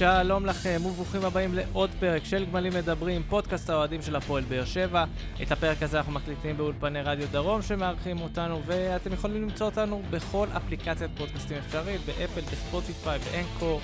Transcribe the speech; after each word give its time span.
שלום 0.00 0.46
לכם 0.46 0.80
וברוכים 0.86 1.24
הבאים 1.24 1.54
לעוד 1.54 1.90
פרק 2.00 2.24
של 2.24 2.46
גמלים 2.46 2.72
מדברים, 2.74 3.22
פודקאסט 3.28 3.70
האוהדים 3.70 4.02
של 4.02 4.16
הפועל 4.16 4.44
באר 4.44 4.64
שבע. 4.64 5.04
את 5.42 5.52
הפרק 5.52 5.82
הזה 5.82 5.98
אנחנו 5.98 6.12
מקליטים 6.12 6.56
באולפני 6.56 7.02
רדיו 7.02 7.28
דרום 7.30 7.62
שמארחים 7.62 8.20
אותנו, 8.20 8.62
ואתם 8.66 9.12
יכולים 9.12 9.42
למצוא 9.42 9.66
אותנו 9.66 10.02
בכל 10.10 10.46
אפליקציית 10.56 11.10
פודקאסטים 11.16 11.56
אפשרית, 11.66 12.00
באפל, 12.06 12.40
בספוטיפיי, 12.40 13.18
באנקור, 13.18 13.80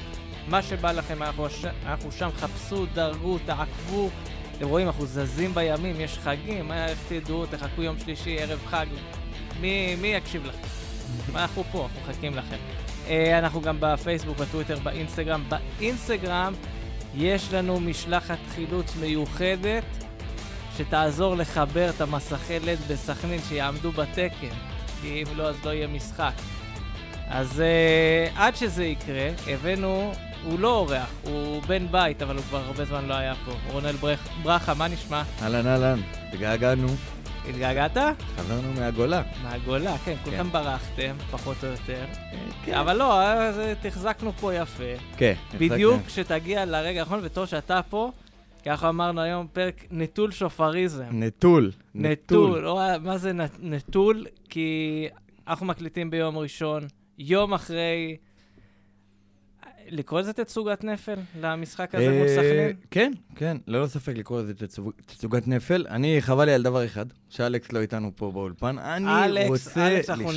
מה 0.48 0.62
שבא 0.62 0.92
לכם, 0.92 1.22
אנחנו, 1.22 1.50
ש... 1.50 1.64
אנחנו 1.86 2.12
שם, 2.12 2.28
חפשו, 2.36 2.86
דרגו, 2.94 3.38
תעקבו. 3.38 4.10
אתם 4.56 4.68
רואים, 4.68 4.86
אנחנו 4.86 5.06
זזים 5.06 5.54
בימים, 5.54 6.00
יש 6.00 6.18
חגים, 6.18 6.68
מה, 6.68 6.86
איך 6.86 6.98
תדעו, 7.08 7.46
תחכו 7.46 7.82
יום 7.82 7.98
שלישי, 7.98 8.38
ערב 8.38 8.60
חג, 8.66 8.86
מי, 9.60 9.96
מי 9.96 10.08
יקשיב 10.08 10.46
לכם? 10.46 10.68
אנחנו 11.38 11.64
פה, 11.72 11.82
אנחנו 11.82 12.00
מחכים 12.00 12.34
לכם. 12.34 12.85
אה, 13.08 13.38
אנחנו 13.38 13.60
גם 13.60 13.76
בפייסבוק, 13.80 14.38
בטוויטר, 14.38 14.78
באינסטגרם. 14.78 15.42
באינסטגרם 15.48 16.54
יש 17.14 17.52
לנו 17.52 17.80
משלחת 17.80 18.38
חילוץ 18.54 18.96
מיוחדת 19.00 19.84
שתעזור 20.76 21.36
לחבר 21.36 21.90
את 21.90 22.00
המסכי 22.00 22.60
לד 22.60 22.78
בסכנין 22.88 23.40
שיעמדו 23.48 23.92
בתקן, 23.92 24.56
כי 25.02 25.22
אם 25.22 25.38
לא, 25.38 25.48
אז 25.48 25.56
לא 25.64 25.70
יהיה 25.70 25.86
משחק. 25.86 26.32
אז 27.28 27.62
uh, 27.62 28.38
עד 28.38 28.56
שזה 28.56 28.84
יקרה, 28.84 29.28
הבאנו, 29.46 30.12
הוא 30.44 30.58
לא 30.58 30.68
אורח, 30.68 31.10
הוא 31.22 31.62
בן 31.62 31.86
בית, 31.90 32.22
אבל 32.22 32.36
הוא 32.36 32.44
כבר 32.44 32.58
הרבה 32.58 32.84
זמן 32.84 33.06
לא 33.06 33.14
היה 33.14 33.34
פה. 33.44 33.52
רונל 33.72 33.92
ברכ, 33.92 34.20
ברכה, 34.42 34.74
מה 34.74 34.88
נשמע? 34.88 35.22
אהלן 35.42 35.66
אהלן, 35.66 36.00
התגעגענו. 36.28 36.88
התגעגעת? 37.48 37.96
חזרנו 38.36 38.72
מהגולה. 38.72 39.22
מהגולה, 39.42 39.98
כן, 39.98 40.14
כולכם 40.24 40.48
ברחתם, 40.52 41.16
פחות 41.30 41.56
או 41.64 41.68
יותר. 41.68 42.04
כן. 42.64 42.74
אבל 42.74 42.96
לא, 42.96 43.20
תחזקנו 43.82 44.32
פה 44.32 44.54
יפה. 44.54 44.84
כן. 45.16 45.34
בדיוק 45.58 46.00
כשתגיע 46.06 46.64
לרגע 46.64 47.00
האחרון, 47.00 47.20
וטוב 47.22 47.46
שאתה 47.46 47.80
פה, 47.90 48.10
ככה 48.64 48.88
אמרנו 48.88 49.20
היום, 49.20 49.46
פרק 49.52 49.84
נטול 49.90 50.30
שופריזם. 50.32 51.04
נטול. 51.10 51.72
נטול. 51.94 52.66
או, 52.66 52.80
מה 53.02 53.18
זה 53.18 53.32
נטול? 53.62 54.26
כי 54.48 55.08
אנחנו 55.48 55.66
מקליטים 55.66 56.10
ביום 56.10 56.38
ראשון, 56.38 56.86
יום 57.18 57.54
אחרי... 57.54 58.16
לקרוא 59.90 60.20
לזה 60.20 60.32
תצוגת 60.32 60.84
נפל 60.84 61.14
למשחק 61.40 61.94
הזה 61.94 62.08
מול 62.10 62.26
אה, 62.28 62.34
סכנין? 62.36 62.76
כן, 62.90 63.12
כן, 63.36 63.56
ללא 63.66 63.86
ספק 63.86 64.12
לקרוא 64.16 64.40
לזה 64.42 64.54
תצוג- 64.54 64.92
תצוגת 65.06 65.48
נפל. 65.48 65.86
אני, 65.90 66.16
חבל 66.20 66.44
לי 66.44 66.52
על 66.52 66.62
דבר 66.62 66.84
אחד, 66.84 67.06
שאלכס 67.28 67.72
לא 67.72 67.80
איתנו 67.80 68.10
פה 68.16 68.30
באולפן. 68.32 68.78
אני 68.78 69.46
רוצה 69.48 69.88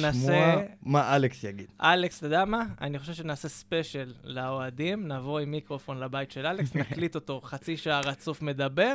לשמוע 0.02 0.56
מה 0.84 1.16
אלכס 1.16 1.44
יגיד. 1.44 1.68
אלכס, 1.82 2.18
אתה 2.18 2.28
יודע 2.28 2.46
מה? 2.46 2.64
אני 2.82 3.00
חושב 3.00 3.14
שנעשה 3.14 3.50
ספיישל 3.50 4.14
לאוהדים, 4.24 5.08
נבוא 5.08 5.40
עם 5.40 5.52
מיקרופון 5.52 6.00
לבית 6.00 6.32
של 6.32 6.46
אלכס, 6.46 6.76
נקליט 6.92 7.16
אותו 7.16 7.42
חצי 7.44 7.78
שעה 7.78 8.02
רצוף 8.02 8.42
מדבר, 8.42 8.94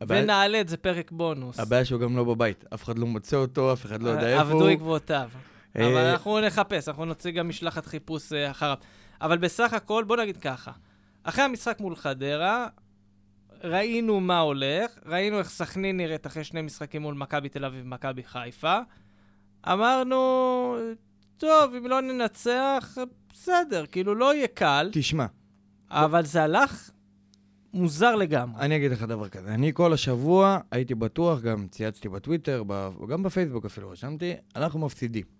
הבעיה- 0.00 0.22
ונעלה 0.22 0.60
את 0.60 0.68
זה 0.68 0.76
פרק 0.76 1.10
בונוס. 1.12 1.60
הבעיה 1.60 1.84
שהוא 1.84 2.00
גם 2.00 2.16
לא 2.16 2.24
בבית, 2.24 2.64
אף 2.74 2.84
אחד 2.84 2.98
לא 2.98 3.06
מוצא 3.06 3.36
אותו, 3.36 3.72
אף 3.72 3.86
אחד 3.86 4.02
לא 4.02 4.10
יודע 4.10 4.28
איפה 4.28 4.40
עבדו 4.40 4.60
הוא. 4.60 4.68
עקבותיו. 4.68 5.28
אה, 5.78 5.86
אבל 5.86 6.06
אנחנו 6.06 6.40
נחפש, 6.40 6.88
אנחנו 6.88 7.04
נוציא 7.04 7.30
גם 7.30 7.48
משלחת 7.48 7.86
חיפוש 7.86 8.32
אה, 8.32 8.50
אחריו. 8.50 8.76
אבל 9.20 9.38
בסך 9.38 9.72
הכל, 9.72 10.04
בוא 10.04 10.16
נגיד 10.16 10.36
ככה, 10.36 10.72
אחרי 11.22 11.44
המשחק 11.44 11.80
מול 11.80 11.96
חדרה, 11.96 12.66
ראינו 13.64 14.20
מה 14.20 14.38
הולך, 14.38 14.98
ראינו 15.06 15.38
איך 15.38 15.48
סכנין 15.50 15.96
נראית 15.96 16.26
אחרי 16.26 16.44
שני 16.44 16.62
משחקים 16.62 17.02
מול 17.02 17.14
מכבי 17.14 17.48
תל 17.48 17.64
אביב 17.64 17.84
ומכבי 17.84 18.22
חיפה. 18.22 18.78
אמרנו, 19.72 20.16
טוב, 21.36 21.74
אם 21.74 21.86
לא 21.86 22.00
ננצח, 22.00 22.98
בסדר, 23.32 23.86
כאילו 23.86 24.14
לא 24.14 24.34
יהיה 24.34 24.46
קל, 24.46 24.90
תשמע, 24.92 25.26
אבל 25.90 26.24
זה 26.24 26.42
הלך 26.42 26.90
מוזר 27.74 28.14
לגמרי. 28.14 28.60
אני 28.60 28.76
אגיד 28.76 28.92
לך 28.92 29.02
דבר 29.02 29.28
כזה, 29.28 29.54
אני 29.54 29.70
כל 29.74 29.92
השבוע 29.92 30.58
הייתי 30.70 30.94
בטוח, 30.94 31.40
גם 31.40 31.68
צייצתי 31.68 32.08
בטוויטר, 32.08 32.62
ב- 32.66 32.90
גם 33.10 33.22
בפייסבוק 33.22 33.64
אפילו 33.64 33.90
רשמתי, 33.90 34.34
אנחנו 34.56 34.80
מפסידים. 34.80 35.35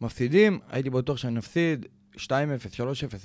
מפסידים, 0.00 0.58
הייתי 0.68 0.90
בטוח 0.90 1.16
שנפסיד 1.16 1.86
2-0, 2.16 2.18
3-0 2.18 2.28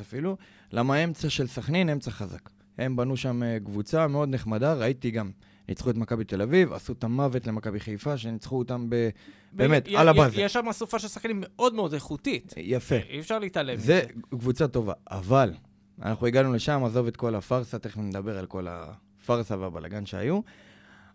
אפילו, 0.01 0.37
למה 0.71 0.95
האמצע 0.95 1.29
של 1.29 1.47
סכנין 1.47 1.89
אמצע 1.89 2.11
חזק. 2.11 2.49
הם 2.77 2.95
בנו 2.95 3.17
שם 3.17 3.43
אה, 3.43 3.57
קבוצה 3.65 4.07
מאוד 4.07 4.29
נחמדה, 4.29 4.73
ראיתי 4.73 5.11
גם, 5.11 5.31
ניצחו 5.69 5.89
את 5.89 5.95
מכבי 5.97 6.23
תל 6.23 6.41
אביב, 6.41 6.73
עשו 6.73 6.93
את 6.93 7.03
המוות 7.03 7.47
למכבי 7.47 7.79
חיפה, 7.79 8.17
שניצחו 8.17 8.59
אותם 8.59 8.85
ב... 8.89 9.09
באמת, 9.53 9.87
י- 9.87 9.97
על 9.97 10.09
הבאזר. 10.09 10.39
יש 10.39 10.53
שם 10.53 10.67
אסופה 10.69 10.99
של 10.99 11.07
שחקנים 11.07 11.43
מאוד 11.43 11.73
מאוד 11.73 11.93
איכותית. 11.93 12.53
יפה. 12.57 12.95
אי 13.09 13.19
אפשר 13.19 13.39
להתעלם 13.39 13.73
מזה. 13.73 13.85
זה 13.85 14.01
קבוצה 14.29 14.67
טובה, 14.67 14.93
אבל 15.11 15.53
אנחנו 16.01 16.27
הגענו 16.27 16.53
לשם, 16.53 16.83
עזוב 16.83 17.07
את 17.07 17.17
כל 17.17 17.35
הפארסה, 17.35 17.79
תכף 17.79 17.97
נדבר 17.97 18.37
על 18.37 18.45
כל 18.45 18.67
הפארסה 18.69 19.57
והבלגן 19.57 20.05
שהיו, 20.05 20.39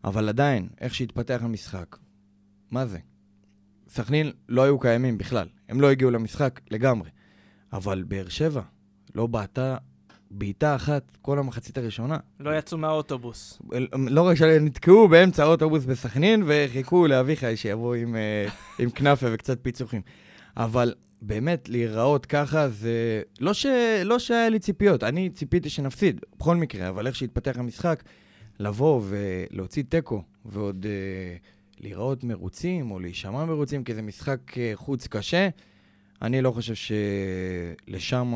אבל 0.05 0.29
עדיין, 0.29 0.69
איך 0.81 0.95
שהתפתח 0.95 1.41
המשחק, 1.43 1.97
מה 2.71 2.87
זה? 2.87 2.99
סכנין 3.88 4.32
לא 4.49 4.62
היו 4.62 4.78
קיימים 4.78 5.19
בכלל, 5.19 5.49
הם 5.69 5.81
לא 5.81 5.91
הגיעו 5.91 6.10
למשחק 6.10 6.60
לגמרי, 6.71 7.10
אבל 7.72 8.04
באר 8.09 8.28
שבע 8.28 8.62
לא 9.15 9.26
בעטה 9.26 9.76
בעיטה 10.31 10.76
אחת 10.76 11.16
כל 11.22 11.38
המחצית 11.38 11.78
הראשונה. 11.78 12.16
לא 12.41 12.59
יצאו 12.59 12.78
מהאוטובוס. 12.78 13.59
לא 13.93 14.22
רק 14.22 14.37
שנתקעו 14.37 15.09
באמצע 15.09 15.43
האוטובוס 15.43 15.84
בסכנין 15.84 16.43
וחיכו 16.47 17.06
לאביחי 17.06 17.56
שיבוא 17.56 17.94
עם, 17.94 18.16
אה, 18.16 18.47
עם 18.82 18.91
כנאפה 18.91 19.26
וקצת 19.32 19.59
פיצוחים. 19.62 20.03
אבל 20.56 20.94
באמת, 21.22 21.69
להיראות 21.69 22.26
ככה 22.26 22.69
זה... 22.69 23.22
לא, 23.41 23.53
ש... 23.53 23.66
לא 24.05 24.19
שהיה 24.19 24.49
לי 24.49 24.59
ציפיות, 24.59 25.05
אני 25.05 25.31
ציפיתי 25.31 25.70
שנפסיד, 25.70 26.20
בכל 26.38 26.56
מקרה, 26.56 26.88
אבל 26.88 27.06
איך 27.06 27.16
שהתפתח 27.16 27.59
המשחק, 27.59 28.03
לבוא 28.59 29.03
ולהוציא 29.09 29.82
תיקו 29.88 30.22
ועוד 30.44 30.87
אה, 30.88 31.37
להיראות 31.81 32.25
מרוצים 32.25 32.91
או 32.91 32.99
להישמע 32.99 33.44
מרוצים, 33.44 33.84
כי 33.84 33.94
זה 33.94 34.03
משחק 34.03 34.59
אה, 34.59 34.72
חוץ 34.75 35.06
קשה, 35.06 35.49
אני 36.22 36.43
לא 36.43 36.50
חושב 36.50 36.75
שלשם 37.89 38.33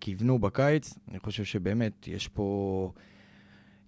כיוונו 0.00 0.38
בקיץ. 0.38 0.94
אני 1.10 1.18
חושב 1.18 1.44
שבאמת 1.44 2.08
יש 2.08 2.28
פה... 2.28 2.92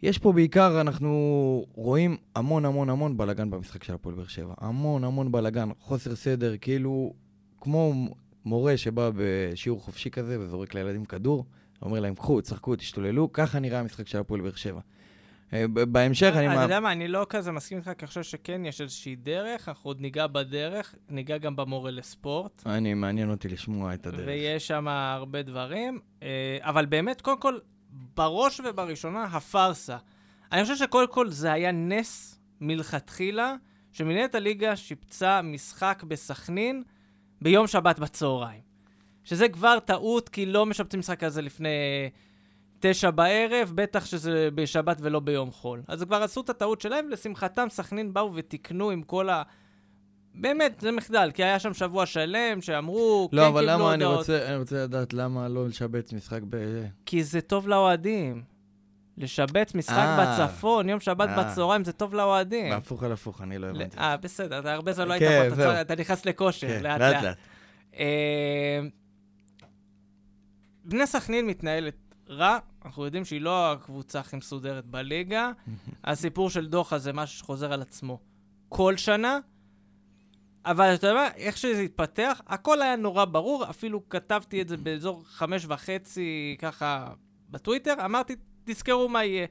יש 0.03 0.19
פה 0.19 0.33
בעיקר, 0.33 0.81
אנחנו 0.81 1.67
רואים 1.75 2.17
המון 2.35 2.65
המון 2.65 2.91
המון 2.91 3.17
בלאגן 3.17 3.51
במשחק 3.51 3.85
של 3.85 3.95
הפועל 3.95 4.15
באר 4.15 4.27
שבע. 4.27 4.55
המון 4.59 5.05
המון 5.05 5.33
בלאגן, 5.33 5.69
חוסר 5.79 6.17
סדר, 6.17 6.57
כאילו 6.57 7.15
כמו 7.61 8.09
מורה 8.45 8.77
שבא 8.77 9.11
בשיעור 9.17 9.81
חופשי 9.81 10.11
כזה 10.11 10.41
וזורק 10.41 10.75
לילדים 10.75 11.05
כדור, 11.05 11.45
אומר 11.83 12.01
להם, 12.01 12.15
קחו, 12.15 12.43
צחקו, 12.43 12.77
תשתוללו, 12.77 13.33
ככה 13.33 13.59
נראה 13.59 13.81
המשחק 13.81 14.07
של 14.07 14.19
הפועל 14.19 14.41
באר 14.41 14.55
שבע. 14.55 14.81
אה, 15.53 15.65
בהמשך 15.69 16.33
אני... 16.37 16.47
אתה 16.47 16.55
מה- 16.55 16.63
יודע 16.63 16.81
מה, 16.81 16.93
אני 16.93 17.09
לא 17.09 17.27
כזה 17.29 17.53
מסכים 17.53 17.79
איתך, 17.79 17.91
כי 17.99 18.01
אני 18.01 18.07
חושב 18.07 18.23
שכן 18.23 18.65
יש 18.65 18.81
איזושהי 18.81 19.17
דרך, 19.17 19.69
אנחנו 19.69 19.91
עוד 19.91 20.01
ניגע 20.01 20.27
בדרך, 20.27 20.95
ניגע 21.09 21.39
גם 21.39 21.57
במורה 21.57 21.91
לספורט, 21.91 22.63
אני, 22.67 22.95
מעניין 22.95 23.31
אותי 23.31 23.49
לשמוע 23.49 23.95
את 23.95 24.07
הדרך. 24.07 24.27
ויש 24.27 24.67
שם 24.67 24.89
הרבה 24.89 25.43
דברים, 25.43 25.99
אה, 26.23 26.29
אבל 26.61 26.87
באמת, 26.87 27.21
קודם 27.21 27.41
כל, 27.41 27.59
בראש 28.17 28.61
ובראשונה, 28.61 29.25
הפארסה. 29.25 29.97
אני 30.53 30.63
חושב 30.63 30.77
שקודם 30.77 31.13
כל 31.13 31.29
זה 31.31 31.53
היה 31.53 31.73
נס 31.73 32.41
מלכתחילה, 32.61 33.55
שמנהלת 33.93 34.35
הליגה 34.35 34.77
שיפצה 34.77 35.43
משחק 35.43 36.03
בסכנין 36.09 36.83
ביום 37.43 37.67
שבת 37.67 37.99
בצהריים. 37.99 38.61
שזה 39.25 39.49
כבר 39.49 39.79
טעות, 39.79 40.29
כי 40.29 40.47
לא 40.47 40.67
משפצים 40.67 41.01
משחק 41.01 41.21
כזה 41.21 41.43
לפני 41.43 41.69
תשע 42.81 43.11
בערב, 43.11 43.73
בטח 43.75 44.07
שזה 44.07 44.49
בשבת 44.55 44.97
ולא 45.01 45.21
ביום 45.21 45.51
חול. 45.51 45.83
אז 45.89 46.03
כבר 46.03 46.23
עשו 46.23 46.41
את 46.41 46.51
הטעות 46.51 46.81
שלהם, 46.81 47.09
לשמחתם 47.09 47.67
סכנין 47.71 48.13
באו 48.13 48.35
ותיקנו 48.35 48.91
עם 48.91 49.03
כל 49.03 49.29
ה... 49.29 49.43
באמת, 50.35 50.81
זה 50.81 50.93
מחדל, 50.93 51.31
כי 51.35 51.45
היה 51.45 51.59
שם 51.59 51.75
שבוע 51.75 52.07
שלם 52.07 52.61
שאמרו, 52.61 53.29
לא, 53.33 53.43
כן 53.43 53.49
אבל 53.49 53.61
קיבלו 53.61 53.75
למה 53.79 53.95
אני 53.95 54.05
הודעות. 54.05 54.19
רוצה, 54.19 54.49
אני 54.49 54.57
רוצה 54.57 54.83
לדעת 54.83 55.13
למה 55.13 55.49
לא 55.49 55.67
לשבץ 55.67 56.13
משחק 56.13 56.41
ב... 56.49 56.57
כי 57.07 57.25
זה 57.25 57.41
טוב 57.41 57.69
לאוהדים. 57.69 58.43
לשבץ 59.19 59.75
משחק 59.75 59.97
אה. 59.97 60.47
בצפון, 60.47 60.89
יום 60.89 61.01
שבת 61.01 61.29
אה. 61.29 61.45
בצהריים, 61.45 61.85
זה 61.85 61.93
טוב 61.93 62.15
לאוהדים. 62.15 62.71
בהפוך 62.71 63.03
על 63.03 63.13
הפוך, 63.13 63.43
אני 63.43 63.59
לא 63.59 63.67
הבנתי. 63.67 63.99
אה, 63.99 64.17
בסדר, 64.17 64.59
אתה 64.59 64.73
הרבה 64.73 64.93
זמן 64.93 65.09
לא 65.09 65.13
היית 65.13 65.25
כן, 65.25 65.51
פה, 65.57 65.63
אתה 65.63 65.81
אתה 65.81 65.95
נכנס 65.95 66.27
לכושר, 66.27 66.69
כן, 66.69 66.83
לאט 66.83 67.01
לאט 67.01 67.13
לאט. 67.13 67.25
לאט. 67.25 67.37
אה, 67.99 68.81
בני 70.85 71.07
סכנין 71.07 71.47
מתנהלת 71.47 71.95
רע, 72.31 72.59
אנחנו 72.85 73.05
יודעים 73.05 73.25
שהיא 73.25 73.41
לא 73.41 73.73
הקבוצה 73.73 74.21
הכי 74.21 74.37
מסודרת 74.37 74.87
בליגה. 74.87 75.53
הסיפור 76.05 76.51
של 76.51 76.67
דוחה 76.67 76.99
זה 76.99 77.13
משהו 77.13 77.39
שחוזר 77.39 77.73
על 77.73 77.83
עצמו 77.83 78.19
כל 78.69 78.97
שנה, 78.97 79.39
אבל 80.65 80.95
אתה 80.95 81.07
יודע 81.07 81.21
מה, 81.21 81.29
איך 81.37 81.57
שזה 81.57 81.81
התפתח, 81.81 82.41
הכל 82.47 82.83
היה 82.83 82.97
נורא 82.97 83.25
ברור, 83.25 83.71
אפילו 83.71 84.09
כתבתי 84.09 84.63
את 84.63 84.69
זה 84.69 84.77
באזור 84.77 85.23
חמש 85.27 85.67
וחצי, 85.69 86.57
ככה, 86.59 87.13
בטוויטר, 87.51 87.95
אמרתי, 88.05 88.37
תזכרו 88.65 89.09
מה 89.09 89.25
יהיה. 89.25 89.47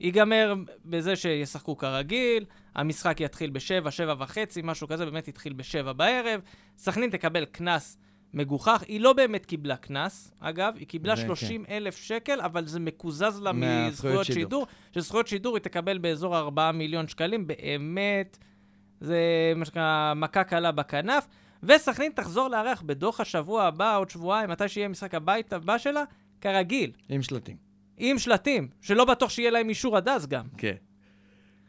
ייגמר 0.00 0.54
בזה 0.84 1.16
שישחקו 1.16 1.76
כרגיל, 1.76 2.44
המשחק 2.74 3.20
יתחיל 3.20 3.50
בשבע, 3.50 3.90
שבע 3.90 4.14
וחצי, 4.18 4.60
משהו 4.64 4.88
כזה, 4.88 5.04
באמת 5.04 5.28
יתחיל 5.28 5.52
בשבע 5.52 5.92
בערב. 5.92 6.40
סכנין 6.78 7.10
תקבל 7.10 7.44
קנס 7.44 7.98
מגוחך. 8.34 8.84
היא 8.88 9.00
לא 9.00 9.12
באמת 9.12 9.46
קיבלה 9.46 9.76
קנס, 9.76 10.32
אגב, 10.40 10.74
היא 10.78 10.86
קיבלה 10.86 11.16
זה 11.16 11.22
כן. 11.22 11.28
30 11.28 11.64
אלף 11.68 11.96
שקל, 11.96 12.40
אבל 12.40 12.66
זה 12.66 12.80
מקוזז 12.80 13.40
לה 13.42 13.52
מזכויות 13.52 14.24
שידור. 14.24 14.42
שידור. 14.42 14.66
שזכויות 14.94 15.26
שידור 15.26 15.56
היא 15.56 15.62
תקבל 15.62 15.98
באזור 15.98 16.38
4 16.38 16.72
מיליון 16.72 17.08
שקלים, 17.08 17.46
באמת, 17.46 18.38
זה 19.00 19.18
מה 19.56 19.64
שנקרא 19.64 20.14
מכה 20.16 20.44
קלה 20.44 20.72
בכנף. 20.72 21.26
וסכנין 21.62 22.12
תחזור 22.12 22.48
לארח 22.48 22.82
בדוח 22.82 23.20
השבוע 23.20 23.64
הבא, 23.64 23.96
עוד 23.96 24.10
שבועיים, 24.10 24.50
מתי 24.50 24.68
שיהיה 24.68 24.88
משחק 24.88 25.14
הבית 25.14 25.52
הבא 25.52 25.78
שלה, 25.78 26.04
כרגיל, 26.40 26.90
עם 27.08 27.22
שלטים. 27.22 27.56
עם 27.96 28.18
שלטים, 28.18 28.68
שלא 28.80 29.04
בטוח 29.04 29.30
שיהיה 29.30 29.50
להם 29.50 29.68
אישור 29.68 29.96
עד 29.96 30.08
אז 30.08 30.26
גם. 30.26 30.44
כן. 30.58 30.74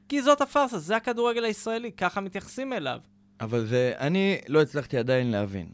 כי 0.09 0.21
זאת 0.21 0.41
הפארסה, 0.41 0.77
זה 0.77 0.95
הכדורגל 0.95 1.45
הישראלי, 1.45 1.91
ככה 1.91 2.21
מתייחסים 2.21 2.73
אליו. 2.73 2.99
אבל 3.41 3.65
זה, 3.65 3.93
אני 3.97 4.37
לא 4.47 4.61
הצלחתי 4.61 4.97
עדיין 4.97 5.31
להבין. 5.31 5.67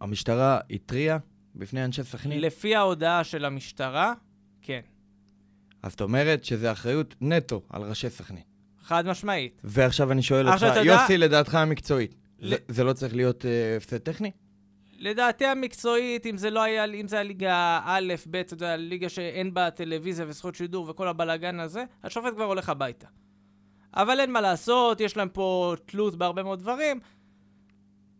המשטרה 0.00 0.58
התריעה 0.70 1.18
בפני 1.54 1.84
אנשי 1.84 2.02
סכנין, 2.04 2.40
לפי 2.40 2.76
ההודעה 2.76 3.24
של 3.24 3.44
המשטרה, 3.44 4.12
כן, 4.62 4.80
אז 5.82 5.90
זאת 5.92 6.00
אומרת 6.00 6.44
שזה 6.44 6.72
אחריות 6.72 7.14
נטו 7.20 7.62
על 7.70 7.82
ראשי 7.82 8.10
סכנין. 8.10 8.42
חד 8.82 9.06
משמעית. 9.06 9.60
ועכשיו 9.64 10.12
אני 10.12 10.22
שואל 10.22 10.48
אותך, 10.48 10.62
יודע- 10.62 10.80
יוסי, 10.80 11.18
לדעתך 11.18 11.54
המקצועית, 11.54 12.14
ל- 12.38 12.48
זה- 12.50 12.56
זה 12.68 12.84
לא 12.84 12.92
צריך 12.92 13.14
להיות 13.14 13.44
אה, 13.46 13.76
הפסד 13.76 13.98
טכני? 13.98 14.30
לדעתי 14.98 15.46
המקצועית, 15.46 16.26
אם 16.26 16.36
זה 16.36 16.50
לא 16.50 16.62
היה, 16.62 16.84
אם 16.84 17.08
זה 17.08 17.16
היה 17.16 17.22
ליגה 17.22 17.80
א', 17.84 18.14
ב', 18.30 18.36
אתה 18.36 18.54
יודע, 18.54 18.76
ליגה 18.76 19.08
שאין 19.08 19.54
בה 19.54 19.70
טלוויזיה 19.70 20.24
וזכות 20.28 20.54
שידור 20.54 20.90
וכל 20.90 21.08
הבלאגן 21.08 21.60
הזה, 21.60 21.84
השופט 22.04 22.34
כבר 22.34 22.44
הולך 22.44 22.68
הביתה. 22.68 23.06
אבל 23.94 24.20
אין 24.20 24.32
מה 24.32 24.40
לעשות, 24.40 25.00
יש 25.00 25.16
להם 25.16 25.28
פה 25.28 25.74
תלות 25.86 26.16
בהרבה 26.16 26.42
מאוד 26.42 26.58
דברים. 26.58 27.00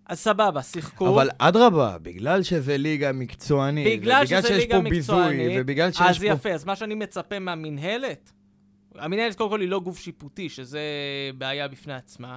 אז 0.07 0.19
סבבה, 0.19 0.63
שיחקו. 0.63 1.09
אבל 1.09 1.29
אדרבה, 1.39 1.99
בגלל 2.03 2.43
שזה 2.43 2.77
ליגה 2.77 3.13
מקצוענית, 3.13 4.01
בגלל 4.01 4.27
שזה 4.27 4.43
שיש 4.43 4.51
ליגה 4.51 4.77
פה 4.77 4.91
ביזוי, 4.91 5.61
ובגלל 5.61 5.93
שיש 5.93 6.03
אז 6.03 6.19
פה... 6.19 6.27
יפה, 6.27 6.51
אז 6.51 6.65
מה 6.65 6.77
שאני 6.77 6.95
מצפה 6.95 7.39
מהמינהלת, 7.39 8.33
המינהלת 8.95 9.37
קודם 9.37 9.51
כל 9.51 9.61
היא 9.61 9.69
לא 9.69 9.81
גוף 9.81 9.99
שיפוטי, 9.99 10.49
שזה 10.49 10.81
בעיה 11.39 11.69
בפני 11.69 11.95
עצמה. 11.95 12.37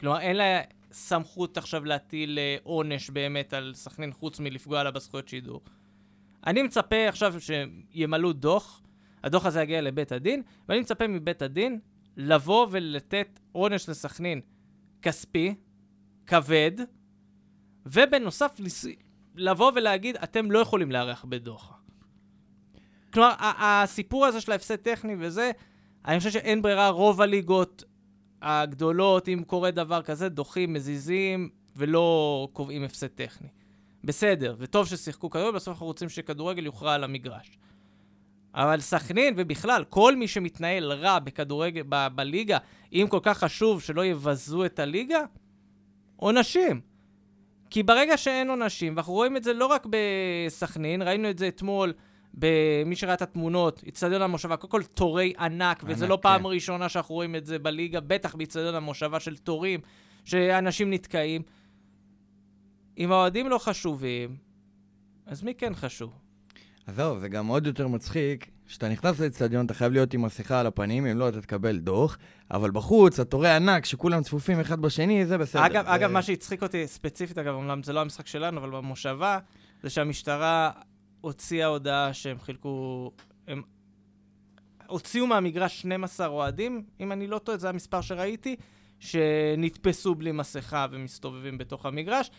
כלומר, 0.00 0.20
אין 0.20 0.36
לה 0.36 0.60
סמכות 0.92 1.58
עכשיו 1.58 1.84
להטיל 1.84 2.38
אה, 2.38 2.56
עונש 2.62 3.10
באמת 3.10 3.52
על 3.52 3.72
סכנין 3.74 4.12
חוץ 4.12 4.40
מלפגוע 4.40 4.82
לה 4.82 4.90
בזכויות 4.90 5.28
שידור. 5.28 5.60
אני 6.46 6.62
מצפה 6.62 7.08
עכשיו 7.08 7.34
שימלאו 7.40 8.32
דוח, 8.32 8.82
הדוח 9.24 9.46
הזה 9.46 9.62
יגיע 9.62 9.80
לבית 9.80 10.12
הדין, 10.12 10.42
ואני 10.68 10.80
מצפה 10.80 11.06
מבית 11.06 11.42
הדין 11.42 11.80
לבוא 12.16 12.66
ולתת 12.70 13.40
עונש 13.52 13.88
לסכנין 13.88 14.40
כספי, 15.02 15.54
כבד, 16.26 16.72
ובנוסף 17.86 18.60
לבוא 19.34 19.72
ולהגיד, 19.74 20.16
אתם 20.16 20.50
לא 20.50 20.58
יכולים 20.58 20.92
לארח 20.92 21.24
בדוחה. 21.28 21.74
כלומר, 23.12 23.34
הסיפור 23.40 24.26
הזה 24.26 24.40
של 24.40 24.52
ההפסד 24.52 24.76
טכני 24.76 25.16
וזה, 25.18 25.50
אני 26.04 26.18
חושב 26.18 26.30
שאין 26.30 26.62
ברירה, 26.62 26.88
רוב 26.88 27.22
הליגות 27.22 27.84
הגדולות, 28.42 29.28
אם 29.28 29.42
קורה 29.46 29.70
דבר 29.70 30.02
כזה, 30.02 30.28
דוחים, 30.28 30.72
מזיזים, 30.72 31.48
ולא 31.76 32.48
קובעים 32.52 32.84
הפסד 32.84 33.06
טכני. 33.06 33.48
בסדר, 34.04 34.56
וטוב 34.58 34.86
ששיחקו 34.86 35.30
כדורגל, 35.30 35.56
בסוף 35.56 35.68
אנחנו 35.68 35.86
רוצים 35.86 36.08
שכדורגל 36.08 36.66
יוכרע 36.66 36.94
על 36.94 37.04
המגרש. 37.04 37.58
אבל 38.54 38.80
סכנין, 38.80 39.34
ובכלל, 39.36 39.84
כל 39.88 40.16
מי 40.16 40.28
שמתנהל 40.28 40.92
רע 40.92 41.18
בכדורגל, 41.18 41.82
ב- 41.88 42.08
בליגה, 42.14 42.58
אם 42.92 43.06
כל 43.10 43.20
כך 43.22 43.38
חשוב 43.38 43.82
שלא 43.82 44.04
יבזו 44.04 44.64
את 44.64 44.78
הליגה, 44.78 45.20
עונשים. 46.16 46.80
כי 47.70 47.82
ברגע 47.82 48.16
שאין 48.16 48.50
עונשים, 48.50 48.96
ואנחנו 48.96 49.12
רואים 49.12 49.36
את 49.36 49.44
זה 49.44 49.52
לא 49.52 49.66
רק 49.66 49.86
בסכנין, 49.90 51.02
ראינו 51.02 51.30
את 51.30 51.38
זה 51.38 51.48
אתמול, 51.48 51.92
במי 52.34 52.96
שראה 52.96 53.14
את 53.14 53.22
התמונות, 53.22 53.82
אצטדיון 53.88 54.22
המושבה, 54.22 54.56
קודם 54.56 54.70
כל 54.70 54.82
תורי 54.82 55.32
ענק, 55.38 55.82
וזה 55.86 56.04
ענק, 56.04 56.10
לא 56.10 56.18
פעם 56.22 56.40
כן. 56.40 56.46
ראשונה 56.46 56.88
שאנחנו 56.88 57.14
רואים 57.14 57.36
את 57.36 57.46
זה 57.46 57.58
בליגה, 57.58 58.00
בטח 58.00 58.34
באצטדיון 58.34 58.74
המושבה 58.74 59.20
של 59.20 59.36
תורים, 59.36 59.80
שאנשים 60.24 60.90
נתקעים. 60.90 61.42
אם 62.98 63.12
האוהדים 63.12 63.48
לא 63.48 63.58
חשובים, 63.58 64.36
אז 65.26 65.42
מי 65.42 65.54
כן 65.54 65.74
חשוב? 65.74 66.12
זהו, 66.86 67.18
זה 67.18 67.28
גם 67.28 67.46
עוד 67.46 67.66
יותר 67.66 67.88
מצחיק, 67.88 68.50
כשאתה 68.66 68.88
נכנס 68.88 69.20
לאצטדיון, 69.20 69.66
אתה 69.66 69.74
חייב 69.74 69.92
להיות 69.92 70.14
עם 70.14 70.22
מסכה 70.22 70.60
על 70.60 70.66
הפנים, 70.66 71.06
אם 71.06 71.18
לא, 71.18 71.28
אתה 71.28 71.40
תקבל 71.40 71.78
דוח, 71.78 72.18
אבל 72.50 72.70
בחוץ, 72.70 73.20
התורי 73.20 73.50
ענק, 73.50 73.84
שכולם 73.84 74.22
צפופים 74.22 74.60
אחד 74.60 74.80
בשני, 74.80 75.26
זה 75.26 75.38
בסדר. 75.38 75.66
אגב, 75.66 75.84
זה... 75.84 75.94
אגב, 75.94 76.10
מה 76.10 76.22
שהצחיק 76.22 76.62
אותי 76.62 76.86
ספציפית, 76.86 77.38
אגב, 77.38 77.54
אומנם 77.54 77.82
זה 77.82 77.92
לא 77.92 78.00
המשחק 78.00 78.26
שלנו, 78.26 78.60
אבל 78.60 78.70
במושבה, 78.70 79.38
זה 79.82 79.90
שהמשטרה 79.90 80.70
הוציאה 81.20 81.66
הודעה 81.66 82.14
שהם 82.14 82.38
חילקו... 82.40 83.10
הם 83.48 83.62
הוציאו 84.86 85.26
מהמגרש 85.26 85.80
12 85.80 86.26
אוהדים, 86.26 86.82
אם 87.00 87.12
אני 87.12 87.26
לא 87.26 87.38
טועה, 87.38 87.58
זה 87.58 87.68
המספר 87.68 88.00
שראיתי, 88.00 88.56
שנתפסו 89.00 90.14
בלי 90.14 90.32
מסכה 90.32 90.86
ומסתובבים 90.90 91.58
בתוך 91.58 91.86
המגרש, 91.86 92.30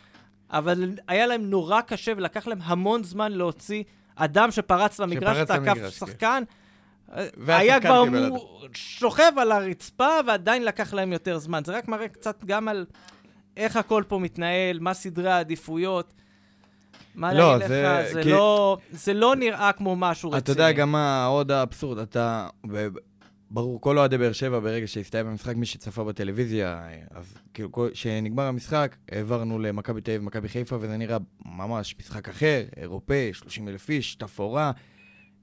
אבל 0.49 0.91
היה 1.07 1.27
להם 1.27 1.49
נורא 1.49 1.81
קשה 1.81 2.13
ולקח 2.17 2.47
להם 2.47 2.59
המון 2.61 3.03
זמן 3.03 3.31
להוציא 3.31 3.83
אדם 4.17 4.51
שפרץ 4.51 4.99
למגרש, 4.99 5.37
תקף 5.37 5.73
כן. 5.73 5.89
שחקן. 5.89 6.43
היה 7.47 7.79
כבר 7.81 8.03
מו... 8.05 8.59
שוכב 8.73 9.31
על 9.37 9.51
הרצפה, 9.51 10.09
ועדיין 10.27 10.65
לקח 10.65 10.93
להם 10.93 11.13
יותר 11.13 11.37
זמן. 11.37 11.61
זה 11.65 11.77
רק 11.77 11.87
מראה 11.87 12.07
קצת 12.07 12.43
גם 12.45 12.67
על 12.67 12.85
איך 13.57 13.75
הכל 13.77 14.03
פה 14.07 14.19
מתנהל, 14.19 14.79
מה 14.79 14.93
סדרי 14.93 15.31
העדיפויות. 15.31 16.13
מה 17.15 17.33
לא, 17.33 17.51
להגיד 17.53 17.67
זה- 17.67 18.03
לך, 18.07 18.13
זה, 18.13 18.23
כי- 18.23 18.29
לא, 18.31 18.77
זה 18.91 19.13
לא 19.13 19.35
נראה 19.35 19.71
כמו 19.71 19.95
משהו 19.95 20.29
רציני. 20.29 20.41
אתה 20.43 20.51
יודע 20.51 20.71
גם 20.71 20.91
מה 20.91 21.25
עוד 21.25 21.51
האבסורד, 21.51 21.97
אתה... 21.99 22.47
ברור, 23.51 23.81
כל 23.81 23.97
אוהדי 23.97 24.17
באר 24.17 24.31
שבע, 24.31 24.59
ברגע 24.59 24.87
שהסתיים 24.87 25.27
המשחק, 25.27 25.55
מי 25.55 25.65
שצפה 25.65 26.03
בטלוויזיה, 26.03 26.87
אז 27.11 27.33
כאילו, 27.53 27.69
כשנגמר 27.93 28.43
המשחק, 28.43 28.95
העברנו 29.11 29.59
למכבי 29.59 30.01
תל 30.01 30.11
אביב 30.11 30.21
ומכבי 30.21 30.49
חיפה, 30.49 30.75
וזה 30.81 30.97
נראה 30.97 31.17
ממש 31.45 31.95
משחק 31.99 32.29
אחר, 32.29 32.63
אירופאי, 32.77 33.33
30 33.33 33.67
אלף 33.67 33.89
איש, 33.89 34.15
תפאורה, 34.15 34.71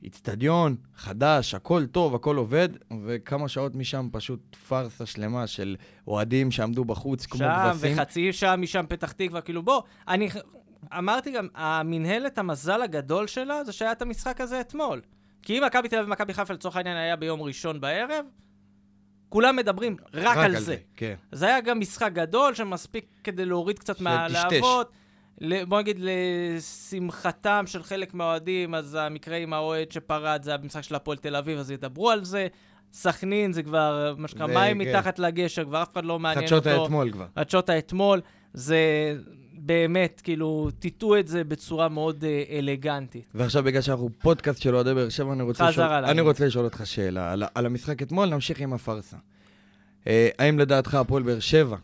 איצטדיון, 0.03 0.77
חדש, 0.97 1.55
הכל 1.55 1.87
טוב, 1.87 2.15
הכל 2.15 2.37
עובד, 2.37 2.69
וכמה 3.05 3.49
שעות 3.49 3.75
משם 3.75 4.09
פשוט 4.13 4.57
פארסה 4.57 5.07
שלמה 5.07 5.47
של 5.47 5.77
אוהדים 6.09 6.51
שעמדו 6.51 6.85
בחוץ 6.85 7.27
כמו 7.27 7.39
שם, 7.39 7.71
כבשים. 7.73 7.93
וחצי 7.93 8.33
שעה 8.33 8.57
משם 8.57 8.85
פתח 8.89 9.13
תקווה, 9.13 9.41
כאילו 9.41 9.63
בוא, 9.63 9.83
אני 10.09 10.29
אמרתי 10.99 11.33
גם, 11.33 11.49
המינהלת, 11.55 12.39
המזל 12.39 12.83
הגדול 12.83 13.27
שלה, 13.27 13.65
זה 13.65 13.73
שהיה 13.73 13.93
את 13.93 14.03
המשחק 14.03 14.41
הזה 14.41 14.61
אתמול. 14.61 15.01
כי 15.45 15.59
אם 15.59 15.65
מכבי 15.65 15.89
תל 15.89 15.97
אביב 15.97 16.09
ומכבי 16.09 16.35
חיפה 16.35 16.55
לצורך 16.55 16.77
העניין 16.77 16.97
היה 16.97 17.17
ביום 17.17 17.43
ראשון 17.43 17.81
בערב, 17.81 18.25
כולם 19.29 19.57
מדברים 19.57 19.97
רק, 20.15 20.37
על 20.37 20.57
זה. 20.57 20.77
כן. 20.97 21.15
זה 21.33 21.47
היה 21.47 21.61
גם 21.61 21.81
משחק 21.81 22.11
גדול 22.13 22.55
שמספיק 22.55 23.07
כדי 23.25 23.45
להוריד 23.45 23.79
קצת. 23.79 24.01
מהלהבות. 24.01 24.93
בוא 25.69 25.81
נגיד, 25.81 26.01
לשמחתם 26.01 27.65
של 27.67 27.83
חלק 27.83 28.15
מהאוהדים, 28.15 28.75
אז 28.75 28.99
המקרה 29.01 29.37
עם 29.37 29.53
האוהד 29.53 29.93
שפרץ 29.93 30.45
זה 30.45 30.51
היה 30.51 30.59
במשחק 30.59 30.83
של 30.83 30.95
הפועל 30.95 31.19
תל 31.19 31.37
אביב, 31.37 31.59
אז 31.59 31.71
ידברו 31.71 32.11
על 32.11 32.25
זה. 32.25 32.47
סכנין 32.93 33.53
זה 33.53 33.63
כבר, 33.63 34.15
מה 34.19 34.29
שנקרא, 34.29 34.47
מים 34.47 34.85
כן. 34.85 34.89
מתחת 34.91 35.19
לגשר, 35.19 35.65
כבר 35.65 35.83
אף 35.83 35.93
אחד 35.93 36.05
לא 36.05 36.19
מעניין 36.19 36.47
חדשות 36.47 36.67
אותו. 36.67 36.83
האתמול 36.83 37.11
כבר. 37.13 37.27
חדשות 37.39 37.69
האתמול, 37.69 38.21
זה 38.53 38.79
באמת, 39.67 40.21
כאילו, 40.25 40.71
טיטו 40.79 41.19
את 41.19 41.29
זה 41.29 41.45
בצורה 41.45 41.89
מאוד 41.89 42.25
אה, 42.25 42.59
אלגנטית. 42.59 43.25
ועכשיו, 43.35 43.63
בגלל 43.63 43.83
שאנחנו 43.83 44.11
פודקאסט 44.19 44.63
של 44.63 44.75
אוהדי 44.75 44.95
באר 44.95 45.09
שבע, 45.09 45.33
אני 45.33 45.43
רוצה, 45.43 45.71
לשאול. 45.71 45.87
אני 45.87 46.21
רוצה 46.21 46.47
לשאול 46.47 46.65
אותך 46.65 46.87
שאלה. 46.87 47.33
על, 47.33 47.43
על 47.55 47.67
המשחק 47.67 48.03
אתמול, 48.03 48.29
נמשיך 48.29 48.61
עם 48.61 48.73
הפארסה. 48.73 49.17
אה, 50.07 50.29
האם 50.39 50.59
לדעתך 50.59 50.95
הפועל 50.95 51.23
באר 51.23 51.41
שבע, 51.41 51.77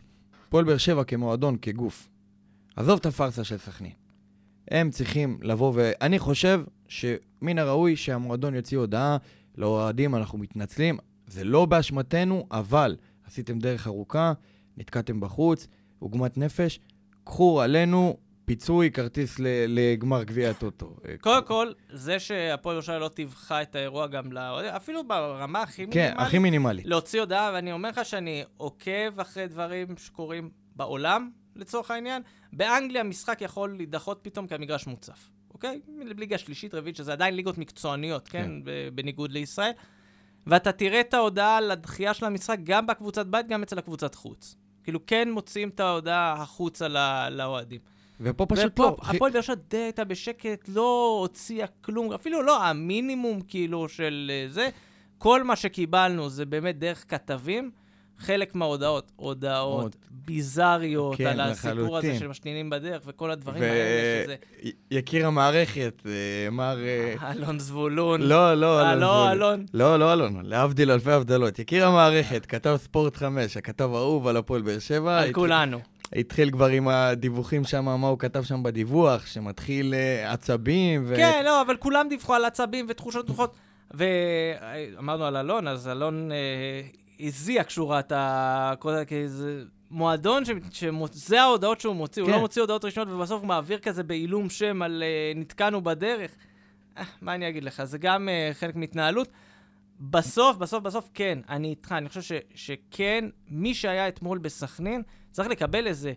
הפועל 0.47 0.65
באר 0.65 0.77
שבע 0.77 1.03
כמועדון, 1.03 1.57
כגוף, 1.61 2.09
עזוב 2.75 2.99
את 2.99 3.05
הפארסה 3.05 3.43
של 3.43 3.57
סכנין, 3.57 3.91
הם 4.71 4.89
צריכים 4.89 5.37
לבוא 5.41 5.73
ו... 5.75 5.91
אני 6.01 6.19
חושב 6.19 6.61
שמן 6.87 7.57
הראוי 7.57 7.95
שהמועדון 7.95 8.55
יוציא 8.55 8.77
הודעה 8.77 9.17
לאוהדים, 9.57 10.15
אנחנו 10.15 10.37
מתנצלים, 10.37 10.97
זה 11.27 11.43
לא 11.43 11.65
באשמתנו, 11.65 12.47
אבל 12.51 12.95
עשיתם 13.27 13.59
דרך 13.59 13.87
ארוכה, 13.87 14.33
נתקעתם 14.77 15.19
בחוץ, 15.19 15.67
עוגמת 15.99 16.37
נפש, 16.37 16.79
קחו 17.31 17.61
עלינו 17.61 18.17
פיצוי, 18.45 18.91
כרטיס 18.91 19.39
ל- 19.39 19.45
לגמר 19.67 20.23
גביע 20.23 20.49
הטוטו. 20.49 20.95
קודם 21.21 21.45
כל, 21.45 21.71
זה 21.89 22.19
שהפועל 22.19 22.75
ירושלים 22.75 23.01
לא 23.01 23.07
טיווחה 23.07 23.61
את 23.61 23.75
האירוע 23.75 24.07
גם 24.07 24.31
לאוהדים, 24.31 24.71
אפילו 24.71 25.07
ברמה 25.07 25.61
הכי 25.61 25.85
כן, 25.87 25.99
מינימלית, 25.99 26.27
הכי 26.27 26.39
מינימלי. 26.39 26.83
להוציא 26.85 27.19
הודעה, 27.19 27.51
ואני 27.53 27.71
אומר 27.71 27.89
לך 27.89 28.05
שאני 28.05 28.43
עוקב 28.57 29.19
אחרי 29.19 29.47
דברים 29.47 29.87
שקורים 29.97 30.49
בעולם, 30.75 31.29
לצורך 31.55 31.91
העניין. 31.91 32.21
באנגליה 32.53 33.03
משחק 33.03 33.41
יכול 33.41 33.75
להידחות 33.77 34.19
פתאום 34.21 34.47
כי 34.47 34.55
המגרש 34.55 34.87
מוצף, 34.87 35.29
אוקיי? 35.53 35.81
ליגה 36.17 36.37
שלישית, 36.37 36.73
רביעית, 36.73 36.95
שזה 36.95 37.13
עדיין 37.13 37.35
ליגות 37.35 37.57
מקצועניות, 37.57 38.27
כן? 38.27 38.49
כן. 38.65 38.71
בניגוד 38.95 39.31
לישראל. 39.31 39.71
ואתה 40.47 40.71
תראה 40.71 40.99
את 41.01 41.13
ההודעה 41.13 41.57
על 41.57 41.71
הדחייה 41.71 42.13
של 42.13 42.25
המשחק 42.25 42.57
גם 42.63 42.87
בקבוצת 42.87 43.25
בית, 43.25 43.47
גם 43.47 43.63
אצל 43.63 43.79
הקבוצת 43.79 44.15
חוץ. 44.15 44.55
כאילו, 44.83 45.05
כן 45.07 45.29
מוציאים 45.31 45.69
את 45.69 45.79
ההודעה 45.79 46.33
החוצה 46.33 46.87
לא- 46.87 47.29
לאוהדים. 47.29 47.79
ופה 48.21 48.45
פשוט 48.45 48.71
ופה 48.73 48.83
לא. 48.83 48.97
הפועל 49.01 49.31
באר 49.31 49.41
שבע 49.41 49.55
די 49.55 49.77
הייתה 49.77 50.03
בשקט, 50.03 50.69
לא 50.73 51.17
הוציאה 51.21 51.67
כלום, 51.67 52.13
אפילו 52.13 52.41
לא 52.43 52.63
המינימום 52.63 53.41
כאילו 53.41 53.89
של 53.89 54.31
אה, 54.33 54.49
זה. 54.49 54.69
כל 55.17 55.43
מה 55.43 55.55
שקיבלנו 55.55 56.29
זה 56.29 56.45
באמת 56.45 56.79
דרך 56.79 57.05
כתבים. 57.07 57.71
חלק 58.21 58.55
מההודעות, 58.55 59.11
הודעות 59.15 59.83
עוד. 59.83 59.95
ביזריות 60.25 61.17
כן, 61.17 61.25
על 61.27 61.41
הסיפור 61.41 61.97
הזה. 61.97 62.19
של 62.19 62.27
משנינים 62.27 62.69
בדרך 62.69 63.01
וכל 63.05 63.31
הדברים 63.31 63.63
האלה, 63.63 64.23
שזה 64.23 64.35
ויקיר 64.91 65.27
המערכת, 65.27 66.01
אה, 66.05 66.49
מר... 66.49 66.77
אה, 66.85 67.31
אלון 67.31 67.59
זבולון. 67.59 68.21
לא, 68.21 68.53
לא, 68.53 68.79
אה, 68.79 68.93
אלון. 68.93 68.99
לא, 69.01 69.07
זבולון. 69.07 69.31
אלון. 69.31 69.65
לא, 69.73 69.99
לא 69.99 70.13
אלון, 70.13 70.45
להבדיל 70.45 70.91
אלפי 70.91 71.11
הבדלות. 71.11 71.59
יקיר 71.59 71.85
המערכת, 71.85 72.45
כתב 72.45 72.75
ספורט 72.79 73.15
5, 73.15 73.57
הכתב 73.57 73.89
האהוב 73.93 74.27
על 74.27 74.37
הפועל 74.37 74.61
באר 74.61 74.79
שבע. 74.79 75.19
על 75.19 75.33
כולנו. 75.33 75.79
התחיל 76.15 76.51
כבר 76.51 76.67
עם 76.67 76.87
הדיווחים 76.87 77.63
שם, 77.63 77.85
מה 77.85 78.07
הוא 78.07 78.19
כתב 78.19 78.43
שם 78.43 78.63
בדיווח, 78.63 79.25
שמתחיל 79.25 79.93
אה, 79.93 80.31
עצבים. 80.33 81.03
ו... 81.07 81.15
כן, 81.15 81.41
לא, 81.45 81.61
אבל 81.61 81.75
כולם 81.77 82.05
דיווחו 82.09 82.33
על 82.33 82.45
עצבים 82.45 82.85
ותחושות 82.89 83.25
דוחות. 83.25 83.55
ואמרנו 83.93 85.25
על 85.25 85.37
אלון, 85.37 85.67
אז 85.67 85.87
אלון 85.87 86.31
אה, 86.31 86.81
הזיע 87.21 87.63
כשהוא 87.63 87.89
ראה 87.89 87.99
את 87.99 88.11
ה... 88.11 88.73
כי 89.07 89.27
זה 89.27 89.63
מועדון, 89.91 90.45
ש... 90.45 90.49
שמוצ... 90.71 91.27
זה 91.27 91.41
ההודעות 91.41 91.81
שהוא 91.81 91.95
מוציא, 91.95 92.21
הוא 92.21 92.29
כן. 92.29 92.35
לא 92.35 92.41
מוציא 92.41 92.61
הודעות 92.61 92.85
ראשונות, 92.85 93.09
ובסוף 93.13 93.39
הוא 93.39 93.47
מעביר 93.47 93.79
כזה 93.79 94.03
בעילום 94.03 94.49
שם 94.49 94.81
על 94.81 95.03
אה, 95.03 95.31
נתקענו 95.35 95.81
בדרך. 95.81 96.31
אה, 96.97 97.03
מה 97.21 97.35
אני 97.35 97.49
אגיד 97.49 97.63
לך, 97.63 97.83
זה 97.83 97.97
גם 97.97 98.29
אה, 98.29 98.49
חלק 98.53 98.75
מהתנהלות. 98.75 99.27
בסוף, 99.99 100.57
בסוף, 100.57 100.83
בסוף, 100.83 101.09
כן, 101.13 101.39
אני 101.49 101.67
איתך, 101.67 101.91
אני 101.91 102.09
חושב 102.09 102.21
ש, 102.21 102.31
שכן, 102.55 103.25
מי 103.47 103.73
שהיה 103.73 104.07
אתמול 104.07 104.37
בסכנין, 104.37 105.01
צריך 105.31 105.49
לקבל 105.49 105.87
איזה, 105.87 106.13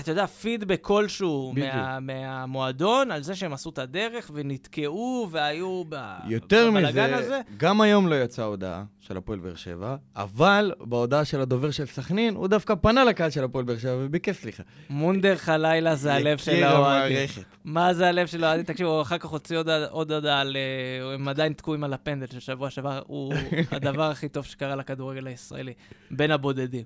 אתה 0.00 0.10
יודע, 0.10 0.26
פידבק 0.26 0.78
כלשהו. 0.82 1.52
מה, 1.56 2.00
מהמועדון, 2.00 3.10
על 3.10 3.22
זה 3.22 3.34
שהם 3.34 3.52
עשו 3.52 3.70
את 3.70 3.78
הדרך 3.78 4.30
ונתקעו 4.34 5.28
והיו 5.30 5.82
ב, 5.88 5.96
יותר 6.28 6.70
בבלגן 6.70 7.12
מזה, 7.12 7.16
הזה. 7.16 7.40
גם 7.56 7.80
היום 7.80 8.08
לא 8.08 8.14
יצאה 8.14 8.44
הודעה 8.44 8.84
של 9.00 9.16
הפועל 9.16 9.38
באר 9.38 9.54
שבע, 9.54 9.96
אבל 10.16 10.72
בהודעה 10.80 11.24
של 11.24 11.40
הדובר 11.40 11.70
של 11.70 11.86
סכנין, 11.86 12.34
הוא 12.34 12.48
דווקא 12.48 12.74
פנה 12.74 13.04
לקהל 13.04 13.30
של 13.30 13.44
הפועל 13.44 13.64
באר 13.64 13.78
שבע 13.78 13.96
וביקש 13.98 14.36
סליחה. 14.36 14.62
מונדר 14.90 15.36
חלילה 15.36 15.94
זה 15.94 16.14
הלב 16.14 16.38
של 16.38 16.62
האוהדים. 16.62 17.28
מה 17.64 17.94
זה 17.94 18.08
הלב 18.08 18.26
של 18.26 18.44
האוהדים? 18.44 18.64
תקשיבו, 18.64 19.02
אחר 19.02 19.18
כך 19.18 19.28
הוציא 19.28 19.58
עוד, 19.58 19.68
הודעה 19.90 20.40
על... 20.40 20.56
אה, 20.56 21.14
הם 21.14 21.28
עדיין 21.28 21.52
תקועים 21.52 21.84
על 21.84 21.92
הפנדל 21.92 22.26
של 22.26 22.40
שבוע 22.40 22.70
שעבר, 22.70 23.02
הוא 23.06 23.34
הדבר 23.72 24.10
הכי 24.10 24.28
טוב 24.28 24.44
שקרה 24.44 24.76
לכדורגל 24.76 25.26
הישראלי, 25.26 25.72
בין 26.10 26.30
הבודדים. 26.30 26.84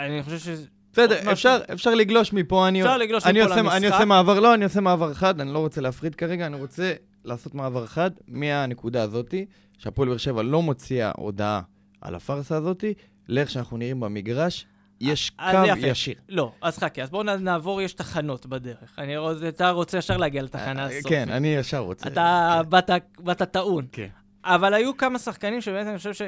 אה, 0.00 0.06
אני 0.06 0.22
חושב 0.22 0.38
שזה... 0.38 0.66
בסדר. 0.92 1.32
אפשר, 1.32 1.58
אפשר 1.72 1.94
לגלוש 1.94 2.32
מפה, 2.32 2.68
אני, 2.68 2.82
אפשר 2.82 2.98
לגלוש 2.98 3.26
אני 3.26 3.40
מפה 3.40 3.54
עושה, 3.54 3.76
אני. 3.76 3.86
עושה 3.86 4.04
מעבר, 4.04 4.40
לא, 4.40 4.54
אני 4.54 4.64
עושה 4.64 4.80
מעבר 4.80 5.14
חד, 5.14 5.40
אני 5.40 5.52
לא 5.52 5.58
רוצה 5.58 5.80
להפריד 5.80 6.14
כרגע, 6.14 6.46
אני 6.46 6.56
רוצה 6.56 6.92
לעשות 7.24 7.54
מעבר 7.54 7.86
חד 7.86 8.10
מהנקודה 8.28 9.02
הזאתי, 9.02 9.46
שהפועל 9.78 10.08
באר 10.08 10.16
שבע 10.16 10.42
לא 10.42 10.62
מוציאה 10.62 11.12
הודעה 11.16 11.60
על 12.00 12.14
הפארסה 12.14 12.56
הזאתי, 12.56 12.94
לאיך 13.28 13.50
שאנחנו 13.50 13.76
נראים 13.76 14.00
במגרש, 14.00 14.66
יש 15.00 15.32
אז 15.38 15.54
קו 15.54 15.66
יפה. 15.66 15.86
ישיר. 15.86 16.14
לא, 16.28 16.52
אז 16.62 16.78
חכה, 16.78 17.02
אז 17.02 17.10
בואו 17.10 17.22
נעבור, 17.22 17.82
יש 17.82 17.92
תחנות 17.92 18.46
בדרך. 18.46 18.98
אני 18.98 19.16
רוצה, 19.16 19.48
אתה 19.48 19.70
רוצה 19.70 19.98
ישר 19.98 20.16
להגיע 20.16 20.42
לתחנה 20.42 20.84
הסופית. 20.84 21.06
כן, 21.06 21.28
אני 21.30 21.48
ישר 21.48 21.78
רוצה. 21.78 22.08
אתה 22.08 22.60
כן. 22.70 22.98
באת 23.18 23.42
טעון. 23.42 23.86
כן. 23.92 24.08
אבל 24.44 24.74
היו 24.74 24.96
כמה 24.96 25.18
שחקנים 25.18 25.60
שבאמת 25.60 25.86
אני 25.86 25.98
חושב 25.98 26.14
ש... 26.14 26.22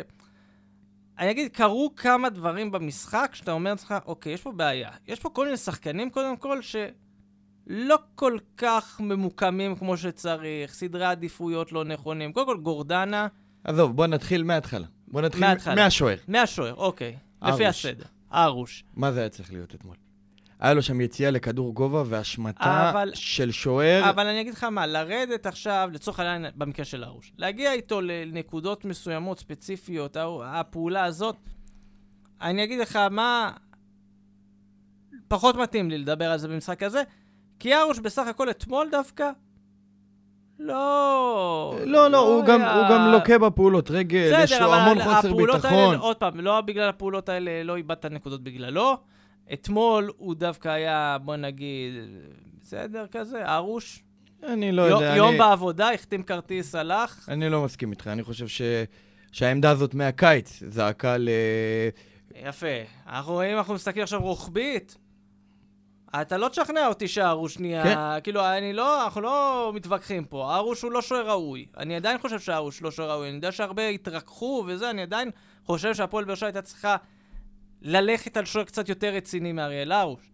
אני 1.18 1.30
אגיד, 1.30 1.52
קרו 1.52 1.92
כמה 1.96 2.30
דברים 2.30 2.70
במשחק 2.70 3.30
שאתה 3.34 3.52
אומר 3.52 3.70
לעצמך, 3.70 3.94
אוקיי, 4.06 4.32
יש 4.32 4.42
פה 4.42 4.52
בעיה. 4.52 4.90
יש 5.08 5.20
פה 5.20 5.30
כל 5.30 5.44
מיני 5.44 5.56
שחקנים, 5.56 6.10
קודם 6.10 6.36
כל, 6.36 6.60
שלא 6.62 7.98
כל 8.14 8.38
כך 8.56 9.00
ממוקמים 9.00 9.76
כמו 9.76 9.96
שצריך, 9.96 10.74
סדרי 10.74 11.04
עדיפויות 11.06 11.72
לא 11.72 11.84
נכונים. 11.84 12.32
קודם 12.32 12.46
כל, 12.46 12.58
גורדנה, 12.58 13.26
עזוב, 13.64 13.96
בוא 13.96 14.06
נתחיל 14.06 14.42
מההתחלה. 14.42 14.86
בוא 15.08 15.20
נתחיל 15.20 15.40
מההתחלה. 15.40 15.74
מהשוער. 15.74 16.16
מהשוער, 16.28 16.74
אוקיי. 16.74 17.16
ארוש. 17.42 17.54
לפי 17.54 17.66
הסדר. 17.66 18.04
ארוש. 18.34 18.84
מה 18.94 19.12
זה 19.12 19.20
היה 19.20 19.28
צריך 19.28 19.52
להיות 19.52 19.74
אתמול? 19.74 19.96
היה 20.62 20.74
לו 20.74 20.82
שם 20.82 21.00
יציאה 21.00 21.30
לכדור 21.30 21.74
גובה 21.74 22.02
והשמטה 22.06 22.90
אבל- 22.90 23.10
של 23.14 23.50
שוער. 23.50 24.10
אבל 24.10 24.26
אני 24.26 24.40
אגיד 24.40 24.54
לך 24.54 24.64
מה, 24.64 24.86
לרדת 24.86 25.46
עכשיו, 25.46 25.88
לצורך 25.92 26.20
העניין, 26.20 26.52
במקרה 26.56 26.84
של 26.84 27.04
ארוש, 27.04 27.32
להגיע 27.38 27.72
איתו 27.72 28.00
לנקודות 28.00 28.84
מסוימות, 28.84 29.38
ספציפיות, 29.38 30.16
הפעולה 30.44 31.04
הזאת, 31.04 31.36
אני 32.42 32.64
אגיד 32.64 32.80
לך 32.80 32.96
מה, 33.10 33.50
פחות 35.28 35.56
מתאים 35.56 35.90
לי 35.90 35.98
לדבר 35.98 36.30
על 36.32 36.38
זה 36.38 36.48
במשחק 36.48 36.82
הזה, 36.82 37.02
כי 37.58 37.74
ארוש 37.76 37.98
בסך 37.98 38.26
הכל 38.26 38.50
אתמול 38.50 38.88
דווקא, 38.90 39.30
לא... 40.58 41.78
לא, 41.84 42.10
לא, 42.10 42.18
הוא 42.18 42.44
גם- 42.44 42.60
היה- 42.60 42.74
הוא 42.74 42.84
גם 42.90 43.12
לוקה 43.12 43.38
בפעולות 43.38 43.90
רגל, 43.90 44.30
יש 44.42 44.52
בסדר, 44.52 44.66
לו 44.66 44.74
המון 44.74 45.00
אבל 45.00 45.14
חוסר 45.14 45.28
הפעולות 45.28 45.56
ביטחון. 45.56 45.78
האלה, 45.78 45.98
עוד 45.98 46.16
פעם, 46.16 46.40
לא 46.40 46.60
בגלל 46.60 46.88
הפעולות 46.88 47.28
האלה, 47.28 47.62
לא 47.62 47.76
איבדת 47.76 48.04
נקודות 48.06 48.42
בגללו. 48.42 48.96
אתמול 49.52 50.10
הוא 50.16 50.34
דווקא 50.34 50.68
היה, 50.68 51.16
בוא 51.24 51.36
נגיד, 51.36 51.92
בסדר 52.62 53.06
כזה, 53.10 53.54
ארוש. 53.54 54.02
אני 54.42 54.72
לא 54.72 54.82
יו- 54.82 54.88
יודע, 54.88 55.14
יום 55.16 55.28
אני- 55.28 55.38
בעבודה, 55.38 55.92
החתים 55.92 56.22
כרטיס, 56.22 56.74
הלך. 56.74 57.28
אני 57.28 57.48
לא 57.48 57.62
מסכים 57.64 57.90
איתך, 57.90 58.06
אני 58.06 58.22
חושב 58.22 58.48
ש... 58.48 58.62
שהעמדה 59.32 59.70
הזאת 59.70 59.94
מהקיץ 59.94 60.62
זעקה 60.68 61.16
ל... 61.18 61.28
יפה. 62.34 62.66
אנחנו 63.06 63.32
רואים, 63.32 63.58
אנחנו 63.58 63.74
מסתכלים 63.74 64.02
עכשיו 64.02 64.20
רוחבית. 64.22 64.96
אתה 66.20 66.36
לא 66.36 66.48
תשכנע 66.48 66.86
אותי 66.86 67.08
שהארוש 67.08 67.58
נהיה... 67.58 67.82
כן. 67.84 67.96
כאילו, 68.22 68.44
אני 68.48 68.72
לא, 68.72 69.04
אנחנו 69.04 69.20
לא 69.20 69.72
מתווכחים 69.74 70.24
פה. 70.24 70.52
הארוש 70.54 70.82
הוא 70.82 70.92
לא 70.92 71.02
שוער 71.02 71.28
ראוי. 71.30 71.66
אני 71.76 71.96
עדיין 71.96 72.18
חושב 72.18 72.40
שהארוש 72.40 72.82
לא 72.82 72.90
שוער 72.90 73.10
ראוי. 73.10 73.28
אני 73.28 73.36
יודע 73.36 73.52
שהרבה 73.52 73.88
התרככו 73.88 74.64
וזה, 74.66 74.90
אני 74.90 75.02
עדיין 75.02 75.30
חושב 75.64 75.94
שהפועל 75.94 76.24
באר 76.24 76.34
שבע 76.34 76.46
הייתה 76.46 76.62
צריכה 76.62 76.96
ללכת 77.82 78.36
על 78.36 78.44
שוער 78.44 78.64
קצת 78.64 78.88
יותר 78.88 79.14
רציני 79.14 79.52
מאריאל 79.52 79.92
הרוש. 79.92 80.32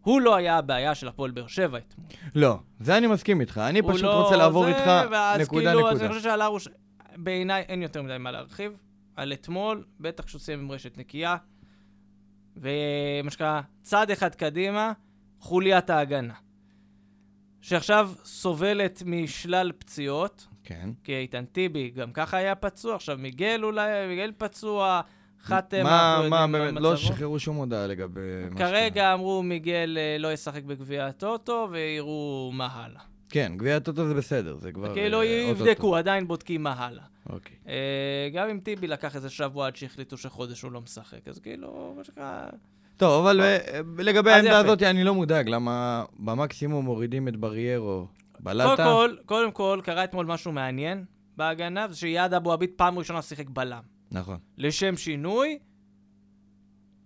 הוא 0.00 0.20
לא 0.20 0.36
היה 0.36 0.58
הבעיה 0.58 0.94
של 0.94 1.08
הפועל 1.08 1.30
באר 1.30 1.46
שבע 1.46 1.78
אתמול. 1.78 2.06
לא, 2.34 2.58
זה 2.80 2.96
אני 2.96 3.06
מסכים 3.06 3.40
איתך, 3.40 3.58
אני 3.58 3.82
פשוט 3.82 4.02
לא 4.02 4.22
רוצה 4.22 4.36
לעבור 4.36 4.64
זה, 4.64 4.70
איתך 4.70 4.80
נקודה 5.40 5.72
כאילו, 5.72 5.88
אז 5.88 5.96
נקודה. 5.96 6.06
אני 6.06 6.08
חושב 6.08 6.22
שעל 6.22 6.40
הרוש, 6.42 6.68
בעיניי 7.16 7.62
אין 7.62 7.82
יותר 7.82 8.02
מדי 8.02 8.16
מה 8.18 8.30
להרחיב. 8.30 8.72
על 9.16 9.32
אתמול, 9.32 9.84
בטח 10.00 10.24
כשהוא 10.24 10.40
סיים 10.40 10.60
עם 10.60 10.72
רשת 10.72 10.98
נקייה. 10.98 11.36
ומה 12.56 13.30
שנקרא, 13.30 13.60
צעד 13.82 14.10
אחד 14.10 14.34
קדימה, 14.34 14.92
חוליית 15.40 15.90
ההגנה. 15.90 16.34
שעכשיו 17.60 18.10
סובלת 18.24 19.02
משלל 19.06 19.72
פציעות, 19.78 20.46
כן. 20.64 20.90
כי 21.04 21.16
איתן 21.16 21.44
טיבי 21.44 21.90
גם 21.90 22.12
ככה 22.12 22.36
היה 22.36 22.54
פצוע, 22.54 22.94
עכשיו 22.94 23.18
מיגל 23.18 23.60
אולי, 23.62 24.06
מיגל 24.08 24.32
פצוע, 24.38 25.00
חתם, 25.42 25.82
מה, 25.82 26.14
אנחנו 26.14 26.30
מה, 26.30 26.40
יודעים 26.40 26.52
באמת, 26.52 26.82
לא. 26.82 26.96
שחררו 26.96 27.38
שום 27.38 27.56
הודעה 27.56 27.86
לגבי 27.86 28.20
מה 28.50 28.58
כרגע 28.58 29.14
אמרו 29.14 29.42
מיגל 29.42 29.98
אה, 29.98 30.16
לא 30.18 30.32
ישחק 30.32 30.62
בגביע 30.62 31.06
הטוטו, 31.06 31.68
ויראו 31.70 32.50
מה 32.54 32.68
הלאה. 32.72 33.00
כן, 33.28 33.52
גביע 33.56 33.76
הטוטו 33.76 34.08
זה 34.08 34.14
בסדר, 34.14 34.56
זה 34.56 34.72
כבר... 34.72 34.94
כאילו 34.94 35.20
אה. 35.20 35.26
יבדקו, 35.26 35.96
עדיין 35.96 36.28
בודקים 36.28 36.62
מה 36.62 36.72
הלאה. 36.72 37.04
אוקיי. 37.28 37.56
אה, 37.68 38.28
גם 38.32 38.48
אם 38.48 38.58
טיבי 38.58 38.86
לקח 38.86 39.16
איזה 39.16 39.30
שבוע 39.30 39.66
עד 39.66 39.76
שהחליטו 39.76 40.16
שחודש 40.16 40.62
הוא 40.62 40.72
לא 40.72 40.80
משחק, 40.80 41.28
אז 41.28 41.38
כאילו, 41.38 41.94
מה 41.96 42.04
שנקרא... 42.04 42.46
טוב, 42.96 43.26
אבל 43.26 43.40
אה, 43.40 43.80
לגבי 43.98 44.30
העמדה. 44.30 44.58
הזאת 44.58 44.82
אני 44.82 45.04
לא 45.04 45.14
מודאג, 45.14 45.48
למה 45.48 46.04
במקסימום 46.18 46.84
מורידים 46.84 47.28
את 47.28 47.36
בריירו 47.36 48.06
קודם 48.32 48.44
בלטה. 48.44 48.84
כל, 48.84 49.14
קודם 49.26 49.52
כל, 49.52 49.80
קרה 49.84 50.04
אתמול 50.04 50.26
משהו 50.26 50.52
מעניין 50.52 51.04
בהגנה, 51.36 51.88
זה 51.88 51.96
שיעד 51.96 52.34
אבו 52.34 52.52
עביד 52.52 52.70
פעם 52.76 52.98
ראשונה 52.98 53.22
שיחק 53.22 53.48
בלם. 53.48 53.82
נכון. 54.10 54.38
לשם 54.58 54.96
שינוי, 54.96 55.58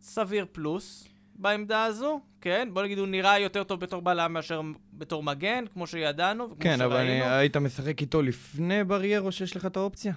סביר 0.01 0.47
פלוס 0.53 1.09
בעמדה 1.35 1.85
הזו, 1.85 2.21
כן? 2.41 2.69
בוא 2.73 2.83
נגיד, 2.83 2.99
הוא 2.99 3.07
נראה 3.07 3.39
יותר 3.39 3.65
טוב 3.65 3.81
בתור 3.81 4.03
בלם 4.03 4.33
מאשר 4.33 4.61
בתור 4.93 5.23
מגן, 5.23 5.65
כמו 5.73 5.87
שידענו 5.87 6.45
וכמו 6.45 6.57
כן, 6.61 6.81
אבל 6.81 6.97
אני- 6.97 7.07
שראינו. 7.19 7.25
היית 7.35 7.57
משחק 7.57 8.01
איתו 8.01 8.23
לפני 8.23 8.85
בריירו 8.85 9.33
שיש 9.33 9.57
לך 9.57 9.67
את 9.67 9.77
האופציה? 9.77 10.13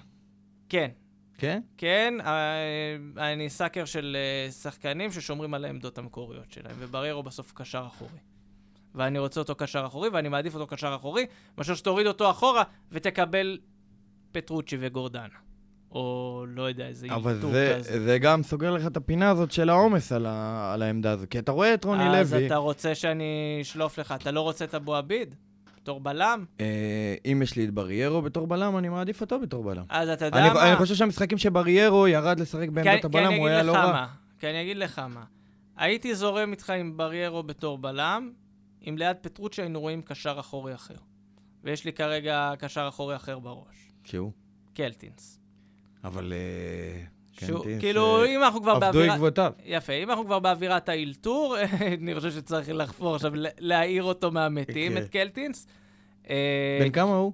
כן, 0.68 0.90
כן? 1.38 1.60
כן, 1.76 2.14
אה, 2.24 2.96
אני 3.32 3.50
סאקר 3.50 3.84
של 3.84 4.16
אה, 4.46 4.50
שחקנים 4.50 5.12
ששומרים 5.12 5.54
על 5.54 5.64
העמדות 5.64 5.98
המקוריות 5.98 6.52
שלהם, 6.52 6.76
ובריירו 6.78 7.22
בסוף 7.22 7.52
קשר 7.52 7.84
אחורי. 7.86 8.18
ואני 8.94 9.18
רוצה 9.18 9.40
אותו 9.40 9.54
קשר 9.54 9.86
אחורי, 9.86 10.08
ואני 10.08 10.28
מעדיף 10.28 10.54
אותו 10.54 10.66
קשר 10.66 10.94
אחורי, 10.94 11.26
מאשר 11.58 11.74
שתוריד 11.74 12.06
אותו 12.06 12.30
אחורה 12.30 12.62
ותקבל 12.92 13.58
פטרוצ'י 14.32 14.76
וגורדנה. 14.80 15.26
או 15.92 16.44
לא 16.48 16.62
יודע, 16.62 16.86
איזה 16.86 17.06
אבל 17.10 17.32
אילתור 17.32 17.50
זה, 17.50 17.74
כזה. 17.78 18.00
זה 18.04 18.18
גם 18.18 18.42
סוגר 18.42 18.70
לך 18.70 18.86
את 18.86 18.96
הפינה 18.96 19.30
הזאת 19.30 19.52
של 19.52 19.68
העומס 19.70 20.12
על, 20.12 20.26
ה, 20.26 20.70
על 20.74 20.82
העמדה 20.82 21.10
הזאת. 21.12 21.28
כי 21.28 21.38
אתה 21.38 21.52
רואה 21.52 21.74
את 21.74 21.84
רוני 21.84 22.18
אז 22.20 22.32
לוי, 22.34 22.46
אתה 22.46 22.56
רוצה 22.56 22.94
שאני 22.94 23.58
אשלוף 23.62 23.98
לך, 23.98 24.14
אתה 24.20 24.30
לא 24.30 24.40
רוצה 24.40 24.64
את 24.64 24.74
אבו 24.74 24.96
עביד? 24.96 25.34
בתור 25.76 26.00
בלם? 26.00 26.44
אה, 26.60 27.14
אם 27.32 27.40
יש 27.42 27.56
לי 27.56 27.64
את 27.64 27.70
בריירו 27.70 28.22
בתור 28.22 28.46
בלם, 28.46 28.78
אני 28.78 28.88
מעדיף 28.88 29.20
אותו 29.20 29.40
בתור 29.40 29.64
בלם. 29.64 29.84
אז 29.88 30.08
אתה 30.08 30.24
יודע 30.24 30.38
אני, 30.38 30.54
מה? 30.54 30.68
אני 30.68 30.76
חושב 30.76 30.94
שהמשחקים 30.94 31.38
שבריירו 31.38 32.08
ירד 32.08 32.40
לשחק 32.40 32.60
כי- 32.60 32.70
בעמדת 32.70 33.00
כי 33.00 33.06
הבלם, 33.06 33.32
הוא 33.32 33.48
היה 33.48 33.62
לא 33.62 33.72
רע. 33.72 34.06
כי 34.38 34.46
אני 34.50 34.62
אגיד 34.62 34.76
לך 34.76 34.98
מה. 34.98 35.24
הייתי 35.76 36.14
זורם 36.14 36.50
איתך 36.50 36.70
עם 36.70 36.96
בריירו 36.96 37.42
בתור 37.42 37.78
בלם, 37.78 38.30
אם 38.88 38.94
ליד 38.98 39.16
פטרוצ'י 39.20 39.62
היינו 39.62 39.80
רואים 39.80 40.02
קשר 40.02 40.36
אחורי 40.40 40.74
אחר. 40.74 40.94
ויש 41.64 41.84
לי 41.84 41.92
כרגע 41.92 42.52
קשר 42.58 42.86
אחורי 42.88 43.16
אחר 43.16 43.38
בראש. 43.38 43.92
שהוא? 44.04 44.32
קלטינס. 44.74 45.37
אבל... 46.08 46.32
אה, 46.32 47.00
שהוא, 47.46 47.58
קנטינס, 47.58 47.80
כאילו, 47.80 48.22
אה, 48.22 48.26
אם 48.26 48.42
אנחנו 48.42 48.62
כבר 48.62 48.70
עבדו 48.72 48.86
באווירה... 48.86 49.14
עקבותיו. 49.14 49.52
יפה, 49.64 49.92
אם 49.92 50.10
אנחנו 50.10 50.24
כבר 50.24 50.38
באווירת 50.38 50.88
האלתור, 50.88 51.56
אני 52.02 52.14
חושב 52.14 52.30
שצריך 52.30 52.68
לחפור 52.74 53.14
עכשיו, 53.14 53.32
להעיר 53.58 54.02
אותו 54.02 54.30
מהמתים, 54.30 54.92
כן. 54.92 54.98
את 55.02 55.08
קלטינס. 55.08 55.66
אה, 56.30 56.78
בן 56.80 56.90
כמה 56.90 57.16
הוא? 57.16 57.32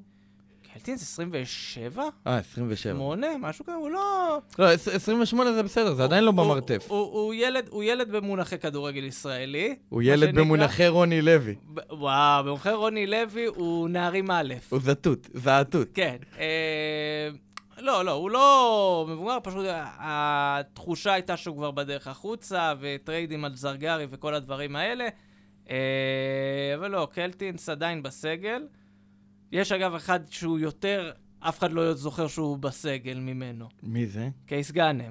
קלטינס 0.73 1.03
27? 1.03 2.05
אה, 2.27 2.37
27. 2.39 2.95
8? 2.99 3.27
משהו 3.41 3.65
כזה, 3.65 3.77
הוא 3.77 3.91
לא... 3.91 4.39
לא, 4.59 4.73
עש- 4.73 4.89
28 4.89 5.53
זה 5.53 5.63
בסדר, 5.63 5.95
זה 5.95 6.05
עדיין 6.05 6.25
לא 6.25 6.31
הוא- 6.31 6.37
במרתף. 6.37 6.87
הוא, 6.89 7.35
ילד, 7.35 7.67
הוא 7.71 7.83
ילד 7.85 8.11
במונחי 8.11 8.59
כדורגל 8.59 9.05
ישראלי. 9.05 9.75
הוא 9.89 10.03
ילד 10.03 10.29
שנקרא. 10.29 10.43
במונחי 10.45 10.89
רוני 10.89 11.23
לוי. 11.23 11.55
ב- 11.75 11.81
וואו, 11.93 12.45
במונחי 12.45 12.71
רוני 12.73 13.07
לוי 13.07 13.45
הוא 13.47 13.89
נערים 13.89 14.31
א'. 14.31 14.55
הוא 14.69 14.81
זאטוט, 14.81 15.29
זאטוט. 15.35 15.89
כן. 15.95 16.17
אה, 17.89 18.03
לא, 18.03 18.05
לא, 18.05 18.11
הוא 18.13 18.31
לא 18.31 19.07
מבוגר, 19.09 19.39
פשוט 19.43 19.65
התחושה 19.99 21.13
הייתה 21.13 21.37
שהוא 21.37 21.57
כבר 21.57 21.71
בדרך 21.71 22.07
החוצה, 22.07 22.75
וטריידים 22.81 23.45
על 23.45 23.55
זרגרי 23.57 24.07
וכל 24.11 24.35
הדברים 24.35 24.77
האלה. 24.77 25.09
אה, 25.71 25.77
אבל 26.75 26.91
לא, 26.91 27.09
קלטינס 27.13 27.69
עדיין 27.69 28.03
בסגל. 28.03 28.63
יש 29.53 29.73
אגב 29.73 29.95
אחד 29.95 30.21
שהוא 30.31 30.59
יותר, 30.59 31.11
אף 31.41 31.59
אחד 31.59 31.73
לא 31.73 31.95
זוכר 31.95 32.27
שהוא 32.29 32.59
בסגל 32.59 33.19
ממנו. 33.21 33.69
מי 33.83 34.07
זה? 34.07 34.29
קייס 34.47 34.71
גאנם. 34.71 35.11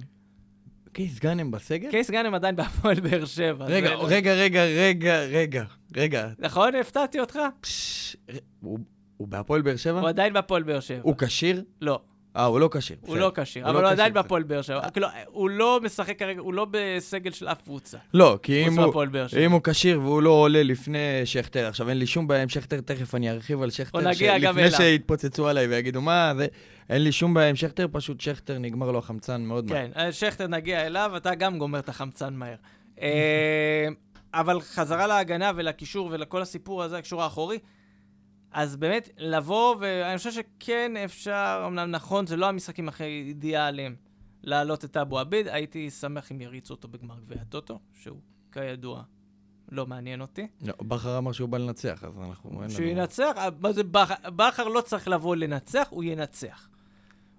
קייס 0.94 1.20
גאנם 1.20 1.51
בסגל? 1.51 1.92
קייס 1.92 2.12
גאנם 2.12 2.34
עדיין 2.34 2.56
בהפועל 2.56 3.00
באר 3.00 3.25
שבע. 3.25 3.65
רגע, 3.65 3.88
זה 3.88 3.94
לא- 3.94 4.06
רגע, 4.10 4.34
רגע, 4.34 4.63
רגע, 4.63 5.20
רגע, 5.25 5.63
רגע. 5.96 6.30
נכון? 6.39 6.75
הפתעתי 6.75 7.20
אותך? 7.20 7.39
פש, 7.62 8.18
הוא- 8.62 8.80
הוא 9.18 9.27
בהפועל 9.27 9.62
באר 9.62 9.75
שבע? 9.75 10.00
הוא 10.00 10.10
עדיין 10.10 10.34
בהפועל 10.34 10.63
באר 10.63 10.80
שבע. 10.80 11.00
הוא 11.03 11.15
כשיר? 11.18 11.63
לא. 11.82 12.01
אה, 12.36 12.46
הוא 12.46 12.60
לא 12.60 12.70
כשיר. 12.72 12.98
הוא. 13.02 13.18
לא 13.18 13.32
כשיר, 13.36 13.70
אבל 13.70 13.74
לא 13.74 13.88
הוא 13.88 13.88
עדיין 13.88 14.13
בהפועל 14.13 14.44
באר 14.44 14.62
שבע. 14.62 14.90
כאילו, 14.90 15.08
הוא 15.28 15.50
לא 15.50 15.80
משחק 15.84 16.20
כרגע, 16.20 16.42
הוא 16.42 16.54
לא 16.54 16.68
בסגל 16.72 17.32
של 17.32 17.48
אף 17.48 17.62
קבוצה. 17.62 17.98
לא, 18.13 18.40
כי 18.44 18.68
אם 18.68 19.52
הוא... 19.52 19.62
כשיר 19.63 20.00
והוא 20.02 20.22
לא 20.22 20.30
עולה 20.30 20.63
לפני 20.63 21.22
שכטר, 21.25 21.68
עכשיו 21.68 21.90
אין 21.90 21.98
לי 21.98 22.08
שום 22.08 22.28
בעיה 22.28 22.42
עם 22.42 22.50
שכטר, 22.50 22.82
תכף 22.82 23.16
אני 23.16 23.32
ארחיב 23.32 23.62
על 23.62 23.70
שכטר, 23.70 24.00
לפני. 24.00 24.72
שיתפוצצו 24.72 25.48
עליי 25.48 25.68
ויגידו 25.68 26.02
מה 26.02 26.34
זה, 26.38 26.48
אין 26.90 27.04
לי 27.04 27.12
שום 27.12 27.34
בעיה 27.34 27.50
עם 27.50 27.56
שכטר, 27.56 27.86
פשוט 27.92 28.22
שכטר 28.22 28.58
נגמר 28.58 28.92
לו 28.92 29.00
החמצן 29.00 29.42
מאוד 29.42 29.72
מהר. 29.72 29.88
כן, 29.94 30.12
שכטר 30.12 30.48
נגיע 30.48 30.86
אליו, 30.88 31.12
אתה 31.18 31.36
גם 31.36 31.58
גומר 31.58 31.80
את 31.80 31.90
החמצן 31.90 32.34
מהר. 32.34 32.56
אה, 33.02 33.88
אבל 34.34 34.62
חזרה 34.62 35.08
להגנה 35.08 35.52
ולקישור 35.56 36.10
ולכל 36.12 36.42
הסיפור 36.42 36.84
הזה, 36.84 36.98
הקישור 36.98 37.24
האחורי, 37.24 37.60
אז 38.53 38.75
באמת, 38.75 39.10
לבוא, 39.17 39.75
ואני 39.79 40.17
חושב 40.17 40.31
שכן 40.31 40.98
אפשר, 41.05 41.63
אמנם 41.67 41.91
נכון, 41.91 42.27
זה 42.27 42.38
לא 42.38 42.45
המשחקים 42.45 42.88
הכי 42.88 43.03
אידיאליים 43.03 43.95
להעלות 44.43 44.86
את 44.86 44.98
אבו 44.98 45.19
עביד, 45.19 45.48
הייתי 45.48 45.89
שמח 45.89 46.31
אם 46.31 46.41
יריצו 46.41 46.74
אותו 46.74 46.88
בגמר 46.88 47.19
גביע 47.19 47.38
הטוטו, 47.41 47.79
שהוא 48.01 48.17
כידוע 48.51 49.03
לא 49.72 49.86
מעניין 49.86 50.22
אותי. 50.22 50.48
לא, 50.62 50.74
בכר 50.81 51.17
אמר 51.17 51.31
שהוא 51.31 51.50
בא 51.50 51.57
לנצח, 51.57 52.03
אז 52.03 52.13
אנחנו... 52.29 52.63
שהוא 52.69 52.86
ינצח, 52.86 53.33
אה, 53.38 53.50
מה 53.60 53.72
זה 53.72 53.83
בכר? 53.83 54.29
בכר 54.29 54.67
לא 54.67 54.81
צריך 54.81 55.07
לבוא 55.07 55.36
לנצח, 55.36 55.88
הוא 55.89 56.03
ינצח. 56.03 56.69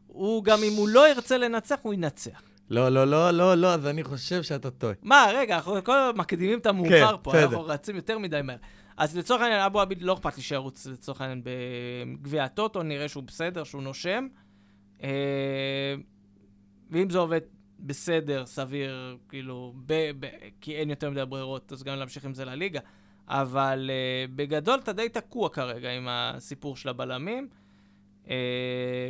הוא 0.06 0.44
גם 0.44 0.59
אם 0.62 0.73
הוא 0.76 0.88
לא 0.88 1.09
ירצה 1.09 1.38
לנצח, 1.38 1.76
הוא 1.83 1.94
ינצח. 1.94 2.43
לא, 2.71 2.89
לא, 2.89 3.04
לא, 3.04 3.30
לא, 3.30 3.54
לא, 3.54 3.75
אז 3.75 3.86
אני 3.86 4.04
חושב 4.04 4.43
שאתה 4.43 4.71
טועה. 4.71 4.95
מה, 5.02 5.26
רגע, 5.34 5.56
אנחנו 5.56 5.84
כל 5.84 5.99
הזמן 5.99 6.21
מקדימים 6.21 6.58
את 6.58 6.67
המאוחר 6.67 7.17
כן, 7.17 7.23
פה. 7.23 7.43
אנחנו 7.43 7.65
רצים 7.65 7.97
יותר 7.97 8.19
מדי 8.19 8.41
מהר. 8.45 8.56
אז 8.97 9.17
לצורך 9.17 9.43
העניין, 9.43 9.61
אבו 9.61 9.80
עביד 9.80 10.02
לא 10.02 10.13
אכפת 10.13 10.37
לי 10.37 10.43
שירוץ 10.43 10.87
לצורך 10.87 11.21
העניין 11.21 11.43
בגביע 11.45 12.45
הטוטו, 12.45 12.83
נראה 12.83 13.09
שהוא 13.09 13.23
בסדר, 13.23 13.65
שהוא 13.65 13.83
נושם. 13.83 14.26
אה, 15.02 15.95
ואם 16.91 17.11
זה 17.11 17.19
עובד 17.19 17.41
בסדר, 17.80 18.47
סביר, 18.47 19.17
כאילו, 19.28 19.75
ב, 19.87 20.11
ב, 20.21 20.26
כי 20.61 20.76
אין 20.76 20.91
יותר 20.91 21.11
מדי 21.11 21.25
ברירות, 21.28 21.73
אז 21.73 21.83
גם 21.83 21.99
להמשיך 21.99 22.25
עם 22.25 22.35
זה 22.35 22.45
לליגה. 22.45 22.80
אבל 23.28 23.91
אה, 23.93 24.26
בגדול 24.35 24.78
אתה 24.83 24.93
די 24.93 25.09
תקוע 25.09 25.49
כרגע 25.49 25.91
עם 25.91 26.07
הסיפור 26.11 26.76
של 26.76 26.89
הבלמים. 26.89 27.49
אה, 28.30 29.09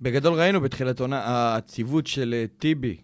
בגדול 0.00 0.34
ראינו 0.34 0.60
בתחילת 0.60 1.00
עונה, 1.00 1.56
הציוות 1.56 2.06
של 2.06 2.34
אה, 2.34 2.44
טיבי 2.58 2.96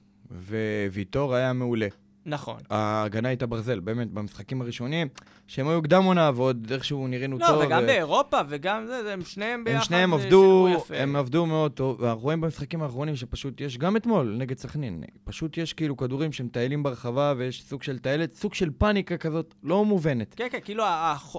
וויטור 0.93 1.35
היה 1.35 1.53
מעולה. 1.53 1.89
נכון. 2.27 2.61
ההגנה 2.71 3.29
הייתה 3.29 3.47
ברזל, 3.47 3.81
באמת, 3.81 4.11
במשחקים 4.11 4.61
הראשונים, 4.61 5.09
שהם 5.47 5.69
היו 5.69 5.83
קדם 5.83 6.05
עונה 6.05 6.31
ועוד 6.35 6.73
איכשהו 6.73 7.07
נראינו 7.09 7.39
לא, 7.39 7.47
טוב. 7.47 7.63
וגם 7.67 7.83
ו- 7.83 7.87
באירופה, 7.87 8.41
וגם 8.49 8.87
זה, 8.87 9.03
זה, 9.03 9.13
הם 9.13 9.23
שניהם 9.25 9.65
ביחד. 9.65 9.79
הם 9.79 9.85
שניהם 9.85 10.15
אה, 10.15 10.19
עבדו. 10.19 10.69
הם 10.95 11.17
עבדו 11.17 11.47
מאוד 11.47 11.73
טוב, 11.73 12.01
ואנחנו 12.01 12.23
רואים 12.23 12.41
במשחקים 12.41 12.83
האחרונים 12.83 13.17
שפשוט 13.17 13.61
יש, 13.61 13.79
גם 13.79 13.97
אתמול, 13.97 14.37
נגד 14.39 14.59
סכנין, 14.59 15.05
פשוט 15.25 15.59
יש 15.59 15.73
כאילו 15.73 15.97
כדורים 15.97 16.33
שמטיילים 16.33 16.83
ברחבה 16.83 17.35
ויש 17.37 17.63
סוג 17.63 17.83
של 17.83 17.99
טיילת, 17.99 18.35
סוג 18.35 18.55
של 18.55 18.71
פאניקה 18.79 19.17
כזאת, 19.17 19.55
לא 19.63 19.85
מובנת. 19.85 20.35
כן, 20.35 20.47
כן, 20.51 20.59
כאילו 20.65 20.85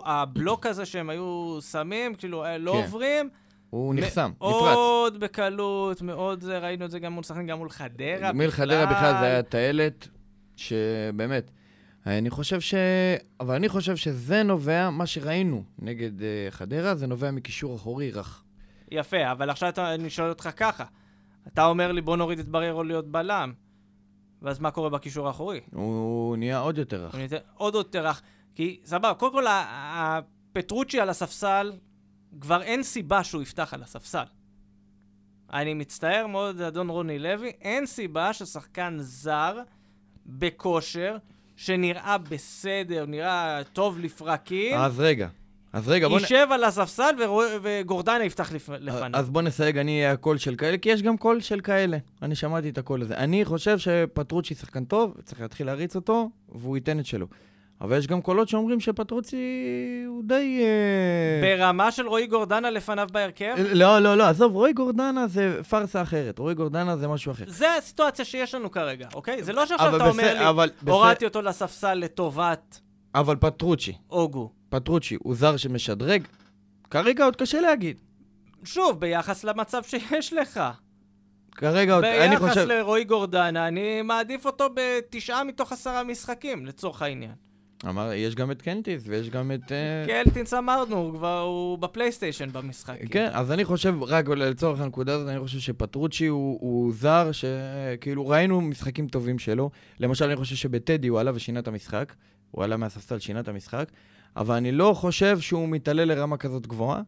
הבלוק 0.06 0.65
הזה 0.65 0.86
שהם 0.86 1.10
היו 1.10 1.58
שמים, 1.71 2.15
כאילו 2.15 2.45
אה, 2.45 2.58
לא 2.58 2.71
כן. 2.71 2.78
עוברים. 2.78 3.30
הוא 3.69 3.95
נחסם, 3.95 4.32
נפרץ. 4.36 4.52
מאוד 4.62 5.19
בקלות, 5.19 6.02
מאוד 6.02 6.41
זה, 6.41 6.60
ראינו 6.60 6.86
את 6.86 6.91
זה 6.91 7.00
גם 7.00 7.13
מול 7.13 7.24
סכנין, 7.24 7.48
גם 7.48 7.58
מול 7.58 7.69
חדרה. 7.69 8.32
מיל 8.34 8.52
חדרה 8.52 8.86
בכלל 8.86 9.12
זה 9.19 9.26
היה 9.26 9.43
טיילת, 9.43 10.08
שבאמת, 10.56 11.52
אני 12.06 12.30
חושב 12.30 12.62
ש... 12.62 12.74
אבל 13.39 13.56
אני 13.56 13.70
חושב 13.70 13.96
שזה 13.96 14.44
נובע, 14.44 14.89
מה 14.89 15.06
שראינו 15.06 15.63
נגד 15.80 16.20
uh, 16.20 16.24
חדרה, 16.50 16.96
זה 16.96 17.08
נובע 17.08 17.32
מקישור 17.32 17.76
אחורי 17.76 18.12
רך. 18.12 18.44
יפה, 18.91 19.32
אבל 19.32 19.50
עכשיו 19.50 19.70
אתה, 19.70 19.94
אני 19.94 20.10
שואל 20.10 20.30
אותך 20.30 20.50
ככה. 20.56 20.86
אתה 21.48 21.65
אומר 21.65 21.91
לי, 21.91 22.02
בוא 22.02 22.18
נוריד 22.18 22.39
את 22.39 22.48
בריירו 22.48 22.84
להיות 22.84 23.08
בלם. 23.12 23.54
ואז 24.41 24.60
מה 24.60 24.72
קורה 24.72 24.89
בקישור 24.89 25.28
האחורי? 25.28 25.60
הוא 25.72 26.38
נהיה 26.38 26.60
עוד 26.60 26.78
יותר 26.78 27.06
רך. 27.06 27.15
עוד 27.54 27.76
יותר 27.76 28.08
רך. 28.08 28.22
כי, 28.56 28.80
סבבה, 28.86 29.13
קודם 29.13 29.34
כל, 29.34 29.48
ה- 29.48 29.52
ה- 29.52 30.20
פטרוצ'י 30.54 31.00
על 31.00 31.10
הספסל, 31.10 31.74
כבר 32.41 32.62
אין 32.62 32.84
סיבה 32.84 33.24
שהוא 33.24 33.41
יפתח 33.41 33.74
על 33.74 33.84
הספסל. 33.84 34.24
אני 35.54 35.74
מצטער 35.74 36.28
מאוד, 36.28 36.62
אדון 36.62 36.89
רוני 36.89 37.20
לוי, 37.20 37.52
אין 37.62 37.86
סיבה 37.86 38.34
ששחקן 38.34 38.98
זר, 39.00 39.62
בכושר, 40.26 41.18
שנראה 41.56 42.18
בסדר, 42.18 43.06
נראה 43.08 43.62
טוב 43.74 44.00
לפרקים, 44.00 44.78
אז 44.78 45.00
רגע, 45.00 45.28
אז 45.74 45.90
רגע, 45.90 46.08
בוא 46.08 46.18
נ... 46.18 46.22
יישב 46.22 46.48
על 46.52 46.64
הספסל 46.64 47.16
ורוא- 47.24 47.44
וגורדנה 47.62 48.26
יפתח 48.26 48.52
לפ... 48.54 48.70
לפניו. 48.70 49.20
אז 49.20 49.30
בוא 49.30 49.42
נסייג, 49.42 49.78
אני 49.78 49.92
אהיה 50.00 50.12
הקול 50.12 50.38
של 50.38 50.56
כאלה, 50.56 50.78
כי 50.78 50.90
יש 50.90 51.02
גם 51.02 51.18
קול 51.18 51.40
של 51.42 51.60
כאלה. 51.62 51.98
אני 52.22 52.36
שמעתי 52.36 52.70
את 52.70 52.78
הקול 52.78 53.02
הזה. 53.02 53.16
אני 53.18 53.46
חושב 53.46 53.78
שפטרוצ'י 53.78 54.56
שחקן 54.56 54.86
טוב, 54.86 55.14
צריך 55.24 55.42
להתחיל 55.42 55.68
להריץ 55.68 55.96
אותו, 55.96 56.30
והוא 56.50 56.78
ייתן 56.78 57.00
את 57.00 57.06
שלו. 57.06 57.28
אבל 57.82 57.98
יש 57.98 58.08
גם 58.08 58.22
קולות 58.22 58.50
שאומרים 58.50 58.80
שפטרוצ'י 58.80 59.38
הוא 60.08 60.24
די... 60.26 60.62
אה, 60.64 61.58
ברמה 61.58 61.92
של 61.92 62.08
רועי 62.08 62.28
גורדנה 62.28 62.70
לפניו 62.70 63.08
בהרכב? 63.12 63.56
לא, 63.74 64.00
לא, 64.00 64.18
לא, 64.18 64.24
עזוב, 64.24 64.54
רועי 64.54 64.74
גורדנה 64.74 65.28
זה 65.28 65.64
פארסה 65.70 66.02
אחרת. 66.02 66.40
רועי 66.40 66.56
גורדנה 66.56 66.98
זה 66.98 67.08
משהו 67.08 67.32
אחר. 67.32 67.44
זה 67.48 67.76
הסיטואציה 67.76 68.26
שיש 68.26 68.56
לנו 68.56 68.72
כרגע, 68.72 69.08
אוקיי? 69.14 69.44
זה 69.44 69.54
לא 69.54 69.66
שעכשיו 69.66 69.96
אתה 69.96 70.08
אומר 70.08 70.54
לי, 70.56 70.92
הורדתי 70.92 71.26
אותו 71.26 71.42
לספסל 71.42 71.94
לטובת 71.94 72.80
אבל 73.16 73.36
פטרוצ'י, 73.36 73.98
אוגו. 74.10 74.52
פטרוצ'י 74.70 75.18
הוא 75.20 75.36
זר 75.36 75.58
שמשדרג? 75.58 76.28
כרגע 76.90 77.26
עוד 77.26 77.36
קשה 77.36 77.62
להגיד. 77.62 78.00
שוב, 78.64 79.00
ביחס 79.00 79.44
למצב 79.44 79.84
שיש 79.84 80.34
לך. 80.34 80.62
כרגע 81.52 81.94
עוד, 81.94 82.04
אני 82.04 82.36
ביחס 82.36 82.50
חושב... 82.50 82.68
לרועי 82.68 83.04
גורדנה, 83.04 83.68
אני 83.68 84.02
מעדיף 84.02 84.46
אותו 84.46 84.70
בתשעה 84.74 85.44
מתוך 85.44 85.72
עשרה 85.72 86.04
משחקים, 86.04 86.66
לצורך 86.66 87.02
העניין. 87.02 87.32
אמר, 87.90 88.14
יש 88.14 88.36
גם 88.36 88.52
את 88.52 88.62
קנטיס 88.62 89.04
ויש 89.08 89.30
גם 89.30 89.52
את... 89.52 89.72
אה, 89.72 90.24
קלטינס 90.24 90.54
אמרנו, 90.54 90.96
הוא 90.96 91.14
כבר 91.14 91.40
הוא 91.40 91.78
בפלייסטיישן 91.78 92.50
במשחק. 92.52 92.96
כן, 93.10 93.30
אז 93.34 93.52
אני 93.52 93.66
חושב, 93.66 93.96
רק 94.02 94.30
לצורך 94.30 94.82
הנקודה 94.82 95.16
הזאת, 95.16 95.30
אני 95.30 95.40
חושב 95.40 95.60
שפטרוצ'י 95.60 96.26
הוא, 96.26 96.58
הוא 96.62 96.94
זר 96.94 97.30
שכאילו 97.32 98.28
ראינו 98.28 98.62
משחקים 98.62 99.08
טובים 99.08 99.40
שלו. 99.40 99.70
למשל, 100.00 100.26
אני 100.26 100.36
חושב 100.36 100.56
שבטדי 100.56 101.08
הוא 101.08 101.20
עלה 101.20 101.32
ושינה 101.36 101.60
את 101.60 101.68
המשחק. 101.68 102.14
הוא 102.52 102.64
עלה 102.64 102.78
מהספסל, 102.78 103.20
שינה 103.20 103.40
את 103.40 103.48
המשחק. 103.48 103.92
אבל 104.36 104.56
אני 104.56 104.72
לא 104.72 104.94
חושב 104.94 105.40
שהוא 105.40 105.70
מתעלה 105.70 106.06
לרמה 106.06 106.38
כזאת 106.38 106.68
גבוהה. 106.68 107.02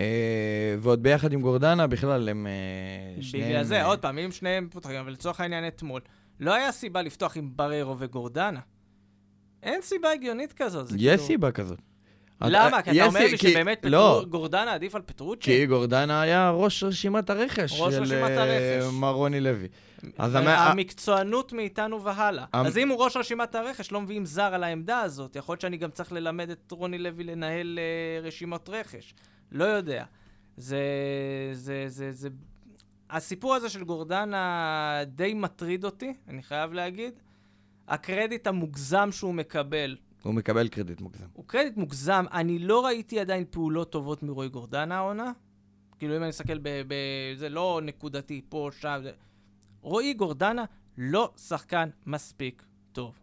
אה, 0.00 0.76
ועוד 0.78 1.02
ביחד 1.02 1.32
עם 1.32 1.40
גורדנה, 1.40 1.86
בכלל, 1.86 2.28
הם 2.28 2.46
אה, 2.46 3.22
שניהם... 3.22 3.48
בגלל 3.48 3.64
זה, 3.64 3.84
עוד 3.84 3.98
פעם, 3.98 4.18
אם 4.18 4.32
שניהם 4.32 4.68
פותחים, 4.70 4.96
אבל 4.96 5.12
לצורך 5.12 5.40
העניין 5.40 5.66
אתמול, 5.66 6.00
לא 6.40 6.54
היה 6.54 6.72
סיבה 6.72 7.02
לפתוח 7.02 7.36
עם 7.36 7.50
בררו 7.56 7.96
וגורדנה. 7.98 8.60
אין 9.62 9.82
סיבה 9.82 10.12
הגיונית 10.12 10.52
כזאת. 10.52 10.86
יש 10.90 10.96
כאילו- 10.96 11.18
סיבה 11.18 11.50
כזאת. 11.50 11.78
למה? 12.40 12.82
כי 12.82 12.90
אתה 12.90 12.98
יש- 12.98 13.06
אומר 13.06 13.20
לי 13.20 13.38
שבאמת 13.38 13.86
לא, 13.88 14.24
גורדנה 14.28 14.72
עדיף 14.74 14.94
על 14.94 15.02
פטרוצ'י? 15.06 15.40
כי 15.44 15.66
גורדנה 15.66 16.22
היה 16.22 16.50
ראש 16.50 16.84
רשימת 16.84 17.30
הרכש 17.30 17.72
של 17.72 17.82
רשימת 17.84 18.30
אה. 18.30 18.80
מר 18.92 19.10
רוני 19.10 19.40
לוי. 19.40 19.68
אז 20.18 20.34
המ- 20.34 20.46
המקצוענות 20.48 21.52
מאיתנו 21.52 22.02
והלאה. 22.02 22.44
אז 22.52 22.78
אם 22.78 22.88
הוא 22.88 23.04
ראש 23.04 23.16
רשימת 23.16 23.54
הרכש, 23.54 23.92
לא 23.92 24.00
מביאים 24.00 24.24
זר 24.26 24.42
על 24.54 24.64
העמדה 24.64 25.00
הזאת, 25.00 25.36
יכול 25.36 25.52
להיות 25.52 25.60
שאני 25.60 25.76
גם 25.76 25.90
צריך 25.90 26.12
ללמד 26.12 26.50
את 26.50 26.70
רוני 26.72 26.98
לוי 26.98 27.24
לנהל 27.24 27.78
אה, 27.78 28.26
רשימות 28.26 28.68
רכש. 28.68 29.14
לא 29.52 29.64
יודע. 29.64 30.04
זה... 30.56 30.78
זה... 31.52 31.84
זה... 31.86 32.12
זה... 32.12 32.28
הסיפור 33.10 33.54
הזה 33.54 33.68
של 33.68 33.84
גורדנה 33.84 35.00
די 35.06 35.34
מטריד 35.34 35.84
אותי, 35.84 36.14
אני 36.28 36.42
חייב 36.42 36.72
להגיד. 36.72 37.12
הקרדיט 37.88 38.46
המוגזם 38.46 39.08
שהוא 39.12 39.34
מקבל 39.34 39.96
הוא 40.22 40.34
מקבל 40.34 40.68
קרדיט 40.68 41.00
מוגזם. 41.00 41.26
הוא 41.32 41.44
קרדיט 41.48 41.76
מוגזם. 41.76 42.24
אני 42.32 42.58
לא 42.58 42.84
ראיתי 42.86 43.20
עדיין 43.20 43.44
פעולות 43.50 43.92
טובות 43.92 44.22
מרועי 44.22 44.48
גורדנה 44.48 44.96
העונה. 44.96 45.32
כאילו, 45.98 46.16
אם 46.16 46.20
אני 46.20 46.28
מסתכל 46.28 46.58
ב... 46.58 46.68
ב 46.88 46.94
זה 47.36 47.48
לא 47.48 47.80
נקודתי 47.84 48.40
פה, 48.48 48.70
שם. 48.80 49.00
זה... 49.02 49.10
רועי 49.80 50.14
גורדנה 50.14 50.64
לא 50.98 51.32
שחקן 51.36 51.88
מספיק 52.06 52.62
טוב. 52.92 53.21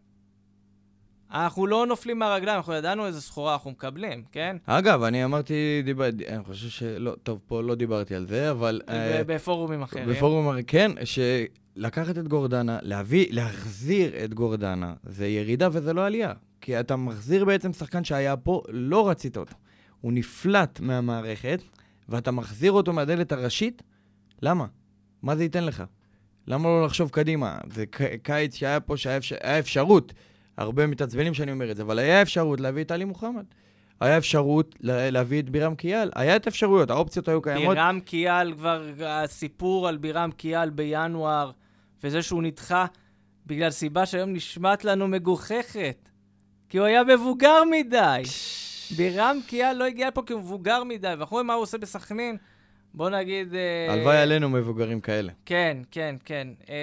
אנחנו 1.32 1.68
לא 1.68 1.86
נופלים 1.88 2.20
מהרגליים, 2.20 2.58
אנחנו 2.58 2.74
ידענו 2.74 3.06
איזה 3.06 3.22
סחורה 3.22 3.54
אנחנו 3.54 3.72
מקבלים, 3.72 4.24
כן? 4.32 4.58
אגב, 4.66 5.04
אני 5.04 5.26
אמרתי, 5.26 5.82
דיבר, 5.86 6.06
אני 6.28 6.44
חושב 6.44 6.70
שלא, 6.70 7.16
טוב, 7.24 7.40
פה 7.48 7.62
לא 7.64 7.76
דיברתי 7.76 8.16
על 8.16 8.26
זה, 8.26 8.52
אבל... 8.52 8.82
אה, 8.90 9.22
בפורומים 9.28 9.82
אחרים. 9.82 10.10
בפורום, 10.10 10.62
כן, 10.68 10.92
שלקחת 11.06 12.18
את 12.18 12.28
גורדנה, 12.28 12.80
להביא, 12.82 13.28
להחזיר 13.30 14.24
את 14.24 14.34
גורדנה, 14.34 14.94
זה 15.04 15.28
ירידה 15.28 15.70
וזה 15.72 15.94
לא 15.94 16.06
עלייה. 16.06 16.34
כי 16.62 16.80
אתה 16.80 16.96
מחזיר 16.96 17.46
בעצם 17.46 17.74
שחקן 17.74 18.04
שהיה 18.04 18.38
פה, 18.38 18.62
לא 18.70 19.10
רצית 19.10 19.38
אותו. 19.38 19.56
הוא 20.02 20.14
נפלט 20.14 20.80
מהמערכת, 20.80 21.62
ואתה 22.10 22.32
מחזיר 22.32 22.72
אותו 22.72 22.94
מהדלת 22.94 23.32
הראשית, 23.32 23.82
למה? 24.42 24.66
מה 25.22 25.36
זה 25.36 25.44
ייתן 25.44 25.64
לך? 25.64 25.84
למה 26.48 26.64
לא 26.70 26.86
לחשוב 26.86 27.10
קדימה? 27.10 27.58
זה 27.74 27.86
ק- 27.86 28.24
קיץ 28.24 28.56
שהיה 28.56 28.80
פה, 28.80 28.98
שהיה 28.98 29.18
אפשר, 29.18 29.36
אפשרות, 29.60 30.14
הרבה 30.60 30.88
מתעצבנים 30.88 31.34
שאני 31.34 31.52
אומר 31.52 31.72
את 31.72 31.76
זה, 31.76 31.82
אבל 31.84 32.00
היה 32.00 32.22
אפשרות 32.22 32.60
להביא 32.60 32.84
את 32.84 32.92
עלי 32.92 33.06
מוחמד. 33.06 33.44
היה 34.02 34.18
אפשרות 34.18 34.76
לה- 34.80 35.10
להביא 35.10 35.40
את 35.42 35.50
בירם 35.50 35.76
קיאל. 35.76 36.12
היה 36.16 36.36
את 36.36 36.46
האפשרויות, 36.48 36.90
האופציות 36.90 37.28
היו 37.28 37.42
קיימות. 37.42 37.76
בירם 37.76 38.00
קיאל, 38.06 38.54
כבר 38.54 38.84
הסיפור 39.02 39.88
על 39.88 39.98
בירם 39.98 40.32
קיאל 40.32 40.70
בינואר, 40.70 41.52
וזה 42.04 42.22
שהוא 42.22 42.44
נדחה 42.44 42.86
בגלל 43.46 43.70
סיבה 43.70 44.06
שהיום 44.06 44.34
נשמעת 44.34 44.86
לנו 44.86 45.08
מגוחכת. 45.08 46.10
כי 46.70 46.78
הוא 46.78 46.86
היה 46.88 47.04
מבוגר 47.04 47.64
מדי. 47.72 48.22
בירם 48.98 49.38
קיאל 49.48 49.74
לא 49.78 49.86
הגיע 49.86 50.08
לפה 50.08 50.22
כי 50.26 50.34
הוא 50.34 50.42
מבוגר 50.42 50.84
מדי, 50.84 51.08
ואנחנו 51.08 51.34
רואים 51.36 51.48
מה 51.48 51.54
הוא 51.54 51.62
עושה 51.64 51.78
בסכנין. 51.78 52.38
בוא 52.94 53.10
נגיד... 53.10 53.54
אה, 53.56 53.94
הלוואי 53.94 54.18
עלינו 54.18 54.50
מבוגרים 54.50 55.02
כאלה. 55.02 55.32
כן, 55.46 55.78
כן, 55.92 56.16
כן. 56.26 56.48
אה, 56.70 56.76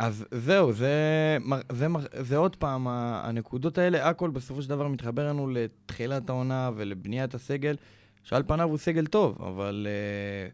אז 0.00 0.24
זהו, 0.30 0.72
זה, 0.72 0.92
מר- 1.40 1.60
זה, 1.72 1.88
מר- 1.88 2.06
זה 2.20 2.36
עוד 2.36 2.56
פעם, 2.56 2.86
הנקודות 2.88 3.78
האלה, 3.78 4.08
הכל 4.08 4.30
בסופו 4.30 4.62
של 4.62 4.68
דבר 4.68 4.88
מתחבר 4.88 5.28
לנו 5.28 5.48
לתחילת 5.50 6.28
העונה 6.28 6.70
ולבניית 6.76 7.34
הסגל, 7.34 7.76
שעל 8.24 8.42
פניו 8.46 8.68
הוא 8.68 8.78
סגל 8.78 9.06
טוב, 9.06 9.42
אבל 9.42 9.86
אה, 9.90 10.48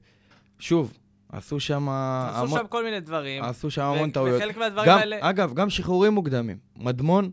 שוב, 0.58 0.98
עשו 1.32 1.60
שם 1.60 1.88
עשו 1.88 2.38
המון, 2.44 2.58
שם 2.60 2.66
כל 2.66 2.84
מיני 2.84 3.00
דברים. 3.00 3.44
עשו 3.44 3.70
שם 3.70 3.82
המון 3.82 4.10
טעויות. 4.10 4.36
וחלק 4.38 4.56
מהדברים 4.56 4.88
גם, 4.88 4.98
האלה... 4.98 5.16
אגב, 5.20 5.54
גם 5.54 5.70
שחרורים 5.70 6.12
מוקדמים. 6.12 6.58
מדמון, 6.76 7.30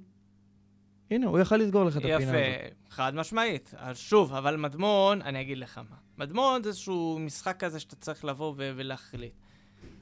הנה, 1.11 1.27
הוא 1.27 1.39
יכל 1.39 1.57
לסגור 1.57 1.83
לך 1.83 1.97
את 1.97 2.01
הפינה 2.01 2.15
הזאת. 2.17 2.33
יפה, 2.35 2.67
חד 2.89 3.15
משמעית. 3.15 3.73
אז 3.77 3.97
שוב, 3.97 4.33
אבל 4.33 4.55
מדמון, 4.57 5.21
אני 5.21 5.41
אגיד 5.41 5.57
לך 5.57 5.77
מה. 5.77 5.95
מדמון 6.17 6.63
זה 6.63 6.69
איזשהו 6.69 7.17
משחק 7.19 7.59
כזה 7.59 7.79
שאתה 7.79 7.95
צריך 7.95 8.25
לבוא 8.25 8.53
ולהחליט. 8.57 9.33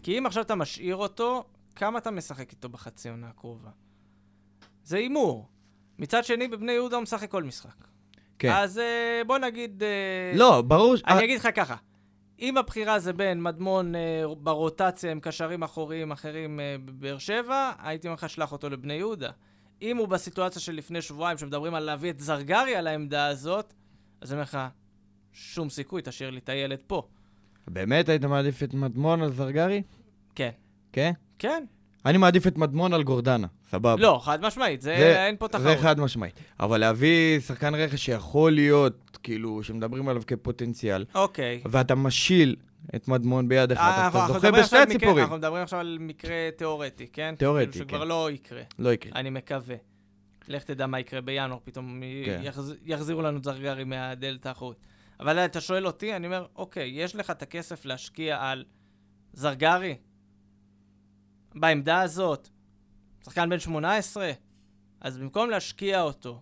כי 0.04 0.18
אם 0.18 0.26
עכשיו 0.26 0.44
אתה 0.44 0.56
משאיר 0.56 0.96
אותו, 0.96 1.44
כמה 1.76 2.00
אתה 2.00 2.12
משחק 2.12 2.52
איתו 2.52 2.70
בחצי 2.70 3.10
עונה 3.10 3.28
הקרובה? 3.28 3.70
זה 4.84 4.98
הימור. 4.98 5.48
מצד 6.00 6.24
שני, 6.24 6.48
בבני 6.48 6.72
יהודה 6.72 6.96
הוא 6.96 7.04
משחק 7.04 7.32
כל 7.32 7.44
משחק. 7.44 7.88
כן. 8.40 8.52
אז 8.52 8.80
אה, 8.80 9.22
בוא 9.28 9.38
נגיד... 9.38 9.84
אה, 9.84 10.32
לא, 10.36 10.62
ברור, 10.62 10.96
אני 11.08 11.26
אגיד 11.26 11.40
לך 11.40 11.48
ככה, 11.56 11.76
אם 12.42 12.58
הבחירה 12.58 13.00
זה 13.00 13.14
בין 13.14 13.42
מדמון 13.42 13.96
אה, 13.96 14.24
ברוטציה 14.38 15.12
עם 15.12 15.20
קשרים 15.20 15.64
אחוריים 15.64 16.12
אחרים 16.12 16.60
אה, 16.60 16.76
בבאר 16.86 17.18
שבע, 17.18 17.72
הייתי 17.80 18.08
אומר 18.08 18.16
לך, 18.16 18.30
שלח 18.30 18.52
אותו 18.52 18.70
לבני 18.70 18.94
יהודה. 18.94 19.32
אם 19.82 19.98
הוא 19.98 20.08
בסיטואציה 20.08 20.62
של 20.62 20.76
לפני 20.76 21.02
שבועיים, 21.02 21.38
שמדברים 21.38 21.74
על 21.74 21.84
להביא 21.84 22.10
את 22.10 22.20
זרגרי 22.20 22.76
על 22.76 22.88
העמדה 22.88 23.28
הזאת, 23.28 23.74
אז 24.22 24.32
אני 24.32 24.38
אומר 24.38 24.44
לך, 24.44 24.58
שום 25.34 25.70
סיכוי, 25.70 26.02
תשאיר 26.06 26.30
לי 26.30 26.40
את 26.40 26.50
הילד 26.50 26.80
פה. 26.88 27.08
באמת 27.68 28.10
היית 28.10 28.26
מעדיף 28.26 28.64
את 28.64 28.74
מדמון 28.74 29.22
על 29.22 29.32
זרגרי? 29.32 29.84
כן. 30.36 30.52
כן? 30.94 31.12
כן. 31.40 31.64
אני 32.06 32.18
מעדיף 32.18 32.48
את 32.48 32.58
מדמון 32.58 32.94
על 32.94 33.04
גורדנה, 33.04 33.48
סבבה. 33.70 33.96
לא, 34.02 34.20
חד 34.24 34.42
משמעית, 34.46 34.82
זה, 34.82 34.96
זה- 35.00 35.26
אין 35.26 35.36
פה 35.40 35.46
זה 35.46 35.52
תחרות. 35.60 35.78
חד 35.78 36.00
משמעית. 36.00 36.34
אבל 36.60 36.78
להביא 36.78 37.40
שחקן 37.40 37.76
רכש 37.76 38.06
שיכול 38.06 38.52
להיות, 38.52 39.18
כאילו, 39.24 39.64
שמדברים 39.64 40.10
עליו 40.10 40.22
כפוטנציאל, 40.28 41.06
אוקיי. 41.16 41.62
ואתה 41.72 41.96
משיל 41.96 42.56
את 42.96 43.08
מדמון 43.08 43.48
ביד 43.48 43.72
אחת, 43.72 43.82
אה, 43.82 44.08
אז 44.08 44.16
אנחנו- 44.16 44.32
אתה 44.38 44.40
זוכה 44.40 44.52
בשתי 44.62 44.78
הציפורים. 44.78 45.18
אנחנו 45.24 45.38
מדברים 45.38 45.64
עכשיו 45.64 45.80
על 45.80 45.98
מקרה 46.00 46.34
תיאורטי, 46.58 47.08
כן? 47.08 47.36
תיאורטי, 47.38 47.72
כאילו 47.72 47.86
שכבר 47.86 48.00
כן. 48.02 48.08
לא 48.08 48.32
יקרה. 48.32 48.62
לא 48.80 48.94
יקרה. 48.94 49.12
אני 49.16 49.30
מקווה. 49.30 49.76
לך 50.48 50.64
תדע 50.64 50.88
מה 50.88 51.00
יקרה 51.00 51.22
בינואר, 51.22 51.58
פתאום 51.64 52.02
כן. 52.26 52.40
יחז... 52.44 52.76
יחזירו 52.86 53.22
לנו 53.22 53.40
זרגרי 53.44 53.84
מהדלת 53.84 54.46
האחורית. 54.46 54.78
אבל 55.20 55.38
אתה 55.40 55.62
שואל 55.62 55.88
אותי, 55.88 56.16
אני 56.16 56.26
אומר, 56.28 56.46
אוקיי, 56.56 56.90
יש 56.94 57.16
לך 57.16 57.32
את 57.32 57.42
הכסף 57.42 57.86
להשקיע 57.86 58.38
על 58.42 58.64
זרגרי? 59.34 59.96
בעמדה 61.56 62.02
הזאת, 62.02 62.50
שחקן 63.26 63.50
בן 63.50 63.60
18? 63.60 64.32
אז 65.02 65.18
במקום 65.18 65.50
להשקיע 65.50 66.02
אותו 66.02 66.42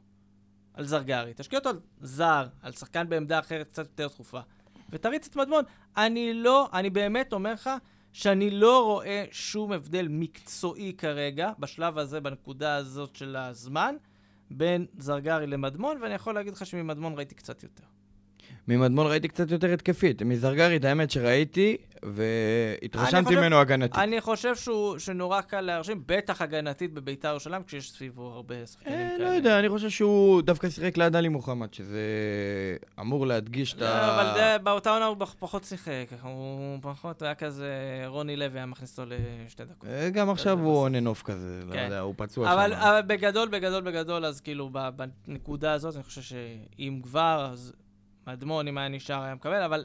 על 0.73 0.85
זרגרי, 0.85 1.33
תשקיע 1.35 1.59
אותו 1.59 1.69
על 1.69 1.79
זר, 2.01 2.47
על 2.61 2.71
שחקן 2.71 3.09
בעמדה 3.09 3.39
אחרת 3.39 3.67
קצת 3.67 3.85
יותר 3.85 4.07
דחופה, 4.07 4.39
ותריץ 4.89 5.27
את 5.27 5.35
מדמון. 5.35 5.63
אני 5.97 6.33
לא, 6.33 6.69
אני 6.73 6.89
באמת 6.89 7.33
אומר 7.33 7.53
לך, 7.53 7.69
שאני 8.13 8.49
לא 8.49 8.85
רואה 8.85 9.25
שום 9.31 9.71
הבדל 9.71 10.07
מקצועי 10.09 10.93
כרגע, 10.97 11.51
בשלב 11.59 11.97
הזה, 11.97 12.21
בנקודה 12.21 12.75
הזאת 12.75 13.15
של 13.15 13.35
הזמן, 13.35 13.95
בין 14.51 14.85
זרגרי 14.97 15.47
למדמון, 15.47 16.01
ואני 16.01 16.13
יכול 16.13 16.35
להגיד 16.35 16.53
לך 16.53 16.65
שממדמון 16.65 17.13
ראיתי 17.15 17.35
קצת 17.35 17.63
יותר. 17.63 17.83
ממדמון 18.69 19.07
ראיתי 19.07 19.27
קצת 19.27 19.51
יותר 19.51 19.73
התקפית. 19.73 20.21
מזרגרית, 20.21 20.85
האמת 20.85 21.11
שראיתי, 21.11 21.77
והתרשמתי 22.03 23.35
ממנו 23.35 23.55
הגנתית. 23.59 23.97
אני 23.97 24.21
חושב 24.21 24.55
שהוא, 24.55 24.97
שנורא 24.97 25.41
קל 25.41 25.61
להרשים, 25.61 26.03
בטח 26.05 26.41
הגנתית 26.41 26.93
בביתר 26.93 27.27
ירושלים, 27.27 27.63
כשיש 27.63 27.91
סביבו 27.91 28.27
הרבה 28.27 28.55
שחקנים 28.65 28.97
אה, 28.97 29.09
כאלה. 29.17 29.29
לא 29.29 29.35
יודע, 29.35 29.59
אני 29.59 29.69
חושב 29.69 29.89
שהוא 29.89 30.41
דווקא 30.41 30.69
שיחק 30.69 30.97
ליד 30.97 31.15
עלי 31.15 31.27
מוחמד, 31.29 31.73
שזה 31.73 31.99
אמור 32.99 33.27
להדגיש 33.27 33.73
את 33.73 33.79
לא, 33.81 33.85
ה... 33.85 34.21
אבל 34.21 34.37
זה- 34.39 34.57
באותה 34.63 34.89
עונה 34.93 35.05
הוא 35.05 35.15
פח- 35.19 35.35
פחות 35.39 35.63
שיחק, 35.63 36.05
הוא 36.23 36.77
פחות 36.81 37.21
היה 37.21 37.35
כזה, 37.35 37.73
רוני 38.05 38.35
לוי 38.35 38.59
היה 38.59 38.65
מכניס 38.65 38.99
אותו 38.99 39.11
לשתי 39.45 39.63
דקות. 39.65 39.89
אה, 39.89 40.09
גם 40.09 40.29
עכשיו 40.29 40.59
הוא 40.59 40.89
אוף 41.05 41.21
כזה, 41.23 41.61
לא 41.67 41.73
כן. 41.73 41.83
יודע, 41.83 41.99
הוא 41.99 42.13
פצוע 42.17 42.53
אבל, 42.53 42.71
שם. 42.73 42.79
אבל 42.81 43.01
בגדול, 43.07 43.47
בגדול, 43.47 43.81
בגדול, 43.81 44.25
אז 44.25 44.41
כאילו, 44.41 44.69
בנקודה 45.27 45.71
הזאת, 45.73 45.95
אני 45.95 46.03
חושב 46.03 46.21
שאם 46.21 46.99
כבר, 47.03 47.49
אז 47.51 47.73
מדמון, 48.27 48.67
אם 48.67 48.77
היה 48.77 48.87
נשאר, 48.87 49.21
היה 49.23 49.35
מקבל, 49.35 49.61
אבל 49.63 49.83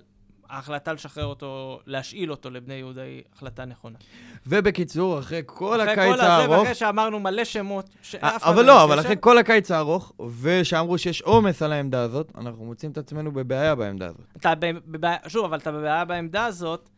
ההחלטה 0.51 0.93
לשחרר 0.93 1.25
אותו, 1.27 1.81
להשאיל 1.87 2.31
אותו 2.31 2.51
לבני 2.51 2.75
יהודה 2.75 3.03
היא 3.03 3.23
החלטה 3.35 3.65
נכונה. 3.65 3.99
ובקיצור, 4.47 5.19
אחרי 5.19 5.43
כל 5.47 5.81
אחרי 5.81 5.93
הקיץ 5.93 6.07
כל 6.15 6.21
הזה, 6.21 6.33
הארוך... 6.33 6.59
ואחרי 6.59 6.75
שאמרנו 6.75 7.21
מלא 7.21 7.45
שמות, 7.45 7.89
שאף 8.03 8.43
אחד 8.43 8.51
אבל 8.53 8.65
לא, 8.65 8.85
אבל 8.85 9.01
אחרי 9.01 9.17
כל 9.21 9.39
הקיץ 9.39 9.71
הארוך, 9.71 10.13
ושאמרו 10.41 10.99
שיש 10.99 11.23
עומס 11.23 11.63
על 11.63 11.73
העמדה 11.73 12.03
הזאת, 12.03 12.33
אנחנו 12.39 12.65
מוצאים 12.65 12.93
את 12.93 12.99
עצמנו 12.99 13.33
בבעיה 13.33 13.75
בעמדה 13.75 14.07
הזאת. 14.07 14.21
אתה 14.37 14.53
בבעיה- 14.87 15.19
שוב, 15.29 15.45
אבל 15.45 15.59
אתה 15.59 15.73
בבעיה 15.73 16.05
בעמדה 16.05 16.45
הזאת, 16.47 16.89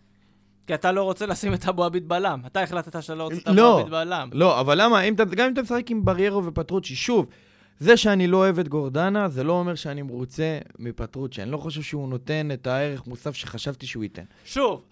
כי 0.66 0.74
אתה 0.74 0.92
לא 0.92 1.02
רוצה 1.02 1.26
לשים 1.26 1.54
את 1.54 1.68
אבו 1.68 1.84
עביד 1.84 2.08
בלם. 2.08 2.40
אתה 2.46 2.62
החלטת 2.62 3.02
שאתה 3.02 3.14
לא 3.14 3.22
רוצה 3.22 3.36
את 3.36 3.48
אבו 3.48 3.56
לא. 3.56 3.80
עביד 3.80 3.92
בלם. 3.92 4.28
לא, 4.32 4.60
אבל 4.60 4.82
למה, 4.82 5.00
אם 5.02 5.14
אתה, 5.14 5.24
גם 5.24 5.46
אם 5.46 5.52
אתה 5.52 5.62
משחק 5.62 5.90
עם 5.90 6.04
בריירו 6.04 6.44
ופטרוצ'י, 6.44 6.94
שוב, 6.96 7.26
זה 7.78 7.96
שאני 7.96 8.26
לא 8.26 8.36
אוהב 8.36 8.58
את 8.58 8.68
גורדנה, 8.68 9.28
זה 9.28 9.44
לא 9.44 9.52
אומר 9.52 9.74
שאני 9.74 10.02
מרוצה 10.02 10.58
מפטרוצ'י. 10.78 11.42
אני 11.42 11.50
לא 11.50 11.58
חושב 11.58 11.82
שהוא 11.82 12.08
נותן 12.08 12.48
את 12.52 12.66
הערך 12.66 13.06
מוסף 13.06 13.34
שחשבתי 13.34 13.86
שהוא 13.86 14.02
ייתן. 14.02 14.24
שוב, 14.44 14.84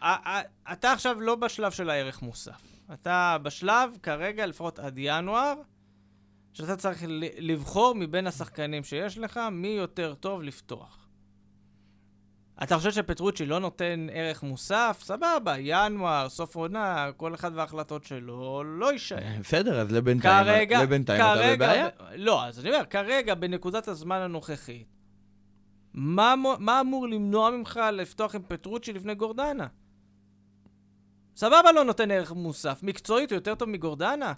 אתה 0.72 0.92
עכשיו 0.92 1.20
לא 1.20 1.34
בשלב 1.34 1.72
של 1.72 1.90
הערך 1.90 2.22
מוסף. 2.22 2.62
אתה 2.92 3.36
בשלב, 3.42 3.90
כרגע, 4.02 4.46
לפחות 4.46 4.78
עד 4.78 4.94
ינואר, 4.96 5.54
שאתה 6.52 6.76
צריך 6.76 7.02
לבחור 7.38 7.94
מבין 7.94 8.26
השחקנים 8.26 8.84
שיש 8.84 9.18
לך, 9.18 9.40
מי 9.52 9.68
יותר 9.68 10.14
טוב 10.14 10.42
לפתוח. 10.42 11.03
אתה 12.62 12.76
חושב 12.78 12.90
שפטרוצ'י 12.90 13.46
לא 13.46 13.58
נותן 13.58 14.06
ערך 14.12 14.42
מוסף? 14.42 15.00
סבבה, 15.04 15.54
ינואר, 15.58 16.28
סוף 16.28 16.56
עונה, 16.56 17.10
כל 17.16 17.34
אחד 17.34 17.50
וההחלטות 17.54 18.04
שלו, 18.04 18.64
לא 18.64 18.92
יישאר. 18.92 19.18
בסדר, 19.40 19.80
אז 19.80 19.92
לבינתיים, 19.92 20.44
כרגע, 20.44 20.82
לבינתיים 20.82 21.20
אתה 21.20 21.32
כרגע, 21.34 21.54
בבעיה. 21.56 21.88
ב- 21.88 21.90
לא, 22.16 22.44
אז 22.44 22.60
אני 22.60 22.70
אומר, 22.74 22.84
כרגע, 22.90 23.34
בנקודת 23.34 23.88
הזמן 23.88 24.20
הנוכחית, 24.20 24.86
מה, 25.94 26.34
מה 26.58 26.80
אמור 26.80 27.08
למנוע 27.08 27.50
ממך 27.50 27.80
לפתוח 27.92 28.34
עם 28.34 28.42
פטרוצ'י 28.48 28.92
לפני 28.92 29.14
גורדנה? 29.14 29.66
סבבה, 31.36 31.72
לא 31.74 31.84
נותן 31.84 32.10
ערך 32.10 32.32
מוסף. 32.32 32.80
מקצועית 32.82 33.30
הוא 33.30 33.36
יותר 33.36 33.54
טוב 33.54 33.68
מגורדנה? 33.68 34.32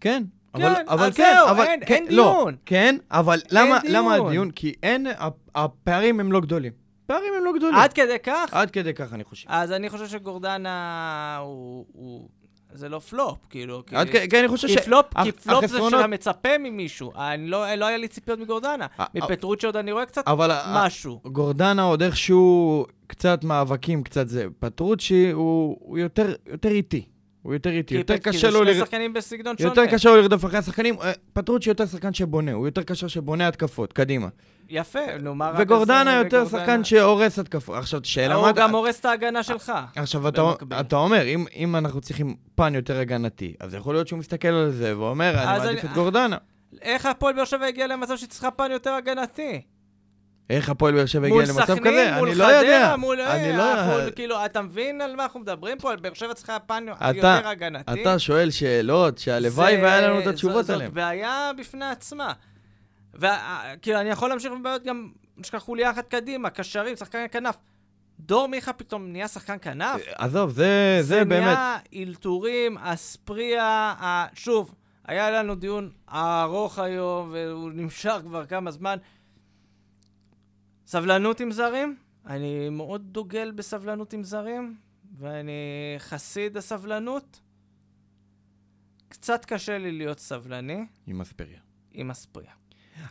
כן. 0.00 0.22
כן, 0.56 0.62
אבל, 0.64 0.74
אבל 0.88 1.06
אז 1.06 1.14
כן, 1.16 1.32
זהו, 1.36 1.48
אבל 1.50 1.64
אין- 1.64 1.80
כן, 1.86 1.94
אין 1.94 2.06
לא, 2.10 2.34
דיון. 2.38 2.56
כן, 2.66 2.96
אבל 3.10 3.40
למה, 3.50 3.78
למה 3.88 4.14
דיון. 4.14 4.26
הדיון? 4.28 4.50
כי 4.50 4.72
אין, 4.82 5.06
הפ- 5.18 5.32
הפערים 5.54 6.20
הם 6.20 6.32
לא 6.32 6.40
גדולים. 6.40 6.72
פערים 7.06 7.32
הם 7.38 7.44
לא 7.44 7.52
גדולים. 7.56 7.74
עד 7.74 7.92
כדי 7.92 8.18
כך? 8.22 8.48
עד 8.52 8.70
כדי 8.70 8.94
כך, 8.94 9.12
אני 9.12 9.24
חושב. 9.24 9.46
אז 9.50 9.72
אני 9.72 9.90
חושב 9.90 10.06
שגורדנה 10.08 11.38
הוא... 11.42 11.84
הוא... 11.92 12.28
זה 12.76 12.88
לא 12.88 12.98
פלופ, 12.98 13.38
כאילו. 13.50 13.82
כי- 13.86 13.96
עד 13.96 14.08
כדי, 14.08 14.28
כן, 14.28 14.38
אני 14.38 14.48
חושב 14.48 14.68
כי 14.68 14.74
ש... 14.74 14.78
פלופ, 14.78 15.06
כי 15.24 15.32
פלופ 15.32 15.60
זה 15.66 15.76
החסרונות- 15.76 15.90
שאתה 15.90 16.06
מצפה 16.06 16.48
ממישהו. 16.58 17.12
אני 17.16 17.46
לא, 17.48 17.74
לא 17.74 17.84
היה 17.86 17.96
לי 17.96 18.08
ציפיות 18.08 18.38
מגורדנה. 18.38 18.86
מפטרוצ'י 19.14 19.66
עוד 19.66 19.76
אני 19.76 19.92
רואה 19.92 20.06
קצת 20.06 20.22
אבל 20.28 20.50
משהו. 20.74 21.20
גורדנה 21.24 21.82
עוד 21.82 22.02
איכשהו 22.02 22.86
קצת 23.06 23.44
מאבקים, 23.44 24.02
קצת 24.02 24.28
זה. 24.28 24.46
פטרוצ'י 24.58 25.30
הוא, 25.30 25.76
הוא 25.80 25.98
יותר, 25.98 26.34
יותר 26.46 26.68
איטי. 26.70 27.04
הוא 27.42 27.52
יותר 27.54 27.70
איטי. 27.70 27.88
כי 27.94 27.98
יותר 27.98 28.14
פט- 28.16 28.22
כי 28.24 28.30
קשה 28.30 28.50
זה 28.50 28.58
לו... 28.58 28.64
שני 28.64 28.74
שחקנים 28.74 29.12
בסגנון 29.12 29.58
שונה. 29.58 29.70
יותר 29.70 29.86
קשה 29.86 30.08
לו 30.10 30.16
לרדוף 30.16 30.44
אחרי 30.44 30.58
השחקנים. 30.58 30.94
אה, 31.00 31.12
פטרוצ'י 31.32 31.68
יותר 31.70 31.86
שחקן 31.86 32.12
שבונה, 32.14 32.52
הוא 32.52 32.66
יותר 32.66 32.82
קשר 32.82 33.08
שבונה 33.08 33.48
התקפות, 33.48 33.92
קדימה. 33.92 34.28
יפה, 34.68 35.00
נו, 35.20 35.34
מה 35.34 35.48
רע 35.50 35.54
וגורדנה 35.58 36.14
יותר? 36.24 36.44
שחקן 36.48 36.84
שהורס 36.84 37.38
התקפות. 37.38 37.76
עכשיו, 37.76 38.00
שאלה 38.04 38.34
הוא 38.34 38.46
מה... 38.46 38.52
גם 38.52 38.74
הורס 38.74 39.00
את 39.00 39.04
ההגנה 39.04 39.42
שלך. 39.42 39.72
עכשיו, 39.96 40.28
אתה, 40.80 40.96
אומר, 40.96 41.22
אם, 41.54 41.76
אנחנו 41.76 42.00
צריכים 42.00 42.36
פן 42.54 42.74
יותר 42.74 42.98
הגנתי, 42.98 43.54
אז 43.60 43.74
יכול 43.74 43.94
להיות 43.94 44.08
שהוא 44.08 44.18
מסתכל 44.18 44.48
על 44.48 44.70
זה 44.70 44.98
ואומר, 44.98 45.34
אני 45.38 45.58
מעדיף 45.58 45.84
את 45.84 45.92
גורדנה. 45.92 46.36
איך 46.82 47.06
הפועל 47.06 47.34
באר 47.34 47.44
שבע 47.44 47.66
הגיע 47.66 47.86
למצב 47.86 48.16
שהיא 48.16 48.28
צריכה 48.28 48.50
פן 48.50 48.70
יותר 48.70 48.92
הגנתי? 48.92 49.60
איך 50.50 50.68
הפועל 50.68 50.94
באר 50.94 51.06
שבע 51.06 51.28
מול 51.28 51.42
הגיע 51.42 51.54
למצב 51.54 51.74
סכנין, 51.74 52.08
כזה? 52.08 52.16
מול 52.18 52.28
אני 52.28 52.38
לא 52.38 52.44
יודע. 52.44 52.84
חדרה, 52.84 52.96
מול... 52.96 53.20
אני 53.20 53.50
אנחנו- 53.50 53.98
לא... 53.98 54.10
כאילו, 54.10 54.44
אתה 54.44 54.62
מבין 54.62 55.00
על 55.00 55.16
מה 55.16 55.22
אנחנו 55.22 55.40
מדברים 55.40 55.78
פה? 55.78 55.90
על 55.90 55.96
באר 55.96 56.14
שבע 56.14 56.34
צריכה 56.34 56.58
פן 56.58 56.84
יותר 57.14 57.48
הגנתי. 57.48 58.02
אתה 58.02 58.18
שואל 58.18 58.50
שאלות 58.50 59.18
שהלוואי 59.18 59.76
והיה 59.82 60.08
לנו 60.08 60.20
את 60.20 60.26
התשובות 60.26 60.64
זאת 60.64 60.74
עליהן. 60.74 60.90
בעיה 60.94 61.50
בפני 61.58 61.84
עצמה. 61.84 62.32
וכאילו, 63.16 64.00
אני 64.00 64.08
יכול 64.08 64.28
להמשיך 64.28 64.52
בבעיות 64.60 64.82
גם, 64.84 65.12
יש 65.38 65.54
לך 65.54 65.62
חוליה 65.62 65.90
אחת 65.90 66.08
קדימה, 66.08 66.50
קשרים, 66.50 66.96
שחקן 66.96 67.26
כנף. 67.32 67.56
דור 68.20 68.46
מיכה 68.48 68.72
פתאום 68.72 69.06
נהיה 69.06 69.28
שחקן 69.28 69.56
כנף? 69.62 70.00
עזוב, 70.14 70.50
זה, 70.50 70.98
זה 71.00 71.24
באמת... 71.24 71.42
נהיה 71.42 71.78
אלתורים, 71.94 72.78
אספריה, 72.78 73.64
ה- 73.98 74.26
שוב, 74.34 74.74
היה 75.04 75.30
לנו 75.30 75.54
דיון 75.54 75.90
ארוך 76.08 76.78
היום, 76.78 77.28
והוא 77.32 77.70
נמשך 77.70 78.16
כבר 78.24 78.46
כמה 78.46 78.70
זמן. 78.70 78.96
סבלנות 80.86 81.40
עם 81.40 81.50
זרים, 81.52 81.96
אני 82.26 82.68
מאוד 82.68 83.02
דוגל 83.12 83.52
בסבלנות 83.54 84.12
עם 84.12 84.24
זרים, 84.24 84.76
ואני 85.18 85.52
חסיד 85.98 86.56
הסבלנות. 86.56 87.40
קצת 89.08 89.44
קשה 89.44 89.78
לי 89.78 89.92
להיות 89.92 90.18
סבלני 90.18 90.86
עם 91.06 91.20
אספריה. 91.20 91.58
עם 91.92 92.10
אספריה. 92.10 92.52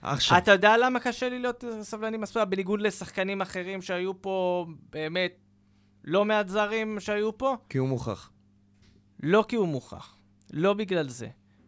עכשיו, 0.02 0.38
אתה 0.38 0.52
יודע 0.52 0.78
למה 0.78 1.00
קשה 1.00 1.30
לי 1.30 1.40
להיות 1.40 1.64
סבלני 1.82 2.24
אספריה? 2.24 2.46
בניגוד 2.46 2.82
לשחקנים 2.82 3.42
אחרים 3.42 3.82
שהיו 3.82 4.22
פה, 4.22 4.66
באמת, 4.90 5.32
לא 6.04 6.26
מעט 6.26 6.48
זרים 6.48 7.00
שהיו 7.00 7.38
פה? 7.38 7.58
כי 7.70 7.78
הוא 7.78 7.90
מוכח. 7.90 8.32
לא 9.24 9.46
כי 9.48 9.56
הוא 9.56 9.68
מוכח, 9.68 10.18
לא 10.54 10.74
בגלל 10.74 11.10
זה. 11.10 11.28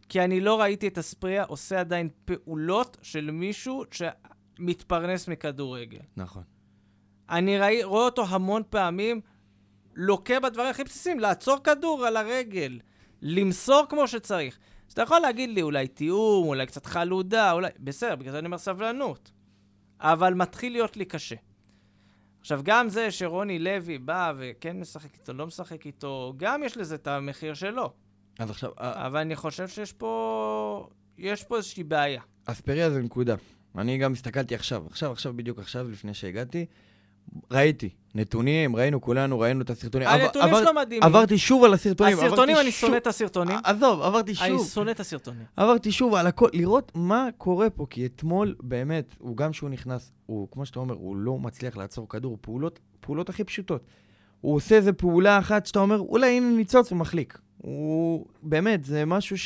כי 0.09 0.21
אני 0.21 0.39
לא 0.39 0.61
ראיתי 0.61 0.87
את 0.87 0.97
אספריה 0.97 1.43
עושה 1.43 1.79
עדיין 1.79 2.09
פעולות 2.25 2.97
של 3.01 3.31
מישהו 3.31 3.83
שמתפרנס 3.91 5.27
מכדורגל. 5.27 5.99
נכון. 6.17 6.43
אני 7.29 7.59
ראי, 7.59 7.83
רואה 7.83 8.05
אותו 8.05 8.25
המון 8.25 8.61
פעמים 8.69 9.21
לוקה 9.95 10.39
בדברים 10.39 10.69
הכי 10.69 10.83
בסיסיים, 10.83 11.19
לעצור 11.19 11.57
כדור 11.63 12.05
על 12.05 12.17
הרגל, 12.17 12.79
למסור 13.21 13.85
כמו 13.89 14.07
שצריך. 14.07 14.59
אז 14.87 14.93
אתה 14.93 15.01
יכול 15.01 15.19
להגיד 15.19 15.49
לי 15.49 15.61
אולי 15.61 15.87
תיאום, 15.87 16.47
אולי 16.47 16.65
קצת 16.65 16.85
חלודה, 16.85 17.51
אולי... 17.51 17.69
בסדר, 17.79 18.15
בגלל 18.15 18.31
זה 18.31 18.39
אני 18.39 18.45
אומר 18.45 18.57
סבלנות. 18.57 19.31
אבל 19.99 20.33
מתחיל 20.33 20.71
להיות 20.71 20.97
לי 20.97 21.05
קשה. 21.05 21.35
עכשיו, 22.39 22.61
גם 22.63 22.89
זה 22.89 23.11
שרוני 23.11 23.59
לוי 23.59 23.97
בא 23.97 24.33
וכן 24.37 24.79
משחק 24.79 25.13
איתו, 25.13 25.33
לא 25.33 25.47
משחק 25.47 25.85
איתו, 25.85 26.33
גם 26.37 26.63
יש 26.63 26.77
לזה 26.77 26.95
את 26.95 27.07
המחיר 27.07 27.53
שלו. 27.53 27.93
אז 28.39 28.49
עכשיו, 28.49 28.71
אבל 28.77 29.19
אני 29.19 29.35
חושב 29.35 29.67
שיש 29.67 29.93
פה... 29.93 30.89
יש 31.17 31.43
פה 31.43 31.57
איזושהי 31.57 31.83
בעיה. 31.83 32.21
אספריה 32.45 32.89
זה 32.89 33.01
נקודה. 33.01 33.35
אני 33.77 33.97
גם 33.97 34.13
הסתכלתי 34.13 34.55
עכשיו, 34.55 34.85
עכשיו, 34.87 35.11
עכשיו, 35.11 35.33
בדיוק 35.33 35.59
עכשיו, 35.59 35.89
לפני 35.89 36.13
שהגעתי, 36.13 36.65
ראיתי 37.51 37.89
נתונים, 38.15 38.75
ראינו 38.75 39.01
כולנו, 39.01 39.39
ראינו 39.39 39.61
את 39.61 39.69
הסרטונים. 39.69 40.07
הנתונים 40.07 40.47
עבר- 40.47 40.63
שלו 40.63 40.73
מדהימים. 40.73 41.03
עברתי 41.03 41.37
שוב 41.37 41.63
על 41.63 41.73
הסרטונים. 41.73 42.17
הסרטונים, 42.19 42.55
אני 42.57 42.71
שוב- 42.71 42.81
שונא 42.89 42.97
את 42.97 43.07
הסרטונים. 43.07 43.57
עזוב, 43.63 44.01
עברתי 44.01 44.31
אני 44.41 44.49
שוב. 44.57 44.67
שונא 44.67 44.91
את 44.91 44.99
הסרטונים. 44.99 45.41
עברתי 45.57 45.91
שוב 45.91 46.15
על 46.15 46.27
הכל, 46.27 46.49
לראות 46.53 46.91
מה 46.95 47.27
קורה 47.37 47.69
פה, 47.69 47.85
כי 47.89 48.05
אתמול, 48.05 48.55
באמת, 48.59 49.15
הוא 49.19 49.37
גם 49.37 49.53
שהוא 49.53 49.69
נכנס, 49.69 50.11
הוא, 50.25 50.47
כמו 50.51 50.65
שאתה 50.65 50.79
אומר, 50.79 50.93
הוא 50.95 51.15
לא 51.15 51.37
מצליח 51.39 51.77
לעצור 51.77 52.09
כדור, 52.09 52.37
פעולות, 52.41 52.79
פעולות 52.99 53.29
הכי 53.29 53.43
פשוטות. 53.43 53.81
הוא 54.41 54.55
עושה 54.55 54.75
איזה 54.75 54.93
פעולה 54.93 55.39
אחת 55.39 55.65
שאתה 55.65 55.79
אומר, 55.79 55.99
אולי 55.99 56.37
הנה 56.37 56.49
ניצוץ, 56.57 56.91
הוא 56.91 56.97
מחליק. 56.99 57.37
הוא, 57.57 58.25
באמת, 58.43 58.85
זה 58.85 59.05
משהו 59.05 59.37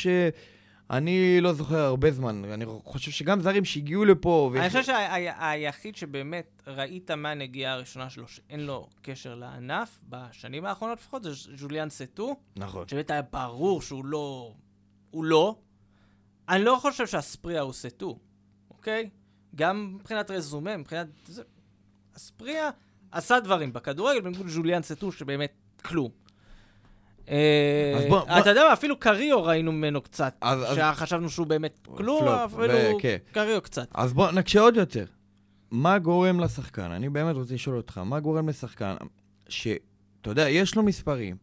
שאני 0.94 1.40
לא 1.40 1.52
זוכר 1.52 1.78
הרבה 1.78 2.10
זמן. 2.10 2.44
אני 2.44 2.64
חושב 2.84 3.10
שגם 3.10 3.40
זרים 3.40 3.64
שהגיעו 3.64 4.04
לפה... 4.04 4.52
אני 4.56 4.68
חושב 4.68 4.82
שהיחיד 4.82 5.96
שבאמת 5.96 6.62
ראית 6.66 7.10
מהנגיעה 7.10 7.72
הראשונה 7.72 8.10
שלו, 8.10 8.28
שאין 8.28 8.60
לו 8.60 8.88
קשר 9.02 9.34
לענף, 9.34 10.00
בשנים 10.08 10.64
האחרונות 10.64 10.98
לפחות, 10.98 11.22
זה 11.22 11.30
ז'וליאן 11.32 11.90
סטו, 11.90 12.36
נכון. 12.56 12.88
שבאמת 12.88 13.10
היה 13.10 13.22
ברור 13.22 13.82
שהוא 13.82 14.04
לא... 14.04 14.54
הוא 15.10 15.24
לא. 15.24 15.56
אני 16.48 16.64
לא 16.64 16.78
חושב 16.80 17.06
שאספריה 17.06 17.60
הוא 17.60 17.72
סטו, 17.72 18.18
אוקיי? 18.70 19.10
גם 19.54 19.94
מבחינת 19.94 20.30
רזומה, 20.30 20.76
מבחינת... 20.76 21.06
זה... 21.26 21.42
אספריה 22.16 22.70
עשה 23.12 23.40
דברים 23.40 23.72
בכדורגל, 23.72 24.20
בניגוד 24.20 24.46
לז'וליאן 24.46 24.82
סטו, 24.82 25.12
שבאמת 25.12 25.52
כלום. 25.84 26.10
אה, 26.10 26.14
אז 26.14 26.18
בוא- 26.18 26.18
בוא- 26.18 27.09
אתה 27.26 28.50
יודע 28.50 28.64
מה, 28.68 28.72
אפילו 28.72 28.98
קריו 29.00 29.44
ראינו 29.44 29.72
ממנו 29.72 30.00
קצת, 30.00 30.34
אז- 30.40 30.62
אז- 30.72 30.76
שחשבנו 30.76 31.30
שהוא 31.30 31.46
באמת 31.46 31.88
כלום, 31.96 32.28
אפילו 32.28 32.62
וכן. 32.98 33.16
קריו 33.32 33.60
קצת. 33.60 33.86
אז 33.94 34.12
בוא 34.12 34.30
נקשה 34.30 34.60
עוד 34.60 34.76
יותר. 34.76 35.04
מה 35.70 35.98
גורם 35.98 36.40
לשחקן? 36.40 36.90
אני 36.90 37.08
באמת 37.08 37.36
רוצה 37.36 37.54
לשאול 37.54 37.76
אותך, 37.76 37.98
מה 37.98 38.20
גורם 38.20 38.48
לשחקן 38.48 38.94
שאתה 39.48 39.80
יודע, 40.30 40.48
יש 40.48 40.74
לו 40.74 40.82
מספרים, 40.82 41.36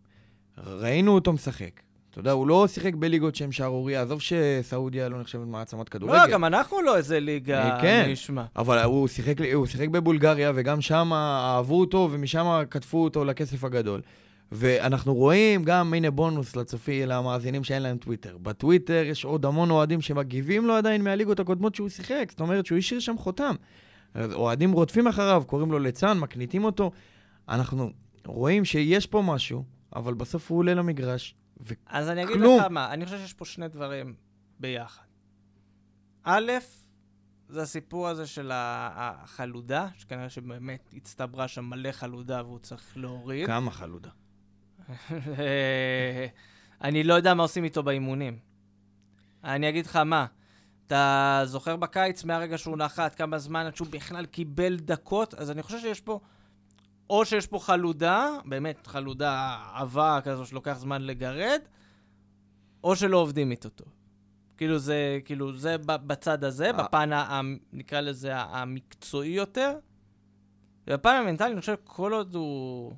ראינו 0.68 1.16
אותו 1.16 1.34
משחק. 1.34 1.72
אתה 2.12 2.20
יודע, 2.20 2.32
הוא 2.32 2.48
לא 2.48 2.68
שיחק 2.68 2.94
בליגות 2.94 3.36
שהן 3.36 3.52
שערורייה, 3.52 4.02
עזוב 4.02 4.22
שסעודיה 4.22 5.10
לא 5.10 5.20
נחשבת 5.22 5.48
מעצמת 5.48 5.90
כדורגל. 5.90 6.26
לא, 6.26 6.28
גם 6.32 6.46
אנחנו 6.46 6.82
לא 6.82 6.98
איזה 6.98 7.20
ליגה, 7.20 7.70
אה, 7.76 7.82
כן. 7.82 8.08
נשמע. 8.12 8.44
אבל 8.56 8.84
הוא 8.84 9.08
שיחק, 9.08 9.36
הוא 9.54 9.66
שיחק 9.66 9.88
בבולגריה, 9.90 10.52
וגם 10.56 10.82
שם 10.82 11.10
אהבו 11.14 11.80
אותו, 11.80 12.10
ומשם 12.12 12.64
כתפו 12.70 13.04
אותו 13.04 13.26
לכסף 13.26 13.64
הגדול. 13.64 14.02
ואנחנו 14.52 15.16
רואים 15.16 15.64
גם, 15.64 15.94
הנה 15.94 16.12
בונוס 16.12 16.56
לצופי, 16.56 17.06
למאזינים 17.06 17.64
שאין 17.64 17.82
להם 17.84 17.98
טוויטר. 17.98 18.38
בטוויטר 18.38 19.04
יש 19.06 19.26
עוד 19.26 19.46
המון 19.46 19.72
אוהדים 19.72 20.02
שמגיבים 20.02 20.66
לו 20.66 20.74
עדיין 20.74 21.04
מהליגות 21.04 21.40
הקודמות 21.40 21.76
שהוא 21.76 21.90
שיחק. 21.90 22.28
זאת 22.30 22.40
אומרת 22.40 22.66
שהוא 22.66 22.78
השאיר 22.78 23.00
שם 23.00 23.18
חותם. 23.18 23.56
אוהדים 24.34 24.72
רודפים 24.72 25.08
אחריו, 25.08 25.44
קוראים 25.48 25.72
לו 25.72 25.80
ליצן, 25.80 26.20
מקניטים 26.20 26.64
אותו. 26.64 26.92
אנחנו 27.50 27.92
רואים 28.26 28.66
שיש 28.66 29.08
פה 29.08 29.22
משהו, 29.22 29.64
אבל 29.96 30.14
בסוף 30.14 30.52
הוא 30.52 30.60
עולה 30.60 30.74
למגרש, 30.74 31.36
ו... 31.62 31.74
אז 31.88 32.10
אני 32.10 32.24
אגיד. 32.24 32.36
לך 32.36 32.64
מה, 32.70 32.94
אני 32.94 33.06
חושב 33.06 33.18
שיש 33.18 33.34
פה 33.34 33.46
שני 33.46 33.68
דברים 33.68 34.14
ביחד. 34.60 35.04
א', 36.24 36.52
זה 37.50 37.62
הסיפור 37.62 38.08
הזה 38.08 38.28
של 38.28 38.52
החלודה, 38.54 39.88
שכנראה 39.98 40.30
שבאמת 40.30 40.90
הצטברה 40.94 41.48
שם 41.48 41.66
מלא 41.66 41.92
חלודה 41.92 42.44
והוא 42.44 42.60
צריך 42.60 42.98
להוריד. 42.98 43.48
כמה 43.48 43.72
חלודה. 43.72 44.10
אני 46.82 47.04
לא 47.04 47.14
יודע 47.14 47.34
מה 47.34 47.44
עושים 47.44 47.64
איתו 47.64 47.84
באימונים. 47.84 48.40
אני 49.44 49.70
אגיד 49.70 49.86
לך 49.86 49.96
מה, 49.96 50.26
אתה 50.88 51.42
זוכר 51.46 51.76
בקיץ, 51.76 52.24
מהרגע 52.24 52.58
שהוא 52.58 52.78
נחת, 52.78 53.16
כמה 53.16 53.38
זמן 53.38 53.66
עד 53.66 53.76
שהוא 53.76 53.88
בכלל 53.92 54.26
קיבל 54.26 54.76
דקות, 54.76 55.34
אז 55.34 55.52
אני 55.52 55.64
חושב 55.64 55.80
שיש 55.80 56.02
פה, 56.02 56.20
או 57.10 57.26
שיש 57.26 57.48
פה 57.48 57.60
חלודה, 57.60 58.30
באמת 58.46 58.88
חלודה 58.88 59.58
עבה 59.74 60.20
כזו 60.24 60.46
שלוקח 60.46 60.74
זמן 60.78 61.02
לגרד, 61.02 61.60
או 62.84 62.96
שלא 62.96 63.18
עובדים 63.18 63.52
איתו 63.52 63.70
טוב. 63.70 63.88
כאילו 64.58 64.80
זה, 64.80 65.20
כאילו 65.26 65.54
זה 65.54 65.76
בצד 65.86 66.44
הזה, 66.44 66.66
אה. 66.66 66.74
בפן, 66.74 67.14
ה- 67.14 67.22
ה- 67.22 67.42
נקרא 67.74 68.02
לזה, 68.02 68.32
המקצועי 68.36 69.30
יותר. 69.30 69.78
ובפן 70.88 71.16
המנטלי, 71.16 71.52
אני 71.52 71.60
חושב, 71.60 71.76
כל 71.84 72.14
עוד 72.14 72.36
הוא 72.36 72.94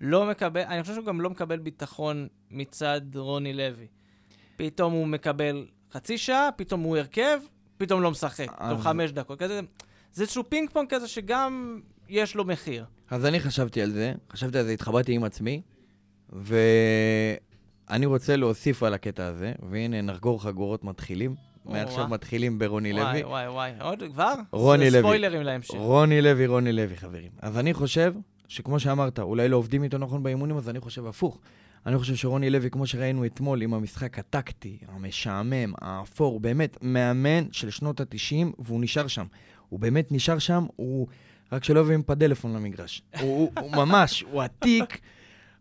לא 0.00 0.26
מקבל, 0.26 0.60
אני 0.60 0.82
חושב 0.82 0.94
שהוא 0.94 1.04
גם 1.06 1.20
לא 1.20 1.30
מקבל 1.30 1.58
ביטחון 1.58 2.28
מצד 2.50 3.00
רוני 3.16 3.52
לוי. 3.52 3.86
פתאום 4.56 4.92
הוא 4.92 5.06
מקבל 5.06 5.66
חצי 5.92 6.18
שעה, 6.18 6.48
פתאום 6.56 6.80
הוא 6.80 6.96
הרכב, 6.96 7.38
פתאום 7.78 8.02
לא 8.02 8.10
משחק. 8.10 8.50
פתאום 8.50 8.70
אז- 8.78 8.82
חמש 8.82 9.10
דקות. 9.10 9.38
כזה, 9.38 9.60
זה 10.12 10.22
איזשהו 10.22 10.44
פינג 10.48 10.70
פונג 10.70 10.88
כזה 10.90 11.08
שגם 11.08 11.80
יש 12.08 12.34
לו 12.34 12.44
מחיר. 12.44 12.84
אז 13.10 13.26
אני 13.26 13.40
חשבתי 13.40 13.82
על 13.82 13.90
זה, 13.90 14.12
חשבתי 14.32 14.58
על 14.58 14.64
זה, 14.64 14.70
התחברתי 14.70 15.12
עם 15.12 15.24
עצמי, 15.24 15.62
ואני 16.32 18.06
רוצה 18.06 18.36
להוסיף 18.36 18.82
על 18.82 18.94
הקטע 18.94 19.26
הזה, 19.26 19.52
והנה, 19.70 20.00
נחגור 20.02 20.42
חגורות 20.42 20.84
מתחילים. 20.84 21.34
מעכשיו 21.64 22.08
מתחילים 22.08 22.58
ברוני 22.58 22.92
לוי. 22.92 23.02
וואי, 23.02 23.22
וואי, 23.24 23.48
וואי. 23.48 23.72
עוד 23.80 24.02
כבר? 24.12 24.34
רוני 24.52 24.90
לוי. 24.90 25.00
ספוילרים 25.00 25.42
להמשך. 25.42 25.74
רוני 25.74 26.22
לוי, 26.22 26.46
רוני 26.46 26.72
לוי, 26.72 26.96
חברים. 26.96 27.30
אז 27.42 27.58
אני 27.58 27.74
חושב 27.74 28.14
שכמו 28.48 28.80
שאמרת, 28.80 29.18
אולי 29.18 29.48
לא 29.48 29.56
עובדים 29.56 29.82
איתו 29.82 29.98
נכון 29.98 30.22
באימונים, 30.22 30.56
אז 30.56 30.68
אני 30.68 30.80
חושב 30.80 31.06
הפוך. 31.06 31.38
אני 31.86 31.98
חושב 31.98 32.14
שרוני 32.14 32.50
לוי, 32.50 32.70
כמו 32.70 32.86
שראינו 32.86 33.24
אתמול 33.26 33.62
עם 33.62 33.74
המשחק 33.74 34.18
הטקטי, 34.18 34.78
המשעמם, 34.88 35.72
האפור, 35.80 36.40
באמת 36.40 36.78
מאמן 36.82 37.44
של 37.52 37.70
שנות 37.70 38.00
ה-90, 38.00 38.46
והוא 38.58 38.80
נשאר 38.80 39.06
שם. 39.06 39.26
הוא 39.68 39.80
באמת 39.80 40.12
נשאר 40.12 40.38
שם, 40.38 40.66
הוא... 40.76 41.06
רק 41.52 41.64
שלא 41.64 41.80
יביאים 41.80 42.02
פדלפון 42.02 42.52
למגרש. 42.56 43.02
הוא, 43.20 43.36
הוא, 43.38 43.50
הוא 43.60 43.76
ממש, 43.76 44.24
הוא 44.30 44.42
עתיק, 44.42 45.00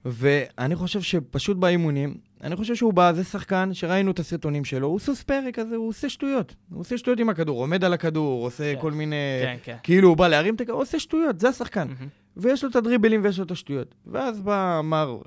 ואני 0.05 0.75
חושב 0.75 1.01
שפשוט 1.01 1.57
באימונים, 1.57 2.17
אני 2.43 2.55
חושב 2.55 2.75
שהוא 2.75 2.93
בא, 2.93 3.11
זה 3.13 3.23
שחקן 3.23 3.73
שראינו 3.73 4.11
את 4.11 4.19
הסרטונים 4.19 4.65
שלו, 4.65 4.87
הוא 4.87 4.99
סוס 4.99 5.23
פרא 5.23 5.51
כזה, 5.53 5.75
הוא 5.75 5.89
עושה 5.89 6.09
שטויות. 6.09 6.55
הוא 6.69 6.79
עושה 6.79 6.97
שטויות 6.97 7.19
עם 7.19 7.29
הכדור, 7.29 7.59
עומד 7.59 7.83
על 7.83 7.93
הכדור, 7.93 8.45
עושה 8.45 8.75
כן. 8.75 8.81
כל 8.81 8.91
מיני... 8.91 9.15
כן, 9.41 9.57
כן. 9.63 9.77
כאילו 9.83 10.09
הוא 10.09 10.17
בא 10.17 10.27
להרים 10.27 10.55
את 10.55 10.61
הכדור, 10.61 10.75
הוא 10.75 10.81
עושה 10.81 10.99
שטויות, 10.99 11.39
זה 11.39 11.49
השחקן. 11.49 11.87
מהמם. 11.87 12.07
ויש 12.37 12.63
לו 12.63 12.69
את 12.69 12.75
הדריבלים 12.75 13.23
ויש 13.23 13.39
לו 13.39 13.45
את 13.45 13.51
השטויות. 13.51 13.95
ואז 14.05 14.41
בא 14.41 14.81
מר 14.83 15.17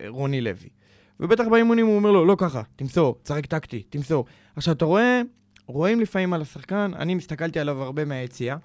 אה, 0.00 0.08
רוני 0.08 0.40
לוי. 0.40 0.68
ובטח 1.20 1.44
באימונים 1.50 1.86
הוא 1.86 1.96
אומר 1.96 2.10
לו, 2.10 2.24
לא 2.24 2.36
ככה, 2.38 2.62
תמסור, 2.76 3.16
תשחק 3.22 3.46
טקטי, 3.46 3.82
תמסור. 3.82 4.24
עכשיו, 4.56 4.74
אתה 4.74 4.84
רואה, 4.84 5.22
רואים 5.66 6.00
לפעמים 6.00 6.32
על 6.32 6.42
השחקן, 6.42 6.90
אני 6.96 7.16
הסתכלתי 7.16 7.60
עליו 7.60 7.82
הרבה 7.82 8.04
מהיציאה, 8.04 8.56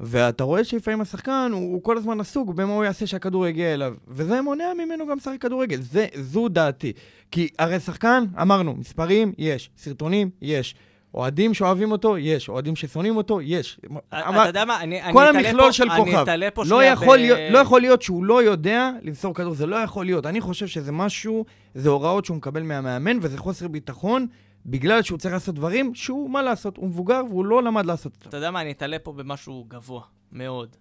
ואתה 0.00 0.44
רואה 0.44 0.64
שלפעמים 0.64 1.00
השחקן, 1.00 1.50
הוא, 1.52 1.72
הוא 1.72 1.82
כל 1.82 1.96
הזמן 1.96 2.20
עסוק 2.20 2.48
במה 2.48 2.72
הוא 2.72 2.84
יעשה 2.84 3.06
שהכדור 3.06 3.46
יגיע 3.46 3.74
אליו. 3.74 3.94
וזה 4.08 4.42
מונע 4.42 4.64
ממנו 4.74 5.06
גם 5.06 5.16
לשחק 5.16 5.40
כדורגל. 5.40 5.80
זה, 5.80 6.06
זו 6.14 6.48
דעתי. 6.48 6.92
כי 7.30 7.48
הרי 7.58 7.80
שחקן, 7.80 8.24
אמרנו, 8.42 8.74
מספרים, 8.74 9.32
יש. 9.38 9.70
סרטונים, 9.76 10.30
יש. 10.42 10.74
אוהדים 11.14 11.54
שאוהבים 11.54 11.92
אותו, 11.92 12.18
יש. 12.18 12.48
אוהדים 12.48 12.76
ששונאים 12.76 13.16
אותו, 13.16 13.40
יש. 13.40 13.80
אתה 14.08 14.18
יודע 14.46 14.64
מה, 14.64 14.80
אני 14.80 15.02
אני 15.02 15.12
כל 15.12 15.24
אתעלה 15.30 15.38
המכלול 15.48 15.62
פה- 15.66 15.72
של 15.72 15.88
כוכב. 15.96 16.16
אתעלה 16.22 16.50
פה 16.50 16.62
לא 16.68 16.84
יכול, 16.84 17.16
ב- 17.18 17.20
להיות, 17.20 17.38
לא 17.50 17.58
יכול 17.58 17.80
להיות 17.80 18.02
שהוא 18.02 18.24
לא 18.24 18.42
יודע 18.42 18.90
למסור 19.02 19.34
כדור, 19.34 19.54
זה 19.54 19.66
לא 19.66 19.76
יכול 19.76 20.04
להיות. 20.04 20.26
אני 20.26 20.40
חושב 20.40 20.66
שזה 20.66 20.92
משהו, 20.92 21.44
זה 21.74 21.88
הוראות 21.88 22.24
שהוא 22.24 22.36
מקבל 22.36 22.62
מהמאמן, 22.62 23.18
וזה 23.22 23.38
חוסר 23.38 23.68
ביטחון, 23.68 24.26
בגלל 24.66 25.02
שהוא 25.02 25.18
צריך 25.18 25.34
לעשות 25.34 25.54
דברים 25.54 25.94
שהוא, 25.94 26.30
מה 26.30 26.42
לעשות, 26.42 26.76
הוא 26.76 26.88
מבוגר 26.88 27.20
והוא 27.28 27.44
לא 27.46 27.62
למד 27.62 27.86
לעשות 27.86 28.12
אותם. 28.16 28.28
אתה 28.28 28.36
יודע 28.36 28.50
מה, 28.50 28.60
אני 28.60 28.70
אתעלה 28.72 28.98
פה 28.98 29.12
במשהו 29.12 29.64
גבוה, 29.68 30.02
מאוד. 30.32 30.76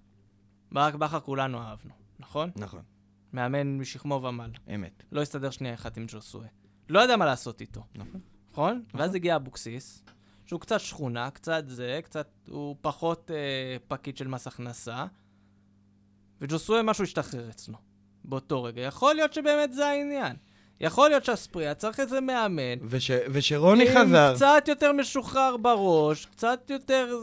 ברק 0.72 0.96
בכר 0.96 1.20
כולנו 1.20 1.58
אהבנו, 1.58 1.91
נכון? 2.20 2.50
נכון, 2.56 2.82
מאמן 3.34 3.78
משכמו 3.78 4.15
ומעלה. 4.24 4.54
אמת. 4.76 5.04
לא 5.12 5.22
הסתדר 5.22 5.50
שנייה 5.50 5.74
אחת 5.74 5.98
עם 5.98 6.06
ג'וסוי. 6.08 6.46
לא 6.89 7.00
יודע 7.00 7.17
מה 7.17 7.26
לעשות 7.26 7.62
איתו, 7.62 7.82
נכון. 7.96 8.20
נכון? 8.52 8.82
ואז 8.94 9.15
הגיע 9.15 9.36
אבוקסיס, 9.36 10.04
שהוא 10.52 10.60
קצת 10.62 10.80
שכונה, 10.80 11.30
קצת 11.30 11.64
זה, 11.68 12.00
קצת, 12.04 12.28
הוא 12.50 12.76
פחות 12.82 13.32
אה, 13.34 13.36
פקיד 13.88 14.18
של 14.18 14.28
מס 14.28 14.48
הכנסה, 14.48 15.06
וג'וסוי 16.42 16.80
משהו 16.84 17.04
השתחרר 17.04 17.50
אצלו 17.50 17.76
באותו 18.26 18.64
רגע. 18.64 18.82
יכול 18.82 19.16
להיות 19.16 19.34
שבאמת 19.34 19.74
זה 19.74 19.86
העניין. 19.88 20.36
יכול 20.82 21.10
להיות 21.10 21.26
שהספריה 21.26 21.74
צריך 21.74 22.00
איזה 22.00 22.22
מאמן. 22.22 22.78
וש, 22.82 23.12
ושרוני 23.32 23.90
עם 23.90 23.96
חזר, 23.96 24.34
קצת 24.36 24.64
יותר 24.68 24.92
משוחרר 24.92 25.58
בראש, 25.58 26.26
קצת 26.26 26.70
יותר... 26.70 27.18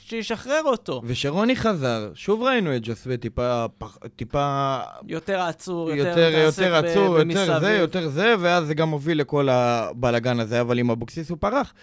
שישחרר 0.00 0.62
אותו. 0.64 1.02
ושרוני 1.04 1.56
חזר, 1.56 2.10
שוב 2.14 2.42
ראינו 2.42 2.76
את 2.76 2.80
ג'וסווה 2.84 3.16
טיפה, 3.16 3.66
פח- 3.78 3.98
טיפה 4.16 4.78
יותר 5.08 5.40
עצור, 5.40 5.90
יותר 5.90 6.08
יותר, 6.08 6.20
יותר 6.44 6.82
ב- 6.82 6.84
עצור, 6.84 7.18
יותר 7.18 7.24
במסביב. 7.24 7.58
זה, 7.60 7.72
יותר 7.72 8.08
זה, 8.08 8.34
ואז 8.40 8.66
זה 8.66 8.74
גם 8.74 8.88
הוביל 8.90 9.20
לכל 9.20 9.48
הבלגן 9.48 10.40
הזה, 10.40 10.60
אבל 10.60 10.78
עם 10.78 10.90
אבוקסיס 10.90 11.30
הוא 11.30 11.38
פרח. 11.40 11.74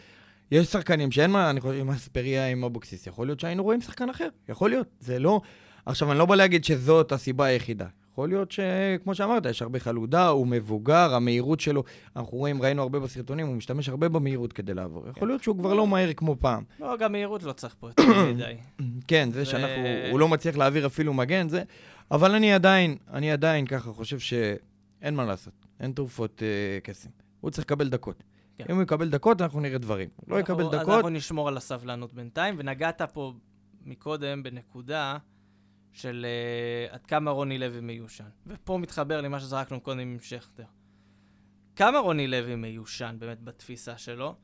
יש 0.51 0.67
שחקנים 0.67 1.11
שאין 1.11 1.31
מה, 1.31 1.49
אני 1.49 1.61
חושב, 1.61 1.79
עם 1.79 1.89
אספריה, 1.89 2.47
עם 2.47 2.63
אבוקסיס, 2.63 3.07
יכול 3.07 3.27
להיות 3.27 3.39
שהיינו 3.39 3.63
רואים 3.63 3.81
שחקן 3.81 4.09
אחר, 4.09 4.27
יכול 4.49 4.69
להיות, 4.69 4.87
זה 4.99 5.19
לא... 5.19 5.41
עכשיו, 5.85 6.11
אני 6.11 6.19
לא 6.19 6.25
בא 6.25 6.35
להגיד 6.35 6.63
שזאת 6.65 7.11
הסיבה 7.11 7.45
היחידה. 7.45 7.85
יכול 8.13 8.29
להיות 8.29 8.51
שכמו 8.51 9.15
שאמרת, 9.15 9.45
יש 9.45 9.61
הרבה 9.61 9.79
חלודה, 9.79 10.27
הוא 10.27 10.47
מבוגר, 10.47 11.13
המהירות 11.15 11.59
שלו, 11.59 11.83
אנחנו 12.15 12.37
רואים, 12.37 12.61
ראינו 12.61 12.81
הרבה 12.81 12.99
בסרטונים, 12.99 13.47
הוא 13.47 13.55
משתמש 13.55 13.89
הרבה 13.89 14.09
במהירות 14.09 14.53
כדי 14.53 14.73
לעבור. 14.73 15.05
יכול 15.09 15.27
להיות 15.27 15.43
שהוא 15.43 15.57
כבר 15.57 15.73
לא 15.73 15.87
מהיר 15.87 16.13
כמו 16.13 16.35
פעם. 16.39 16.63
לא, 16.79 16.97
גם 16.97 17.11
מהירות 17.11 17.43
לא 17.43 17.51
צריך 17.53 17.75
פה 17.79 17.87
יותר 17.89 18.03
מדי. 18.33 18.53
כן, 19.07 19.29
זה 19.31 19.39
זה- 19.39 19.45
שאנחנו, 19.45 19.83
הוא 20.11 20.19
לא 20.19 20.27
מצליח 20.27 20.55
להעביר 20.57 20.85
אפילו 20.85 21.13
מגן, 21.13 21.49
זה... 21.49 21.63
אבל 22.11 22.31
אני 22.35 22.53
עדיין, 22.53 22.97
אני 23.13 23.31
עדיין 23.31 23.65
ככה 23.65 23.91
חושב 23.91 24.19
שאין 24.19 25.15
מה 25.15 25.25
לעשות, 25.25 25.53
אין 25.79 25.91
תרופות 25.91 26.43
אה, 26.43 26.79
קסם. 26.83 27.09
הוא 27.41 27.51
צריך 27.51 27.65
לקבל 27.65 27.89
דקות. 27.89 28.23
כן. 28.57 28.65
אם 28.69 28.75
הוא 28.75 28.83
יקבל 28.83 29.09
דקות, 29.09 29.41
אנחנו 29.41 29.59
נראה 29.59 29.77
דברים. 29.77 30.09
לא 30.27 30.37
אנחנו- 30.37 30.53
יקבל 30.53 30.63
אז 30.75 30.81
דקות, 30.81 30.95
אנחנו 30.95 31.09
נשמור 31.09 31.47
על 31.47 31.57
הסבלנות 31.57 32.13
בינתיים, 32.13 32.55
ונגעת 32.57 33.01
פה 33.01 33.33
מקודם 33.85 34.43
בנקודה 34.43 35.17
של 35.91 36.25
uh, 36.89 36.93
עד 36.93 37.05
כמה 37.05 37.31
רוני 37.31 37.57
לוי 37.57 37.79
מיושן. 37.81 38.29
ופה 38.47 38.77
מתחבר 38.77 39.21
למה 39.21 39.39
שזרקנו 39.39 39.81
קודם 39.81 39.99
עם 39.99 40.17
שכטר. 40.21 40.63
כמה 41.75 41.99
רוני 41.99 42.27
לוי 42.27 42.55
מיושן 42.55 43.15
באמת 43.19 43.41
בתפיסה 43.43 43.97
שלו. 43.97 44.35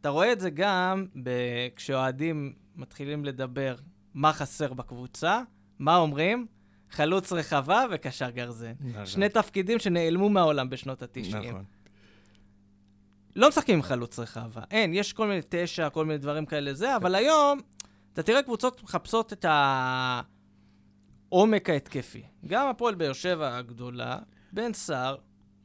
אתה 0.00 0.08
רואה 0.08 0.32
את 0.32 0.40
זה 0.40 0.50
גם 0.50 1.06
ב- 1.22 1.68
כשאוהדים 1.76 2.52
מתחילים 2.76 3.24
לדבר 3.24 3.74
מה 4.14 4.32
חסר 4.32 4.74
בקבוצה, 4.74 5.42
מה 5.78 5.96
אומרים? 5.96 6.46
חלוץ 6.90 7.32
רחבה 7.32 7.84
וקשר 7.90 8.30
גרזן. 8.30 8.72
נכון. 8.80 9.06
שני 9.06 9.28
תפקידים 9.28 9.78
שנעלמו 9.78 10.28
מהעולם 10.28 10.70
בשנות 10.70 11.02
ה-90. 11.02 11.36
נכון. 11.36 11.64
לא 13.36 13.48
משחקים 13.48 13.74
עם 13.74 13.82
חלוץ 13.82 14.18
רחבה. 14.18 14.60
אין, 14.70 14.94
יש 14.94 15.12
כל 15.12 15.26
מיני 15.26 15.40
תשע, 15.48 15.88
כל 15.88 16.06
מיני 16.06 16.18
דברים 16.18 16.46
כאלה 16.46 16.74
זה, 16.74 16.96
אבל 16.96 17.14
היום, 17.14 17.60
אתה 18.12 18.22
תראה 18.22 18.42
קבוצות 18.42 18.82
מחפשות 18.82 19.32
את 19.32 19.46
העומק 21.30 21.70
ההתקפי. 21.70 22.22
גם 22.46 22.68
הפועל 22.68 22.94
באר 22.94 23.12
שבע 23.12 23.56
הגדולה, 23.56 24.18
בן 24.52 24.72
סער, 24.72 25.16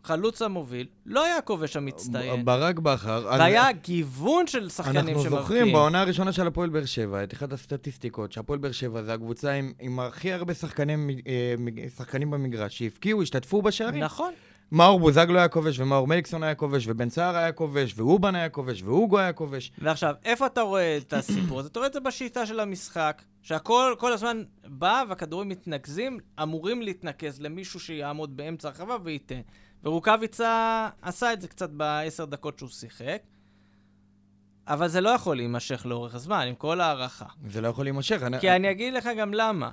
חלוץ 0.04 0.42
המוביל, 0.42 0.88
לא 1.06 1.26
היה 1.26 1.38
הכובש 1.38 1.78
המצטיין. 1.78 2.46
ברק 2.46 2.80
בכר... 2.80 3.28
והיה 3.30 3.72
גיוון 3.72 4.48
של 4.48 4.70
שחקנים 4.70 4.98
אנחנו 4.98 5.14
שמבקיעים. 5.24 5.42
זוכרים 5.42 5.74
בעונה 5.74 6.02
הראשונה 6.02 6.32
של 6.34 6.48
הפועל 6.48 6.70
באר 6.70 6.86
שבע, 6.86 7.24
את 7.24 7.34
אחת 7.34 7.54
הסטטיסטיקות, 7.54 8.32
שהפועל 8.32 8.60
באר 8.60 8.72
שבע 8.72 9.04
זה 9.04 9.14
הקבוצה 9.14 9.52
עם, 9.52 9.74
עם 9.80 10.00
הכי 10.00 10.34
הרבה 10.34 10.54
שחקנים, 10.54 11.10
אה, 11.28 11.56
שחקנים 11.98 12.32
במגרש, 12.32 12.78
שהבקיעו, 12.78 13.22
השתתפו 13.22 13.62
בשערים. 13.62 14.04
נכון. 14.04 14.34
מאור 14.72 15.00
בוזגלו 15.00 15.38
היה 15.40 15.48
כובש, 15.48 15.80
ומאור 15.80 16.08
מליקסון 16.08 16.44
היה 16.44 16.56
כובש, 16.56 16.88
ובן 16.88 17.10
סער 17.10 17.36
היה 17.36 17.52
כובש, 17.52 17.94
ואובן 17.98 18.36
היה 18.36 18.50
כובש, 18.50 18.82
ואוגו 18.84 19.20
היה 19.20 19.34
כובש. 19.34 19.72
ועכשיו, 19.78 20.16
איפה 20.26 20.46
אתה 20.46 20.62
רואה 20.62 20.98
את 20.98 21.14
הסיפור 21.14 21.60
הזה? 21.60 21.70
אתה 21.70 21.80
רואה 21.80 21.88
את 21.88 21.94
זה 21.94 22.00
בשיטה 22.00 22.46
של 22.46 22.60
המשחק, 22.60 23.22
שהכל 23.42 23.96
כל 24.00 24.14
הזמן 24.14 24.44
בא 24.68 25.04
והכדורים 25.10 25.50
מתנקזים, 25.50 26.20
אמורים 26.44 26.82
להתנקז 26.82 27.42
למישהו 27.42 27.80
שיעמוד 27.80 28.38
באמצע 28.38 28.68
הרחבה 28.68 28.98
וייתן. 29.04 29.42
ורוקאביצה 29.84 30.90
עשה 31.02 31.34
את 31.34 31.42
זה 31.42 31.48
קצת 31.48 31.70
בעשר 31.70 32.26
דקות 32.26 32.58
שהוא 32.60 32.70
שיחק, 32.70 33.22
אבל 34.68 34.88
זה 34.88 35.02
לא 35.02 35.10
יכול 35.10 35.36
להימשך 35.36 35.86
לאורך 35.86 36.18
זמן, 36.18 36.46
עם 36.48 36.56
כל 36.56 36.82
הערכה. 36.82 37.26
זה 37.50 37.62
לא 37.62 37.68
יכול 37.68 37.86
להימשך. 37.86 38.20
אני- 38.24 38.40
כי 38.40 38.52
אני 38.52 38.72
אגיד 38.72 38.94
לך 38.94 39.10
גם 39.20 39.34
למה. 39.34 39.70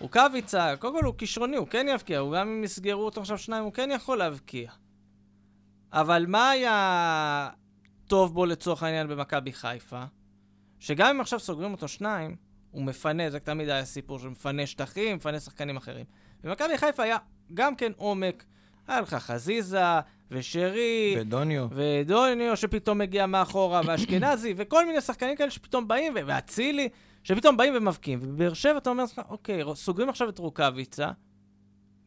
רוקאביצה, 0.00 0.74
קודם 0.78 1.00
כל 1.00 1.04
הוא 1.04 1.14
כישרוני, 1.18 1.56
הוא 1.56 1.66
כן 1.66 1.86
יבקיע, 1.90 2.18
הוא 2.18 2.34
גם 2.36 2.48
אם 2.48 2.64
יסגרו 2.64 3.04
אותו 3.04 3.20
עכשיו 3.20 3.38
שניים, 3.38 3.64
הוא 3.64 3.72
כן 3.72 3.90
יכול 3.92 4.18
להבקיע. 4.18 4.70
אבל 5.92 6.24
מה 6.28 6.50
היה 6.50 7.50
טוב 8.06 8.34
בו 8.34 8.46
לצורך 8.46 8.82
העניין 8.82 9.08
במכבי 9.08 9.52
חיפה? 9.52 10.04
שגם 10.80 11.14
אם 11.14 11.20
עכשיו 11.20 11.40
סוגרים 11.40 11.72
אותו 11.72 11.88
שניים, 11.88 12.36
הוא 12.70 12.84
מפנה, 12.84 13.30
זה 13.30 13.40
תמיד 13.40 13.68
היה 13.68 13.84
סיפור 13.84 14.18
של 14.18 14.28
מפנה 14.28 14.66
שטחים, 14.66 15.16
מפנה 15.16 15.40
שחקנים 15.40 15.76
אחרים. 15.76 16.04
במכבי 16.44 16.78
חיפה 16.78 17.02
היה 17.02 17.16
גם 17.54 17.76
כן 17.76 17.92
עומק, 17.96 18.44
היה 18.88 19.00
לך 19.00 19.14
חזיזה, 19.14 19.82
ושרי, 20.30 21.16
ודוניו. 21.20 21.66
ודוניו 21.70 22.56
שפתאום 22.56 22.98
מגיע 22.98 23.26
מאחורה, 23.26 23.80
ואשכנזי, 23.86 24.54
וכל 24.56 24.86
מיני 24.86 25.00
שחקנים 25.00 25.36
כאלה 25.36 25.50
שפתאום 25.50 25.88
באים, 25.88 26.12
ואצילי, 26.26 26.88
שפתאום 27.26 27.56
באים 27.56 27.72
ומבקיעים. 27.76 28.18
ובבאר 28.22 28.54
שבע 28.54 28.78
אתה 28.78 28.90
אומר 28.90 29.02
לעצמך, 29.02 29.20
אוקיי, 29.28 29.62
סוגרים 29.74 30.08
עכשיו 30.08 30.28
את 30.28 30.38
רוקאביצה, 30.38 31.10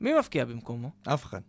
מי 0.01 0.13
מבקיע 0.19 0.45
במקומו? 0.45 0.89
אף 1.07 1.25
אחד. 1.25 1.39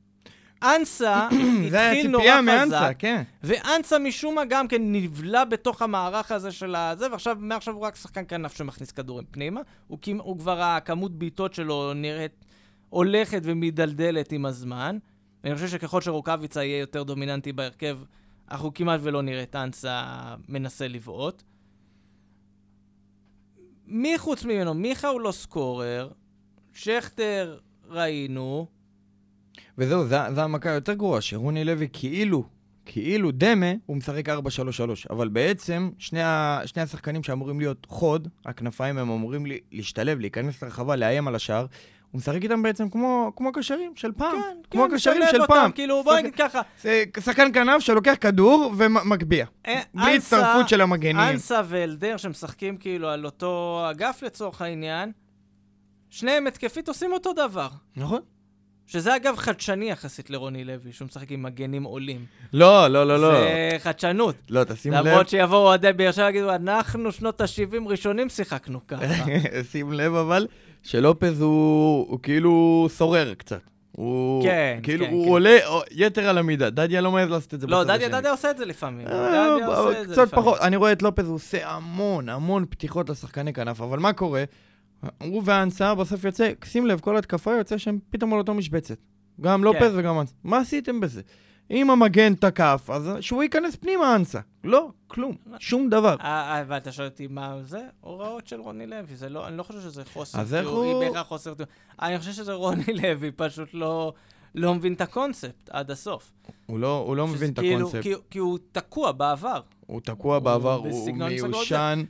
אנסה 0.63 1.27
התחיל 1.29 2.09
נורא 2.09 2.23
ציפייה 2.23 2.43
מאנסה, 2.43 2.79
חזק, 2.79 2.95
כן. 2.99 3.23
ואנסה 3.43 3.99
משום 3.99 4.35
מה 4.35 4.45
גם 4.45 4.69
כן 4.69 4.93
נבלע 4.93 5.45
בתוך 5.45 5.83
המערך 5.83 6.33
הזה 6.33 6.53
של 6.53 6.75
הזה, 6.75 7.11
ועכשיו, 7.11 7.37
מעכשיו 7.41 7.75
הוא 7.75 7.83
רק 7.83 7.97
שחקן 7.97 8.23
כנף 8.29 8.57
שמכניס 8.57 8.93
כדורים 8.93 9.27
פנימה. 9.31 9.61
הוא, 9.87 9.99
הוא 10.19 10.39
כבר, 10.39 10.63
הכמות 10.63 11.13
בעיטות 11.19 11.55
שלו 11.55 11.93
נראית, 11.95 12.45
הולכת 12.89 13.41
ומידלדלת 13.45 14.33
עם 14.33 14.47
הזמן. 14.47 14.99
ואני 15.45 15.55
חושב 15.55 15.69
שככל 15.69 16.01
שרוקאביצה 16.01 16.65
יהיה 16.65 16.79
יותר 16.79 17.03
דומיננטי 17.03 17.53
בהרכב, 17.53 17.99
אנחנו 18.51 18.75
כמעט 18.75 19.01
ולא 19.03 19.23
נראה 19.23 19.43
את 19.43 19.57
אנסה 19.57 20.05
מנסה 20.49 20.89
לבעוט. 20.89 21.43
מי 23.91 24.19
חוץ 24.19 24.45
ממנו? 24.45 24.75
מיכה 24.75 25.09
הוא 25.09 25.21
לא 25.21 25.33
סקורר, 25.33 26.11
שכטר 26.73 27.59
ראינו. 27.89 28.67
וזהו, 29.79 30.07
זו 30.07 30.41
המכה 30.41 30.71
היותר 30.71 30.95
גרועה, 30.95 31.21
שרוני 31.21 31.65
לוי 31.65 31.89
כאילו, 31.93 32.45
כאילו 32.87 33.31
דמה, 33.31 33.73
הוא 33.87 33.97
משחק 33.97 34.29
4-3-3, 34.29 34.33
אבל 35.11 35.29
בעצם 35.29 35.91
שני, 35.99 36.23
ה, 36.23 36.61
שני 36.67 36.83
השחקנים 36.83 37.23
שאמורים 37.23 37.61
להיות 37.61 37.87
חוד, 37.91 38.29
הכנפיים 38.45 38.99
הם 38.99 39.11
אמורים 39.11 39.47
לי, 39.47 39.59
להשתלב, 39.73 40.19
להיכנס 40.21 40.63
לרחבה, 40.63 40.97
לאיים 40.97 41.29
על 41.29 41.35
השער. 41.35 41.67
הוא 42.11 42.19
משחק 42.19 42.43
איתם 42.43 42.63
בעצם 42.63 42.91
כמו, 42.91 43.33
כמו 43.37 43.49
הקשרים 43.49 43.93
של 43.97 44.13
פעם. 44.13 44.43
כן, 44.43 44.57
כמו 44.71 44.83
כן, 44.89 44.95
הקשרים 44.95 45.23
של 45.31 45.43
אותם, 45.43 45.55
פעם. 45.55 45.73
כאילו, 45.73 46.03
בוא 46.05 46.17
נגיד 46.17 46.35
ככה. 46.35 46.61
זה 46.83 47.05
שחקן 47.21 47.53
כנף 47.53 47.81
שלוקח 47.81 48.15
כדור 48.21 48.73
ומגביה. 48.77 49.47
אה, 49.67 49.81
בלי 49.95 50.17
הצטרפות 50.17 50.69
של 50.69 50.81
המגנים. 50.81 51.19
אנסה 51.19 51.61
ואלדר 51.65 52.17
שמשחקים 52.17 52.77
כאילו 52.77 53.09
על 53.09 53.27
אותו 53.27 53.83
אגף 53.91 54.23
לצורך 54.23 54.63
העניין, 54.63 55.13
שניהם 56.11 56.47
התקפית 56.47 56.89
עושים 56.89 57.13
אותו 57.13 57.33
דבר. 57.33 57.69
נכון. 57.97 58.21
שזה 58.87 59.17
אגב 59.17 59.37
חדשני 59.37 59.91
יחסית 59.91 60.31
לרוני 60.31 60.65
לוי, 60.65 60.93
שהוא 60.93 61.07
משחק 61.07 61.31
עם 61.31 61.43
מגנים 61.43 61.83
עולים. 61.83 62.25
לא, 62.53 62.89
לא, 62.89 63.07
לא, 63.07 63.21
לא. 63.21 63.31
זה 63.33 63.77
חדשנות. 63.79 64.35
לא, 64.51 64.65
תשים 64.65 64.93
לב. 64.93 65.07
למרות 65.07 65.29
שיבואו 65.29 65.61
אוהדי 65.61 65.93
באר 65.93 66.13
שבע 66.13 66.27
ויגידו, 66.27 66.55
אנחנו 66.55 67.13
שנות 67.13 67.41
ה-70 67.41 67.89
ראשונים 67.89 68.29
שיחקנו 68.29 68.87
ככה. 68.89 69.05
שים 69.73 69.93
לב 69.93 70.15
אבל, 70.15 70.47
שלופז 70.83 71.41
הוא, 71.41 72.07
הוא 72.09 72.19
כאילו 72.23 72.87
שורר 72.97 73.35
קצת. 73.35 73.61
הוא 73.93 74.43
כן, 74.43 74.81
כאילו 74.83 75.07
כן, 75.07 75.13
הוא 75.13 75.25
כן. 75.25 75.31
עולה 75.31 75.57
יתר 75.91 76.29
על 76.29 76.39
המידה. 76.39 76.71
דדיה 76.71 77.01
לא 77.01 77.13
מעז 77.13 77.31
לעשות 77.31 77.55
את 77.55 77.61
זה 77.61 77.67
לא, 77.67 77.85
דדיה. 77.85 78.09
דדיה 78.09 78.31
עושה 78.31 78.51
את 78.51 78.59
זה 78.59 78.65
לפעמים. 78.65 79.07
אה, 79.07 79.57
דדיה 79.57 79.67
עושה 79.67 80.03
את 80.03 80.09
זה 80.09 80.15
קצת. 80.15 80.35
פחות. 80.35 80.61
אני 80.61 80.77
רואה 80.77 80.93
את 80.93 81.03
לופז, 81.03 81.27
הוא 81.27 81.35
עושה 81.35 81.71
המון, 81.71 82.29
המון 82.29 82.65
פתיחות 82.71 83.11
לשחקני 83.11 83.53
כנף, 83.53 83.81
אבל 83.81 83.99
מה 83.99 84.13
קורה? 84.13 84.45
הוא 85.19 85.43
ואנסה 85.45 85.95
בסוף 85.95 86.25
יוצא, 86.25 86.53
שים 86.65 86.87
לב, 86.87 87.01
כל 87.01 87.17
התקפה 87.17 87.53
יוצא 87.53 87.79
שהם 87.79 87.99
פתאום 88.11 88.33
על 88.33 88.39
אותו 88.39 88.55
משבצת. 88.55 88.97
גם 89.41 89.65
לופז 89.65 89.93
וגם 89.97 90.21
אנסה. 90.21 90.35
מה 90.45 90.59
עשיתם 90.59 91.01
בזה? 91.01 91.23
אם 91.71 91.91
המגן 91.91 92.35
תקף, 92.35 92.91
אז 92.93 93.11
שהוא 93.21 93.43
ייכנס 93.43 93.77
פנימה 93.77 94.17
אנסה. 94.17 94.41
לא, 94.65 94.89
כלום, 95.07 95.37
שום 95.59 95.91
דבר. 95.91 96.17
אה, 96.21 96.27
אה, 96.59 96.65
ואתה 96.69 96.93
שואל 96.93 97.09
אותי 97.09 97.27
מה 97.27 97.57
זה? 97.63 97.81
הוראות 98.01 98.47
של 98.47 98.61
רוני 98.61 98.87
לוי. 98.87 99.17
זה 99.17 99.29
לא, 99.29 99.49
אני 99.49 99.57
לא 99.57 99.63
חושב 99.63 99.81
שזה 99.81 100.03
חוסר 100.13 100.45
תיאורי, 100.61 101.07
בהכרח 101.07 101.27
חוסר 101.27 101.55
תיאורי. 101.55 101.73
אני 102.03 102.19
חושב 102.19 102.33
שזה 102.33 102.53
רוני 102.53 102.85
לוי, 103.03 103.31
פשוט 103.31 103.69
לא... 103.73 104.13
לא 104.55 104.75
מבין 104.75 104.93
את 104.93 105.01
הקונספט 105.01 105.71
עד 105.71 105.91
הסוף. 105.91 106.33
הוא 106.67 106.79
לא, 106.79 107.05
הוא 107.07 107.17
לא 107.17 107.27
מבין 107.27 107.53
את 107.53 107.59
כאילו- 107.59 107.77
הקונספט. 107.89 108.03
כי, 108.03 108.15
כי 108.31 108.39
הוא 108.39 108.59
תקוע 108.73 109.13
בעבר. 109.13 109.61
הוא 109.87 110.01
תקוע 110.01 110.37
הוא 110.37 110.45
בעבר, 110.45 110.75
הוא 110.75 111.13
מיושן 111.13 112.05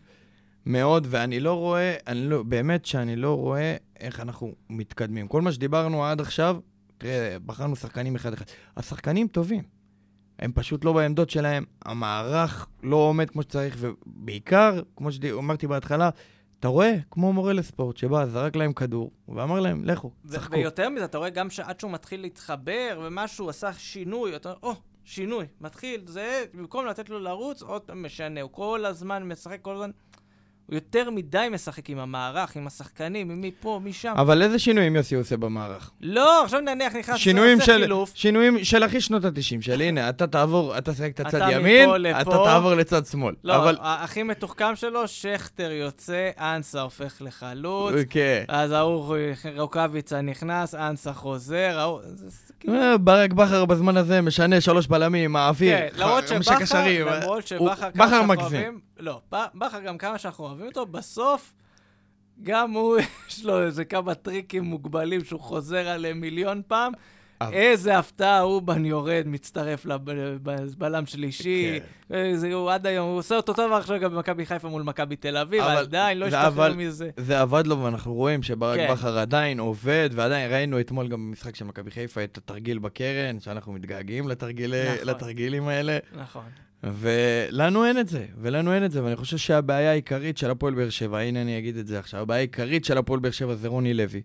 מאוד, 0.66 1.06
ואני 1.11 1.40
לא 1.40 1.54
רואה, 1.54 1.94
אני 2.06 2.28
לא, 2.28 2.42
באמת 2.42 2.84
שאני 2.84 3.16
לא 3.16 3.36
רואה 3.36 3.76
איך 4.00 4.20
אנחנו 4.20 4.52
מתקדמים. 4.70 5.28
כל 5.28 5.42
מה 5.42 5.52
שדיברנו 5.52 6.04
עד 6.04 6.20
עכשיו, 6.20 6.56
תראה, 7.01 7.36
בחרנו 7.46 7.76
שחקנים 7.76 8.14
אחד-אחד. 8.14 8.44
השחקנים 8.76 9.28
טובים, 9.28 9.62
הם 10.38 10.53
פשוט 10.55 10.84
לא 10.84 10.92
בעמדות 10.92 11.30
שלהם, 11.30 11.64
המערך 11.84 12.68
לא 12.82 12.96
עומד 12.96 13.30
כמו 13.30 13.42
שצריך, 13.42 13.76
ובעיקר, 13.80 14.82
כמו 14.96 15.12
שאמרתי 15.12 15.66
בהתחלה, 15.66 16.11
אתה 16.61 16.68
רואה, 16.68 16.96
כמו 17.11 17.32
מורה 17.32 17.53
לספורט, 17.53 17.96
שבא, 17.96 18.26
זרק 18.26 18.57
להם 18.57 18.72
כדור, 18.72 19.11
ואמר 19.28 19.61
להם, 19.61 19.84
לכו, 19.84 20.11
צחקו. 20.26 20.57
ויותר 20.57 20.88
מזה, 20.88 21.05
אתה 21.05 21.18
רואה 21.18 21.30
גם 21.30 21.51
שעד 21.51 21.80
שהוא 21.80 21.92
מתחיל 21.92 22.20
להתחבר 22.20 23.01
ומשהו, 23.05 23.48
עשה 23.48 23.72
שינוי, 23.72 24.36
אתה 24.36 24.48
אומר, 24.48 24.59
או, 24.62 24.74
שינוי, 25.05 25.46
מתחיל, 25.61 26.03
זה, 26.07 26.44
במקום 26.55 26.86
לתת 26.86 27.11
לו 27.11 27.18
לרוץ, 27.18 27.62
עוד 27.62 27.82
משנה, 27.94 28.40
הוא 28.40 28.51
כל 28.53 28.84
הזמן 28.84 29.28
משחק, 29.28 29.59
כל 29.62 29.74
הזמן... 29.74 29.90
הוא 30.70 30.74
יותר 30.74 31.10
מדי 31.10 31.48
משחק 31.52 31.90
עם 31.90 31.98
המערך, 31.98 32.56
עם 32.56 32.66
השחקנים, 32.66 33.30
עם 33.30 33.40
מפה, 33.40 33.80
משם. 33.84 34.14
אבל 34.16 34.42
איזה 34.42 34.58
שינויים 34.58 34.96
יוסי 34.96 35.14
עושה 35.14 35.36
במערך? 35.36 35.90
לא, 36.00 36.44
עכשיו 36.44 36.60
נניח 36.60 36.96
נכנס, 36.96 37.16
שינויים 37.16 37.58
עושה 37.58 37.72
של, 37.72 37.80
חילוף. 37.80 38.12
שינויים 38.14 38.64
של 38.64 38.82
הכי 38.82 39.00
שנות 39.00 39.24
ה-90 39.24 39.62
של 39.62 39.80
הנה, 39.80 40.08
אתה 40.08 40.26
תעבור, 40.26 40.78
אתה 40.78 40.92
תשחק 40.92 41.10
את 41.14 41.20
הצד 41.20 41.48
ימין, 41.52 41.90
לפה. 41.90 42.20
אתה 42.20 42.30
תעבור 42.30 42.74
לצד 42.74 43.06
שמאל. 43.06 43.34
לא, 43.44 43.56
אבל... 43.56 43.76
הכי 43.80 44.22
מתוחכם 44.22 44.76
שלו, 44.76 45.08
שכטר 45.08 45.70
יוצא, 45.70 46.30
אנסה 46.38 46.80
הופך 46.80 47.16
לחלוץ, 47.20 47.94
כן. 48.10 48.44
אז 48.48 48.72
ההוא 48.72 49.16
רוקאביצה 49.56 50.20
נכנס, 50.20 50.74
אנסה 50.74 51.12
חוזר, 51.12 51.78
ההוא... 51.78 52.00
כאילו- 52.61 52.74
אה, 52.74 52.98
ברק 52.98 53.32
בכר 53.32 53.64
בזמן 53.64 53.96
הזה 53.96 54.20
משנה 54.20 54.61
שלוש 54.61 54.86
בלמים, 54.86 55.32
מעביר, 55.32 55.76
כן, 55.78 55.88
למרות 55.96 56.24
חמישה 56.28 56.56
קשרים. 56.61 57.06
למרות 57.06 57.22
הוא- 57.24 57.40
שבכר, 57.70 57.90
כמה 57.90 58.06
בכר 58.06 58.20
שאנחנו. 58.20 58.40
אוהבים, 58.40 58.80
לא, 58.98 59.20
בכר 59.54 59.80
גם 59.80 59.98
כמה 59.98 60.18
שאנחנו 60.18 60.44
אוהבים 60.44 60.66
אותו, 60.66 60.86
בסוף 60.86 61.52
גם 62.42 62.70
הוא, 62.72 62.98
יש 63.28 63.44
לו 63.44 63.62
איזה 63.62 63.84
כמה 63.84 64.14
טריקים 64.14 64.64
מוגבלים 64.64 65.24
שהוא 65.24 65.40
חוזר 65.40 65.88
עליהם 65.88 66.20
מיליון 66.20 66.62
פעם. 66.66 66.92
איזה 67.53 67.99
הפתעה, 67.99 68.43
אובן 68.43 68.84
יורד, 68.84 69.22
מצטרף 69.26 69.86
לבלם 69.86 71.07
שלישי. 71.07 71.80
כן. 72.09 72.53
הוא 72.53 72.70
עד 72.70 72.86
היום, 72.86 73.09
הוא 73.09 73.18
עושה 73.18 73.36
אותו 73.36 73.53
דבר 73.53 73.74
עכשיו 73.74 74.01
גם 74.01 74.14
במכבי 74.14 74.47
חיפה 74.47 74.68
מול 74.68 74.82
מכבי 74.82 75.16
תל 75.16 75.36
אביב, 75.36 75.62
עדיין 75.62 76.18
לא 76.18 76.26
השתחרר 76.26 76.74
מזה. 76.74 77.11
זה 77.16 77.41
עבד 77.41 77.66
לו, 77.66 77.82
ואנחנו 77.82 78.14
רואים 78.14 78.43
שברק 78.43 78.78
כן. 78.78 78.93
בכר 78.93 79.18
עדיין 79.18 79.61
עובד, 79.61 80.11
ועדיין 80.12 80.53
ראינו 80.53 80.80
אתמול 80.80 81.09
גם 81.09 81.26
במשחק 81.30 81.57
של 81.57 81.64
מכבי 81.64 81.91
חיפה 81.91 82.24
את 82.24 82.38
התרגיל 82.38 82.78
בקרן, 82.78 83.41
שאנחנו 83.41 83.72
מתגעגעים 83.72 84.24
נכון. 84.28 85.09
לתרגילים 85.09 85.68
האלה, 85.68 85.99
נכון. 86.14 86.45
ולנו 86.82 87.84
אין 87.84 87.99
את 87.99 88.09
זה, 88.09 88.26
ולנו 88.41 88.74
אין 88.74 88.84
את 88.84 88.91
זה, 88.91 89.05
ואני 89.05 89.16
חושב 89.16 89.36
שהבעיה 89.36 89.91
העיקרית 89.91 90.38
של 90.38 90.51
הפועל 90.51 90.74
באר 90.74 90.91
שבע, 90.91 91.18
הנה 91.18 91.43
אני 91.43 91.59
אגיד 91.59 91.76
את 91.76 91.86
זה 91.86 91.99
עכשיו, 91.99 92.20
הבעיה 92.20 92.38
העיקרית 92.38 92.84
של 92.84 92.99
הפועל 92.99 93.20
באר 93.20 93.30
שבע 93.30 93.55
זה 93.55 93.68
רוני 93.68 93.95
לוי. 93.95 94.22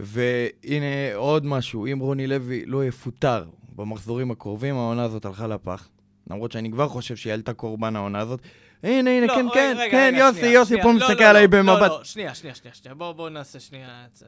והנה 0.00 1.14
עוד 1.14 1.46
משהו, 1.46 1.86
אם 1.86 1.98
רוני 1.98 2.26
לוי 2.26 2.66
לא 2.66 2.84
יפוטר 2.84 3.44
במחזורים 3.76 4.30
הקרובים, 4.30 4.74
העונה 4.74 5.02
הזאת 5.02 5.24
הלכה 5.24 5.46
לפח. 5.46 5.88
למרות 6.30 6.52
שאני 6.52 6.70
כבר 6.70 6.88
חושב 6.88 7.16
שהיא 7.16 7.32
עלתה 7.32 7.52
קורבן 7.52 7.96
העונה 7.96 8.18
הזאת. 8.18 8.40
הנה, 8.82 9.10
הנה, 9.10 9.26
לא, 9.26 9.34
כן, 9.34 9.46
רגע, 9.46 9.54
כן, 9.54 9.76
רגע, 9.78 9.90
כן, 9.90 10.12
רגע, 10.14 10.24
יוסי, 10.24 10.38
שנייה, 10.40 10.52
יוסי 10.52 10.68
שנייה. 10.68 10.84
פה 10.84 10.92
לא, 10.92 10.96
מסתכל 10.96 11.24
לא, 11.24 11.28
עליי 11.28 11.46
לא, 11.46 11.58
במבט. 11.58 11.80
לא, 11.80 11.98
לא, 11.98 12.04
שנייה, 12.04 12.34
שנייה, 12.34 12.54
שנייה, 12.54 12.74
שנייה. 12.74 12.94
בואו 12.94 13.14
בואו 13.14 13.28
נעשה 13.28 13.60
שנייה 13.60 14.04
את 14.10 14.16
זה. 14.16 14.26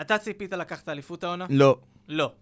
אתה 0.00 0.18
ציפית 0.18 0.52
לקחת 0.52 0.88
אליפות 0.88 1.24
העונה? 1.24 1.46
לא, 1.50 1.78
לא. 2.08 2.32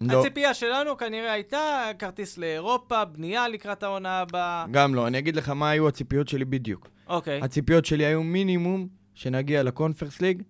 לא, 0.00 0.20
הציפייה 0.20 0.54
שלנו 0.54 0.96
כנראה 0.96 1.32
הייתה 1.32 1.90
כרטיס 1.98 2.38
לאירופה, 2.38 3.04
בנייה 3.04 3.48
לקראת 3.48 3.82
העונה 3.82 4.20
הבאה. 4.20 4.66
גם 4.70 4.94
לא. 4.94 5.06
אני 5.06 5.18
אגיד 5.18 5.36
לך 5.36 5.48
מה 5.48 5.70
היו 5.70 5.88
הציפיות 5.88 6.28
שלי 6.28 6.44
בדיוק. 6.44 6.88
אוקיי, 7.06 7.40
הציפיות 7.42 7.84
שלי 7.84 8.04
היו 8.04 8.22
מינימום 8.22 8.88
שנגיע 9.14 9.62
לקונפרס 9.62 10.20
ליג. 10.20 10.42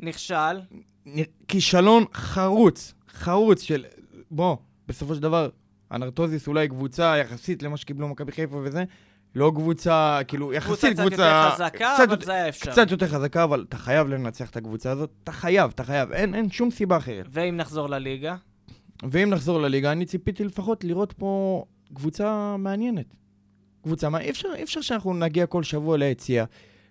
נכשל. 0.00 0.60
כישלון 1.48 2.04
חרוץ, 2.14 2.94
חרוץ 3.08 3.62
של... 3.62 3.84
בוא, 4.30 4.56
בסופו 4.88 5.14
של 5.14 5.20
דבר, 5.20 5.48
אנרטוזיס 5.92 6.48
אולי 6.48 6.68
קבוצה 6.68 7.16
יחסית 7.16 7.62
למה 7.62 7.76
שקיבלו 7.76 8.08
מכבי 8.08 8.32
חיפה 8.32 8.56
וזה, 8.56 8.84
לא 9.34 9.52
קבוצה, 9.54 10.18
כאילו, 10.28 10.52
יחסית 10.52 10.98
קבוצה 10.98 11.02
קבוצה... 11.02 11.50
קצת 11.54 11.60
יותר 11.64 11.70
חזקה, 11.70 11.94
קצת 11.94 12.08
אבל 12.08 12.24
זה 12.24 12.32
היה 12.32 12.48
אפשר. 12.48 12.70
קצת 12.70 12.90
יותר 12.90 13.06
חזקה, 13.06 13.44
אבל 13.44 13.64
אתה 13.68 13.76
חייב 13.76 14.08
לנצח 14.08 14.50
את 14.50 14.56
הקבוצה 14.56 14.90
הזאת. 14.90 15.10
אתה 15.24 15.32
חייב, 15.32 15.70
אתה 15.74 15.84
חייב. 15.84 16.12
אין, 16.12 16.34
אין 16.34 16.50
שום 16.50 16.70
סיבה 16.70 16.96
אחרת. 16.96 17.26
ואם 17.30 17.56
נחזור 17.56 17.88
לליגה? 17.88 18.36
ואם 19.10 19.30
נחזור 19.30 19.60
לליגה, 19.60 19.92
אני 19.92 20.06
ציפיתי 20.06 20.44
לפחות 20.44 20.84
לראות 20.84 21.12
פה 21.12 21.64
קבוצה 21.94 22.56
מעניינת. 22.56 23.14
קבוצה, 23.82 24.08
מה, 24.08 24.20
אי 24.20 24.30
אפשר, 24.30 24.48
אי 24.56 24.62
אפשר 24.62 24.80
שאנחנו 24.80 25.14
נגיע 25.14 25.46
כל 25.46 25.62
שבוע 25.62 25.96
ליציאה, 25.96 26.44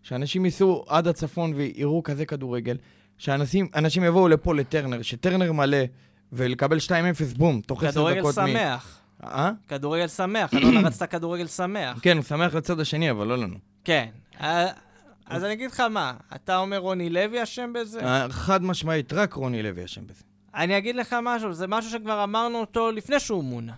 שאנשים 0.07 0.45
ייסעו 0.45 0.85
עד 0.87 1.07
הצפון 1.07 1.53
ויראו 1.55 2.03
כזה 2.03 2.25
כדורגל, 2.25 2.77
שאנשים 3.17 3.67
אנשים 3.75 4.03
יבואו 4.03 4.27
לפה 4.27 4.55
לטרנר, 4.55 5.01
שטרנר 5.01 5.51
מלא, 5.51 5.77
ולקבל 6.33 6.77
2-0 6.77 6.91
בום, 7.37 7.61
תוך 7.61 7.83
10 7.83 7.91
כדורגל 7.91 8.19
דקות 8.19 8.37
מ... 8.37 8.47
שמח. 8.47 8.99
אה? 9.23 9.51
כדורגל 9.67 10.07
שמח. 10.07 10.53
אלונה 10.53 10.79
רצתה 10.87 11.07
כדורגל 11.07 11.47
שמח. 11.47 11.99
כן, 12.01 12.17
הוא 12.17 12.23
שמח 12.23 12.55
לצד 12.55 12.79
השני, 12.79 13.11
אבל 13.11 13.27
לא 13.27 13.37
לנו. 13.37 13.55
כן. 13.83 14.07
אה, 14.41 14.67
אז 15.25 15.43
אני 15.43 15.53
אגיד 15.53 15.71
לך 15.71 15.79
מה, 15.79 16.13
אתה 16.35 16.57
אומר 16.57 16.77
רוני 16.77 17.09
לוי 17.09 17.43
אשם 17.43 17.73
בזה? 17.73 18.05
אה, 18.05 18.29
חד 18.29 18.63
משמעית, 18.63 19.13
רק 19.13 19.33
רוני 19.33 19.63
לוי 19.63 19.85
אשם 19.85 20.07
בזה. 20.07 20.23
אני 20.55 20.77
אגיד 20.77 20.95
לך 20.95 21.15
משהו, 21.23 21.53
זה 21.53 21.67
משהו 21.67 21.91
שכבר 21.91 22.23
אמרנו 22.23 22.57
אותו 22.59 22.91
לפני 22.91 23.19
שהוא 23.19 23.43
מונה. 23.43 23.73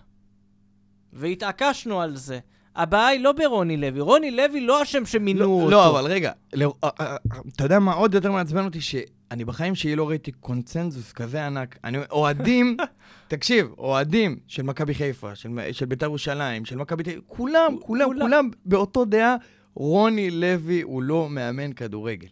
והתעקשנו 1.12 2.00
על 2.00 2.16
זה. 2.16 2.38
הבעיה 2.76 3.06
היא 3.06 3.20
לא 3.20 3.32
ברוני 3.32 3.76
לוי, 3.76 4.00
רוני 4.00 4.30
לוי 4.30 4.60
לא 4.60 4.82
אשם 4.82 5.06
שמינו 5.06 5.40
לא, 5.40 5.46
אותו. 5.46 5.70
לא, 5.70 5.90
אבל 5.90 6.10
רגע, 6.10 6.32
לא, 6.52 6.74
אה, 6.84 6.88
אה, 7.00 7.16
אתה 7.56 7.64
יודע 7.64 7.78
מה 7.78 7.92
עוד 7.92 8.14
יותר 8.14 8.32
מעצבן 8.32 8.64
אותי? 8.64 8.80
שאני 8.80 9.44
בחיים 9.44 9.74
שלי 9.74 9.96
לא 9.96 10.08
ראיתי 10.08 10.32
קונצנזוס 10.32 11.12
כזה 11.12 11.46
ענק. 11.46 11.78
אני 11.84 11.98
אוהדים, 12.10 12.76
תקשיב, 13.28 13.66
אוהדים 13.78 14.38
של 14.46 14.62
מכבי 14.62 14.94
חיפה, 14.94 15.34
של, 15.34 15.48
של 15.72 15.86
בית"ר 15.86 16.06
ירושלים, 16.06 16.64
של 16.64 16.76
מכבי 16.76 17.02
תל 17.02 17.10
אביב, 17.10 17.22
כולם, 17.26 17.76
כולם, 17.80 18.06
כולם. 18.06 18.20
כולם 18.20 18.50
באותו 18.64 19.04
דעה, 19.04 19.36
רוני 19.74 20.30
לוי 20.30 20.82
הוא 20.82 21.02
לא 21.02 21.28
מאמן 21.30 21.72
כדורגל. 21.72 22.28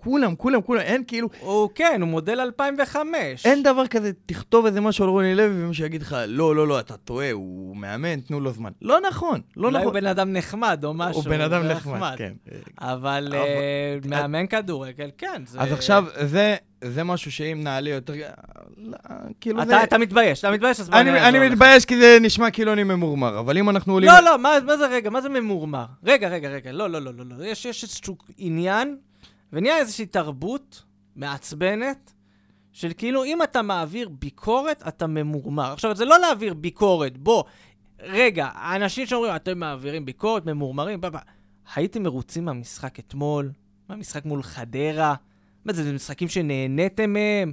כולם, 0.00 0.36
כולם, 0.36 0.62
כולם, 0.62 0.80
אין 0.80 1.04
כאילו, 1.06 1.28
הוא 1.40 1.68
כן, 1.74 1.98
הוא 2.00 2.08
מודל 2.08 2.40
2005. 2.40 3.46
אין 3.46 3.62
דבר 3.62 3.86
כזה, 3.86 4.10
תכתוב 4.26 4.66
איזה 4.66 4.80
משהו 4.80 5.04
על 5.04 5.10
רוני 5.10 5.34
לוי 5.34 5.64
ומישהו 5.64 5.84
יגיד 5.86 6.02
לך, 6.02 6.16
לא, 6.28 6.56
לא, 6.56 6.68
לא, 6.68 6.80
אתה 6.80 6.96
טועה, 6.96 7.30
הוא 7.32 7.76
מאמן, 7.76 8.20
תנו 8.20 8.40
לו 8.40 8.52
זמן. 8.52 8.70
לא 8.82 8.98
נכון, 9.08 9.40
לא 9.56 9.66
אולי 9.68 9.78
הוא 9.78 9.84
נכון. 9.90 10.00
בן 10.00 10.06
אדם 10.06 10.32
נחמד 10.32 10.80
או 10.84 10.94
משהו. 10.94 11.22
הוא 11.22 11.30
בן 11.30 11.40
אדם 11.40 11.62
נחמד, 11.62 12.14
כן. 12.18 12.32
אבל 12.80 13.32
אה, 13.36 13.42
אבל- 14.02 14.08
מאמן 14.10 14.46
כדורגל, 14.46 15.10
כן. 15.18 15.42
זה- 15.46 15.60
אז 15.60 15.72
עכשיו, 15.72 16.04
זה, 16.24 16.56
זה 16.84 17.04
משהו 17.04 17.32
שאם 17.32 17.60
נעלה 17.64 17.90
יותר... 17.90 18.12
לא, 18.76 18.96
כאילו 19.40 19.64
זה... 19.64 19.76
אתה 19.76 19.82
אתה 19.84 19.98
מתבייש, 19.98 20.38
אתה 20.38 20.50
מתבייש, 20.50 20.80
אז 20.80 20.90
בוא 20.90 20.98
אני, 20.98 21.10
אעזור 21.10 21.28
אני 21.28 21.38
לך. 21.46 21.52
מתבייש 21.52 21.84
כי 21.84 21.96
זה 21.98 22.18
נשמע 22.20 22.50
כאילו 22.50 22.72
אני 22.72 22.84
ממורמר, 22.84 23.38
אבל 23.38 23.58
אם 23.58 23.70
אנחנו 23.70 23.92
עולים... 23.92 24.08
לא, 24.10 24.20
לא, 24.20 24.38
מה, 24.38 24.50
מה 24.66 24.76
זה 24.76 24.86
רגע? 24.86 25.10
מה 25.10 25.20
זה 25.20 25.28
ממורמר? 25.28 25.84
רגע, 26.04 26.28
רגע, 26.28 26.48
רגע, 26.48 26.72
לא, 26.72 26.90
לא, 26.90 27.02
לא, 27.02 27.12
לא, 27.14 27.24
לא. 27.38 27.44
יש, 27.44 27.64
יש 27.66 27.82
איזשהו 27.84 28.16
עניין, 28.38 28.96
ונהיה 29.52 29.78
איזושהי 29.78 30.06
תרבות 30.06 30.84
מעצבנת, 31.16 32.12
של 32.72 32.92
כאילו, 32.98 33.24
אם 33.24 33.42
אתה 33.42 33.62
מעביר 33.62 34.08
ביקורת, 34.08 34.82
אתה 34.88 35.06
ממורמר. 35.06 35.72
עכשיו, 35.72 35.96
זה 35.96 36.04
לא 36.04 36.18
להעביר 36.18 36.54
ביקורת, 36.54 37.18
בוא, 37.18 37.44
רגע, 38.00 38.48
האנשים 38.54 39.06
שאומרים, 39.06 39.36
אתם 39.36 39.58
מעבירים 39.58 40.04
ביקורת, 40.04 40.46
ממורמרים, 40.46 41.00
בא, 41.00 41.08
בא. 41.08 41.18
הייתם 41.74 42.02
מרוצים 42.02 42.44
מהמשחק 42.44 42.98
אתמול? 42.98 43.52
מהמשחק 43.88 44.24
מול 44.24 44.42
חדרה? 44.42 45.14
מה 45.64 45.72
זה, 45.72 45.84
זה 45.84 45.92
משחקים 45.92 46.28
שנהניתם 46.28 47.12
מהם? 47.12 47.52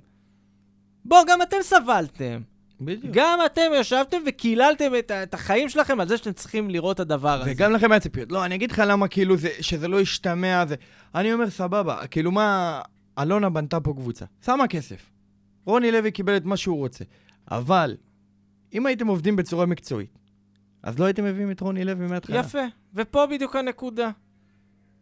בוא, 1.05 1.17
גם 1.27 1.41
אתם 1.41 1.57
סבלתם. 1.61 2.41
בדיוק. 2.81 3.15
גם 3.15 3.39
אתם 3.45 3.71
ישבתם 3.75 4.17
וקיללתם 4.27 4.91
את, 4.99 5.11
את 5.11 5.33
החיים 5.33 5.69
שלכם 5.69 5.99
על 5.99 6.07
זה 6.07 6.17
שאתם 6.17 6.33
צריכים 6.33 6.69
לראות 6.69 6.95
את 6.95 6.99
הדבר 6.99 7.41
הזה. 7.41 7.51
וגם 7.51 7.73
לכם 7.73 7.91
היה 7.91 7.99
ציפיות. 7.99 8.31
לא, 8.31 8.45
אני 8.45 8.55
אגיד 8.55 8.71
לך 8.71 8.83
למה 8.87 9.07
כאילו 9.07 9.37
זה, 9.37 9.49
שזה 9.61 9.87
לא 9.87 10.01
ישתמע, 10.01 10.65
זה... 10.67 10.75
אני 11.15 11.33
אומר, 11.33 11.49
סבבה, 11.49 12.07
כאילו 12.07 12.31
מה... 12.31 12.81
אלונה 13.19 13.49
בנתה 13.49 13.79
פה 13.79 13.93
קבוצה, 13.93 14.25
שמה 14.45 14.67
כסף. 14.67 15.11
רוני 15.65 15.91
לוי 15.91 16.11
קיבל 16.11 16.37
את 16.37 16.45
מה 16.45 16.57
שהוא 16.57 16.77
רוצה. 16.77 17.03
אבל, 17.51 17.97
אם 18.73 18.85
הייתם 18.85 19.07
עובדים 19.07 19.35
בצורה 19.35 19.65
מקצועית, 19.65 20.19
אז 20.83 20.99
לא 20.99 21.05
הייתם 21.05 21.23
מביאים 21.23 21.51
את 21.51 21.61
רוני 21.61 21.85
לוי 21.85 22.07
מההתחלה. 22.07 22.39
יפה, 22.39 22.59
ופה 22.93 23.25
בדיוק 23.25 23.55
הנקודה. 23.55 24.09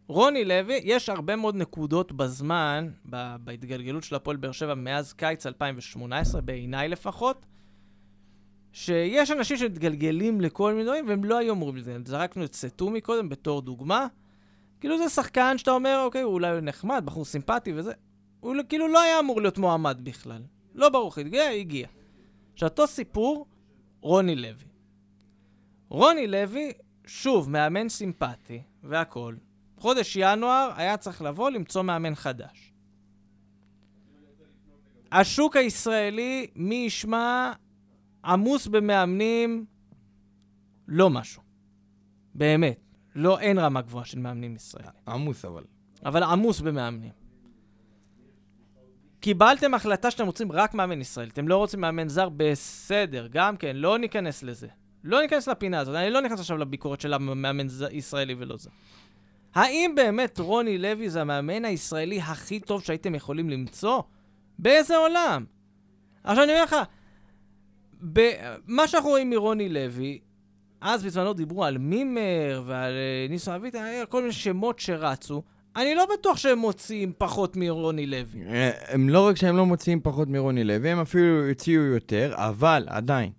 רוני 0.08 0.44
לוי, 0.44 0.80
יש 0.84 1.08
הרבה 1.08 1.36
מאוד 1.36 1.56
נקודות 1.56 2.12
בזמן, 2.12 2.88
ב- 3.10 3.36
בהתגלגלות 3.40 4.04
של 4.04 4.14
הפועל 4.14 4.36
באר 4.36 4.52
שבע 4.52 4.74
מאז 4.74 5.12
קיץ 5.12 5.46
2018, 5.46 6.40
בעיניי 6.40 6.88
לפחות, 6.88 7.46
שיש 8.74 9.30
אנשים 9.30 9.56
שמתגלגלים 9.56 10.40
לכל 10.40 10.72
מיני 10.72 10.84
דברים, 10.84 11.08
והם 11.08 11.24
לא 11.24 11.38
היו 11.38 11.52
אמורים 11.54 11.76
לזה. 11.76 11.96
זרקנו 12.04 12.44
את 12.44 12.54
סטומי 12.54 13.00
קודם 13.00 13.28
בתור 13.28 13.62
דוגמה. 13.62 14.06
כאילו 14.80 14.98
זה 14.98 15.08
שחקן 15.08 15.58
שאתה 15.58 15.70
אומר, 15.70 16.00
אוקיי, 16.04 16.22
הוא 16.22 16.32
אולי 16.32 16.60
נחמד, 16.60 17.02
בחור 17.06 17.24
סימפטי 17.24 17.72
וזה. 17.76 17.92
הוא 18.40 18.54
לא- 18.54 18.62
כאילו 18.68 18.88
לא 18.88 19.00
היה 19.00 19.20
אמור 19.20 19.40
להיות 19.40 19.58
מועמד 19.58 19.98
בכלל. 20.02 20.42
לא 20.74 20.88
ברור, 20.88 21.12
הגיע, 21.16 21.48
הגיע. 21.48 21.88
עכשיו, 22.52 22.68
אותו 22.68 22.86
סיפור, 22.86 23.46
רוני 24.00 24.36
לוי. 24.36 24.64
רוני 25.88 26.26
לוי, 26.26 26.72
שוב, 27.06 27.50
מאמן 27.50 27.88
סימפטי 27.88 28.62
והכול. 28.82 29.36
חודש 29.76 30.16
ינואר 30.16 30.70
היה 30.76 30.96
צריך 30.96 31.22
לבוא 31.22 31.50
למצוא 31.50 31.82
מאמן 31.82 32.14
חדש. 32.14 32.72
השוק 35.12 35.56
הישראלי, 35.56 36.46
מי 36.56 36.74
ישמע, 36.74 37.52
עמוס 38.24 38.66
במאמנים, 38.66 39.64
לא 40.88 41.10
משהו. 41.10 41.42
באמת. 42.34 42.80
לא, 43.14 43.40
אין 43.40 43.58
רמה 43.58 43.80
גבוהה 43.80 44.04
של 44.04 44.18
מאמנים 44.18 44.56
ישראלים. 44.56 44.90
עמוס 45.08 45.44
אבל. 45.44 45.64
אבל 46.04 46.22
עמוס 46.22 46.60
במאמנים. 46.60 47.12
קיבלתם 49.20 49.74
החלטה 49.74 50.10
שאתם 50.10 50.26
רוצים 50.26 50.52
רק 50.52 50.74
מאמן 50.74 51.00
ישראלי. 51.00 51.30
אתם 51.30 51.48
לא 51.48 51.56
רוצים 51.56 51.80
מאמן 51.80 52.08
זר, 52.08 52.28
בסדר, 52.36 53.26
גם 53.30 53.56
כן, 53.56 53.76
לא 53.76 53.98
ניכנס 53.98 54.42
לזה. 54.42 54.68
לא 55.04 55.22
ניכנס 55.22 55.48
לפינה 55.48 55.80
הזאת, 55.80 55.94
אני 55.94 56.10
לא 56.10 56.20
נכנס 56.20 56.40
עכשיו 56.40 56.56
לביקורת 56.56 57.00
של 57.00 57.14
המאמן 57.14 57.66
ישראלי 57.90 58.34
ולא 58.38 58.56
זר. 58.56 58.70
האם 59.54 59.92
באמת 59.96 60.38
רוני 60.38 60.78
לוי 60.78 61.10
זה 61.10 61.20
המאמן 61.20 61.64
הישראלי 61.64 62.20
הכי 62.20 62.60
טוב 62.60 62.82
שהייתם 62.82 63.14
יכולים 63.14 63.50
למצוא? 63.50 64.02
באיזה 64.58 64.96
עולם? 64.96 65.44
עכשיו 66.24 66.44
אני 66.44 66.52
אומר 66.52 66.64
לך, 66.64 66.76
מה 68.66 68.88
שאנחנו 68.88 69.10
רואים 69.10 69.30
מרוני 69.30 69.68
לוי, 69.68 70.18
אז 70.80 71.04
בזמנו 71.04 71.32
דיברו 71.32 71.64
על 71.64 71.78
מימר 71.78 72.62
ועל 72.66 72.92
אה, 72.92 73.26
ניסו 73.30 73.54
אביטן, 73.54 73.82
היה 73.82 74.06
כל 74.06 74.20
מיני 74.20 74.32
שמות 74.32 74.78
שרצו. 74.78 75.42
אני 75.76 75.94
לא 75.94 76.06
בטוח 76.14 76.36
שהם 76.36 76.58
מוציאים 76.58 77.12
פחות 77.18 77.56
מרוני 77.56 78.06
לוי. 78.06 78.42
אה, 78.46 78.70
הם 78.88 79.08
לא 79.08 79.26
רק 79.26 79.36
שהם 79.36 79.56
לא 79.56 79.66
מוציאים 79.66 80.00
פחות 80.00 80.28
מרוני 80.28 80.64
לוי, 80.64 80.90
הם 80.90 81.00
אפילו 81.00 81.50
הציעו 81.50 81.84
יותר, 81.84 82.32
אבל 82.36 82.86
עדיין, 82.88 83.30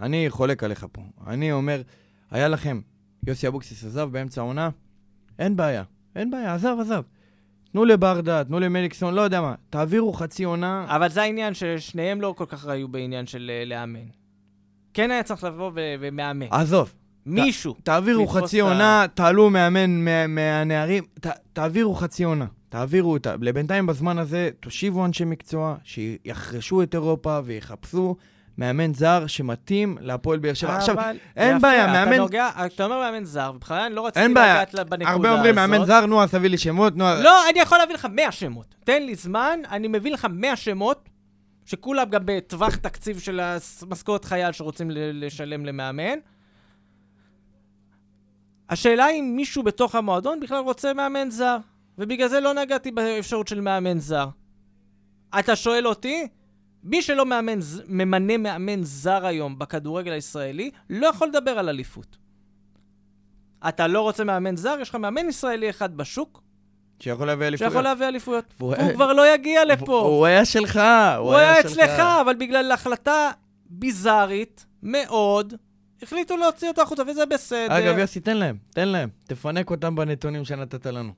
אני 0.00 0.26
חולק 0.30 0.64
עליך 0.64 0.86
פה. 0.92 1.02
אני 1.26 1.52
אומר, 1.52 1.82
היה 2.30 2.48
לכם, 2.48 2.80
יוסי 3.26 3.48
אבוקסיס 3.48 3.84
עזב 3.84 4.08
באמצע 4.12 4.40
העונה, 4.40 4.70
אין 5.38 5.56
בעיה, 5.56 5.82
אין 6.16 6.30
בעיה, 6.30 6.54
עזב, 6.54 6.76
עזב. 6.80 7.02
תנו 7.72 7.84
לברדה, 7.84 8.44
תנו 8.44 8.60
למליקסון, 8.60 9.14
לא 9.14 9.20
יודע 9.20 9.40
מה, 9.40 9.54
תעבירו 9.70 10.12
חצי 10.12 10.44
עונה. 10.44 10.86
אבל 10.88 11.08
זה 11.08 11.22
העניין 11.22 11.54
ששניהם 11.54 12.20
לא 12.20 12.34
כל 12.38 12.44
כך 12.48 12.66
היו 12.66 12.88
בעניין 12.88 13.26
של 13.26 13.50
אה, 13.54 13.64
לאמן. 13.64 13.98
כן 14.94 15.10
היה 15.10 15.22
צריך 15.22 15.44
לבוא 15.44 15.70
ו- 15.74 15.94
ומאמן. 16.00 16.46
עזוב, 16.50 16.94
מישהו. 17.26 17.74
תעבירו 17.82 18.26
חצי 18.26 18.60
ה- 18.60 18.64
עונה, 18.64 19.06
תעלו 19.14 19.50
מאמן 19.50 19.90
מה- 20.04 20.26
מהנערים, 20.26 21.04
ת- 21.20 21.52
תעבירו 21.52 21.94
חצי 21.94 22.24
עונה, 22.24 22.46
תעבירו 22.68 23.12
אותה. 23.12 23.34
לבינתיים 23.40 23.86
בזמן 23.86 24.18
הזה, 24.18 24.50
תושיבו 24.60 25.04
אנשי 25.04 25.24
מקצוע, 25.24 25.76
שיחרשו 25.84 26.82
את 26.82 26.94
אירופה 26.94 27.40
ויחפשו 27.44 28.16
מאמן 28.58 28.94
זר 28.94 29.26
שמתאים 29.26 29.98
להפועל 30.00 30.38
באר 30.38 30.54
שבע. 30.54 30.76
עכשיו, 30.76 30.96
אין 31.36 31.58
בעיה, 31.60 31.84
אתה 31.84 31.92
מאמן- 31.92 32.16
נוגע, 32.16 32.50
כשאתה 32.68 32.84
אומר 32.84 32.98
מאמן 33.00 33.24
זר, 33.24 33.52
ובכלל 33.54 33.80
אני 33.80 33.94
לא 33.94 34.06
רציתי. 34.06 34.28
לגעת 34.28 34.74
בנקודה 34.74 34.94
הזאת. 35.10 35.24
הרבה 35.24 35.32
אומרים 35.32 35.54
מאמן 35.54 35.84
זר, 35.84 36.06
נו, 36.06 36.22
אז 36.22 36.30
תביא 36.30 36.50
לי 36.50 36.58
שמות, 36.58 36.96
נו. 36.96 37.04
לא, 37.04 37.48
אני 37.50 37.60
יכול 37.60 37.78
להביא 37.78 37.94
לך 37.94 38.06
100 38.10 38.32
שמות. 38.32 38.74
תן 38.84 39.02
לי 39.02 39.14
זמן, 39.14 39.60
אני 39.70 39.88
מביא 39.88 40.12
לך 40.12 40.26
100 40.30 40.56
שמות, 40.56 41.08
שכולם 41.64 42.10
גם 42.10 42.20
בטווח 42.24 42.76
תקציב 42.76 43.18
של 43.18 43.40
המשכורת 43.40 44.24
חייל 44.24 44.52
שרוצים 44.52 44.90
לשלם 44.92 45.66
למאמן. 45.66 46.18
השאלה 48.70 49.10
אם 49.10 49.32
מישהו 49.36 49.62
בתוך 49.62 49.94
המועדון 49.94 50.40
בכלל 50.40 50.58
רוצה 50.58 50.94
מאמן 50.94 51.30
זר, 51.30 51.56
ובגלל 51.98 52.28
זה 52.28 52.40
לא 52.40 52.54
נגעתי 52.54 52.90
באפשרות 52.90 53.48
של 53.48 53.60
מאמן 53.60 53.98
זר. 53.98 54.28
אתה 55.38 55.56
שואל 55.56 55.86
אותי? 55.86 56.28
מי 56.84 57.02
שלא 57.02 57.26
מאמן, 57.26 57.58
ממנה 57.88 58.36
מאמן 58.36 58.82
זר 58.82 59.26
היום 59.26 59.58
בכדורגל 59.58 60.12
הישראלי, 60.12 60.70
לא 60.90 61.06
יכול 61.06 61.28
לדבר 61.28 61.58
על 61.58 61.68
אליפות. 61.68 62.16
אתה 63.68 63.86
לא 63.86 64.00
רוצה 64.00 64.24
מאמן 64.24 64.56
זר, 64.56 64.76
יש 64.80 64.88
לך 64.88 64.94
מאמן 64.94 65.28
ישראלי 65.28 65.70
אחד 65.70 65.96
בשוק, 65.96 66.42
שיכול 67.00 67.26
להביא 67.26 67.46
אליפויות. 67.46 67.72
שיכול 67.72 67.84
להביא 67.84 68.06
אליפויות. 68.08 68.44
והוא- 68.58 68.76
הוא 68.76 68.92
כבר 68.94 69.12
לא 69.12 69.34
יגיע 69.34 69.64
לפה. 69.64 70.00
הוא 70.00 70.26
היה 70.26 70.44
שלך, 70.44 70.80
הוא 71.18 71.34
היה 71.34 71.60
אצלך, 71.60 71.90
אבל 72.20 72.34
בגלל 72.38 72.72
החלטה 72.72 73.30
ביזארית 73.70 74.66
מאוד, 74.82 75.54
החליטו 76.02 76.36
להוציא 76.36 76.68
אותו 76.68 76.82
החוצה, 76.82 77.02
וזה 77.06 77.26
בסדר. 77.26 77.78
אגב, 77.78 77.98
יוסי, 77.98 78.20
תן 78.20 78.36
להם, 78.36 78.56
תן 78.70 78.88
להם. 78.88 79.08
תפנק 79.24 79.70
אותם 79.70 79.96
בנתונים 79.96 80.44
שנתת 80.44 80.86
לנו. 80.86 81.12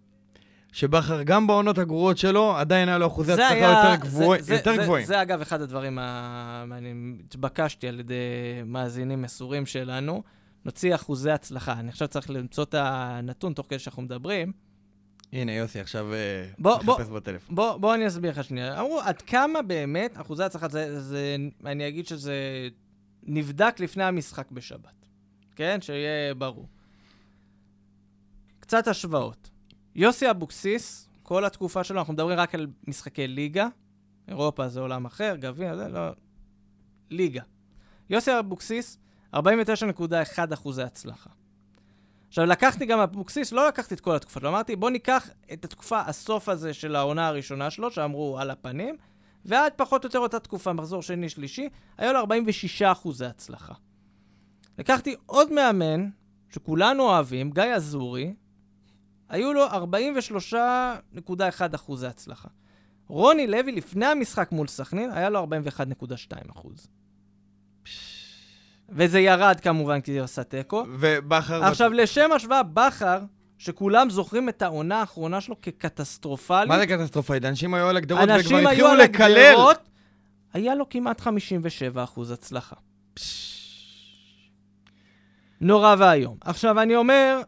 שבכר, 0.72 1.22
גם 1.22 1.46
בעונות 1.46 1.78
הגרועות 1.78 2.18
שלו, 2.18 2.56
עדיין 2.56 2.88
היה 2.88 2.98
לו 2.98 3.06
אחוזי 3.06 3.26
זה 3.26 3.46
הצלחה 3.46 3.54
היה- 3.54 3.68
יותר 3.94 4.08
זה- 4.08 4.16
גבוה- 4.16 4.36
זה- 4.42 4.54
יותר 4.54 4.76
זה- 4.76 4.82
גבוהים. 4.82 5.06
זה 5.06 5.22
אגב 5.22 5.40
אחד 5.40 5.60
הדברים 5.60 5.98
המעניינים. 6.00 7.18
התבקשתי 7.24 7.88
על 7.88 8.00
ידי 8.00 8.14
מאזינים 8.66 9.22
מסורים 9.22 9.66
שלנו. 9.66 10.22
נוציא 10.64 10.94
אחוזי 10.94 11.30
הצלחה. 11.30 11.72
אני 11.72 11.88
עכשיו 11.88 12.08
צריך 12.08 12.30
למצוא 12.30 12.64
את 12.64 12.74
הנתון 12.78 13.52
תוך 13.52 13.66
כדי 13.68 13.78
שאנחנו 13.78 14.02
מדברים. 14.02 14.52
הנה, 15.32 15.52
יוסי, 15.52 15.80
עכשיו 15.80 16.14
אה, 16.14 16.18
בוא- 16.58 16.78
בוא- 16.82 16.94
מחפש 16.94 17.08
בטלפון. 17.10 17.54
בוא, 17.56 17.76
בוא 17.76 17.94
אני 17.94 18.06
אסביר 18.06 18.30
לך 18.30 18.44
שנייה. 18.44 18.80
אמרו, 18.80 19.00
עד 19.00 19.22
כמה 19.22 19.62
באמת 19.62 20.20
אחוזי 20.20 20.44
הצלחה, 20.44 20.68
זה, 20.68 21.00
זה, 21.00 21.36
אני 21.66 21.88
אגיד 21.88 22.06
שזה 22.06 22.34
נבדק 23.22 23.80
לפני 23.80 24.04
המשחק 24.04 24.50
בשבת. 24.50 25.06
כן? 25.56 25.78
שיהיה 25.80 26.34
ברור. 26.34 26.68
קצת 28.60 28.88
השוואות. 28.88 29.49
יוסי 29.94 30.30
אבוקסיס, 30.30 31.08
כל 31.22 31.44
התקופה 31.44 31.84
שלו, 31.84 31.98
אנחנו 31.98 32.12
מדברים 32.12 32.38
רק 32.38 32.54
על 32.54 32.66
משחקי 32.88 33.28
ליגה. 33.28 33.68
אירופה 34.28 34.68
זה 34.68 34.80
עולם 34.80 35.04
אחר, 35.04 35.36
גביע, 35.38 35.76
זה 35.76 35.88
לא... 35.88 36.00
ליגה. 37.10 37.42
יוסי 38.10 38.38
אבוקסיס, 38.38 38.98
49.1 39.34 39.38
אחוזי 40.54 40.82
הצלחה. 40.82 41.30
עכשיו, 42.28 42.46
לקחתי 42.46 42.86
גם 42.86 43.00
אבוקסיס, 43.00 43.52
לא 43.52 43.68
לקחתי 43.68 43.94
את 43.94 44.00
כל 44.00 44.16
התקופה 44.16 44.40
שלו, 44.40 44.48
אמרתי, 44.48 44.76
בוא 44.76 44.90
ניקח 44.90 45.30
את 45.52 45.64
התקופה, 45.64 46.00
הסוף 46.00 46.48
הזה 46.48 46.74
של 46.74 46.96
העונה 46.96 47.26
הראשונה 47.28 47.70
שלו, 47.70 47.90
שאמרו 47.90 48.38
על 48.38 48.50
הפנים, 48.50 48.96
ועד 49.44 49.72
פחות 49.76 50.04
או 50.04 50.08
יותר 50.08 50.18
אותה 50.18 50.38
תקופה, 50.38 50.72
מחזור 50.72 51.02
שני-שלישי, 51.02 51.68
היה 51.98 52.12
לו 52.12 52.18
46 52.18 52.82
אחוזי 52.82 53.26
הצלחה. 53.26 53.74
לקחתי 54.78 55.16
עוד 55.26 55.52
מאמן, 55.52 56.08
שכולנו 56.50 57.02
אוהבים, 57.02 57.50
גיא 57.50 57.62
אזורי, 57.62 58.34
היו 59.30 59.52
לו 59.52 59.66
43.1 59.66 60.54
אחוזי 61.74 62.06
הצלחה. 62.06 62.48
רוני 63.08 63.46
לוי, 63.46 63.72
לפני 63.72 64.06
המשחק 64.06 64.52
מול 64.52 64.66
סכנין, 64.66 65.10
היה 65.10 65.30
לו 65.30 65.46
41.2 65.46 66.52
אחוז. 66.52 66.88
וזה 68.88 69.20
ירד 69.20 69.60
כמובן 69.60 70.00
כי 70.00 70.18
הוא 70.18 70.24
עשה 70.24 70.42
תיקו. 70.42 70.84
ובכר... 70.98 71.64
עכשיו, 71.64 71.92
לשם 71.92 72.32
השוואה, 72.32 72.62
בכר, 72.62 73.18
שכולם 73.58 74.10
זוכרים 74.10 74.48
את 74.48 74.62
העונה 74.62 75.00
האחרונה 75.00 75.40
שלו 75.40 75.60
כקטסטרופלית, 75.62 76.68
מה 76.68 76.78
זה 76.78 76.86
קטסטרופאית? 76.86 77.44
אנשים 77.44 77.74
היו 77.74 77.88
על 77.88 77.96
הגדרות 77.96 78.20
וכבר 78.22 78.34
אנשים 78.34 78.56
היו 78.56 78.68
התחילו 78.68 78.88
על 78.88 79.02
לקלל. 79.02 79.36
הגדרות, 79.38 79.88
היה 80.52 80.74
לו 80.74 80.88
כמעט 80.88 81.20
57 81.20 82.04
אחוז 82.04 82.30
הצלחה. 82.30 82.76
נורא 85.60 85.94
ואיום. 85.98 86.36
עכשיו, 86.40 86.82
אני 86.82 86.96
אומר, 86.96 87.42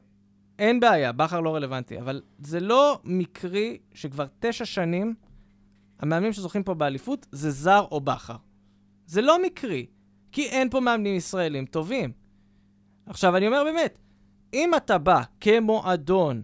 אין 0.59 0.80
בעיה, 0.80 1.12
בכר 1.12 1.40
לא 1.40 1.55
רלוונטי, 1.55 1.98
אבל 1.98 2.22
זה 2.38 2.61
לא 2.61 3.00
מקרי 3.05 3.78
שכבר 3.94 4.26
תשע 4.40 4.64
שנים 4.64 5.14
המאמנים 5.98 6.32
שזוכים 6.32 6.62
פה 6.62 6.74
באליפות 6.74 7.26
זה 7.32 7.50
זר 7.50 7.86
או 7.90 8.00
בכר. 8.00 8.36
זה 9.07 9.22
לא 9.22 9.42
מקרי, 9.42 9.86
כי 10.32 10.48
אין 10.48 10.70
פה 10.70 10.80
מאמנים 10.80 11.14
ישראלים 11.14 11.66
טובים. 11.66 12.12
עכשיו, 13.07 13.36
אני 13.36 13.46
אומר 13.46 13.64
באמת, 13.64 13.98
אם 14.55 14.74
אתה 14.76 14.98
בא 14.98 15.22
כמועדון, 15.40 16.42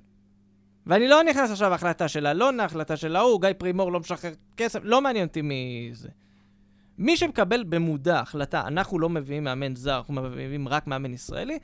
ואני 0.87 1.09
לא 1.09 1.23
נכנס 1.23 1.51
עכשיו 1.51 1.71
להחלטה 1.71 2.09
של 2.09 2.27
אלונה, 2.27 2.65
החלטה 2.65 2.97
של 2.97 3.17
ההוא, 3.17 3.41
גיא 3.41 3.53
פרימור 3.59 3.93
לא 3.93 4.01
משחרר 4.01 4.33
כסף, 4.57 4.81
לא 4.83 5.01
מעניין 5.01 5.27
אותי 5.27 5.43
מי 5.43 5.91
זה. 5.93 6.09
מי 6.99 7.17
שמקבל 7.17 7.65
במודע 7.65 8.21
החלטה, 8.21 8.67
אנחנו 8.67 8.99
לא 8.99 9.09
מביאים 9.09 9.45
מאמן 9.45 9.77
זר, 9.77 9.97
אנחנו 9.97 10.15
מביאים 10.15 10.69
רק 10.69 10.87
מאמן 10.87 11.15
ישראלי, 11.15 11.59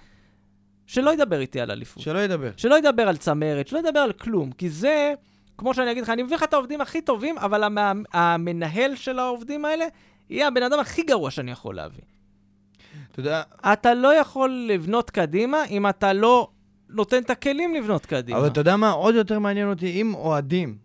שלא 0.86 1.12
ידבר 1.12 1.40
איתי 1.40 1.60
על 1.60 1.70
אליפות. 1.70 2.02
שלא 2.02 2.18
ידבר. 2.18 2.50
שלא 2.56 2.78
ידבר 2.78 3.08
על 3.08 3.16
צמרת, 3.16 3.68
שלא 3.68 3.78
ידבר 3.78 4.00
על 4.00 4.12
כלום, 4.12 4.52
כי 4.52 4.70
זה, 4.70 5.14
כמו 5.58 5.74
שאני 5.74 5.90
אגיד 5.90 6.02
לך, 6.02 6.10
אני 6.10 6.22
מביא 6.22 6.36
לך 6.36 6.42
את 6.42 6.52
העובדים 6.52 6.80
הכי 6.80 7.00
טובים, 7.00 7.38
אבל 7.38 7.64
המ... 7.64 8.02
המנהל 8.12 8.96
של 8.96 9.18
העובדים 9.18 9.64
האלה 9.64 9.84
יהיה 10.30 10.48
הבן 10.48 10.62
אדם 10.62 10.78
הכי 10.80 11.02
גרוע 11.02 11.30
שאני 11.30 11.50
יכול 11.50 11.74
להביא. 11.74 12.02
אתה 13.12 13.20
יודע, 13.20 13.42
אתה 13.72 13.94
לא 13.94 14.14
יכול 14.14 14.50
לבנות 14.50 15.10
קדימה 15.10 15.64
אם 15.64 15.88
אתה 15.88 16.12
לא 16.12 16.48
נותן 16.90 17.18
את 17.18 17.30
הכלים 17.30 17.74
לבנות 17.74 18.06
קדימה. 18.06 18.38
אבל 18.38 18.46
אתה 18.46 18.60
יודע 18.60 18.76
מה? 18.76 18.90
עוד 18.90 19.14
יותר 19.14 19.38
מעניין 19.38 19.68
אותי, 19.68 20.00
אם 20.00 20.14
אוהדים, 20.14 20.76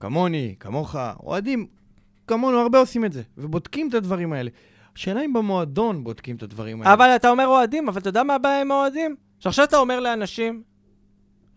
כמוני, 0.00 0.54
כמוך, 0.60 0.96
אוהדים, 1.22 1.66
כמונו, 2.26 2.58
הרבה 2.58 2.78
עושים 2.78 3.04
את 3.04 3.12
זה, 3.12 3.22
ובודקים 3.38 3.88
את 3.88 3.94
הדברים 3.94 4.32
האלה. 4.32 4.50
השאלה 4.96 5.24
אם 5.24 5.32
במועדון 5.32 6.04
בודקים 6.04 6.36
את 6.36 6.42
הדברים 6.42 6.82
האלה. 6.82 6.92
אבל 6.94 7.06
אתה 7.16 7.30
אומר 7.30 7.46
אוהדים, 7.46 7.88
אבל 7.88 8.00
אתה 8.00 8.08
יודע 8.08 8.22
מה 8.22 8.34
הבעיה 8.34 8.60
עם 8.60 8.70
אוהדים? 8.70 9.16
שעכשיו 9.44 9.64
אתה 9.64 9.76
אומר 9.76 10.00
לאנשים, 10.00 10.62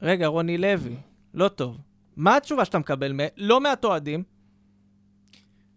רגע, 0.02 0.28
רוני 0.28 0.58
לוי, 0.58 0.96
לא 1.34 1.48
טוב. 1.48 1.78
מה 2.18 2.36
התשובה 2.38 2.66
שאתה 2.66 2.80
מקבל? 2.80 3.14
מ- 3.14 3.28
לא 3.38 3.60
מעט 3.62 3.86
אוהדים. 3.86 4.24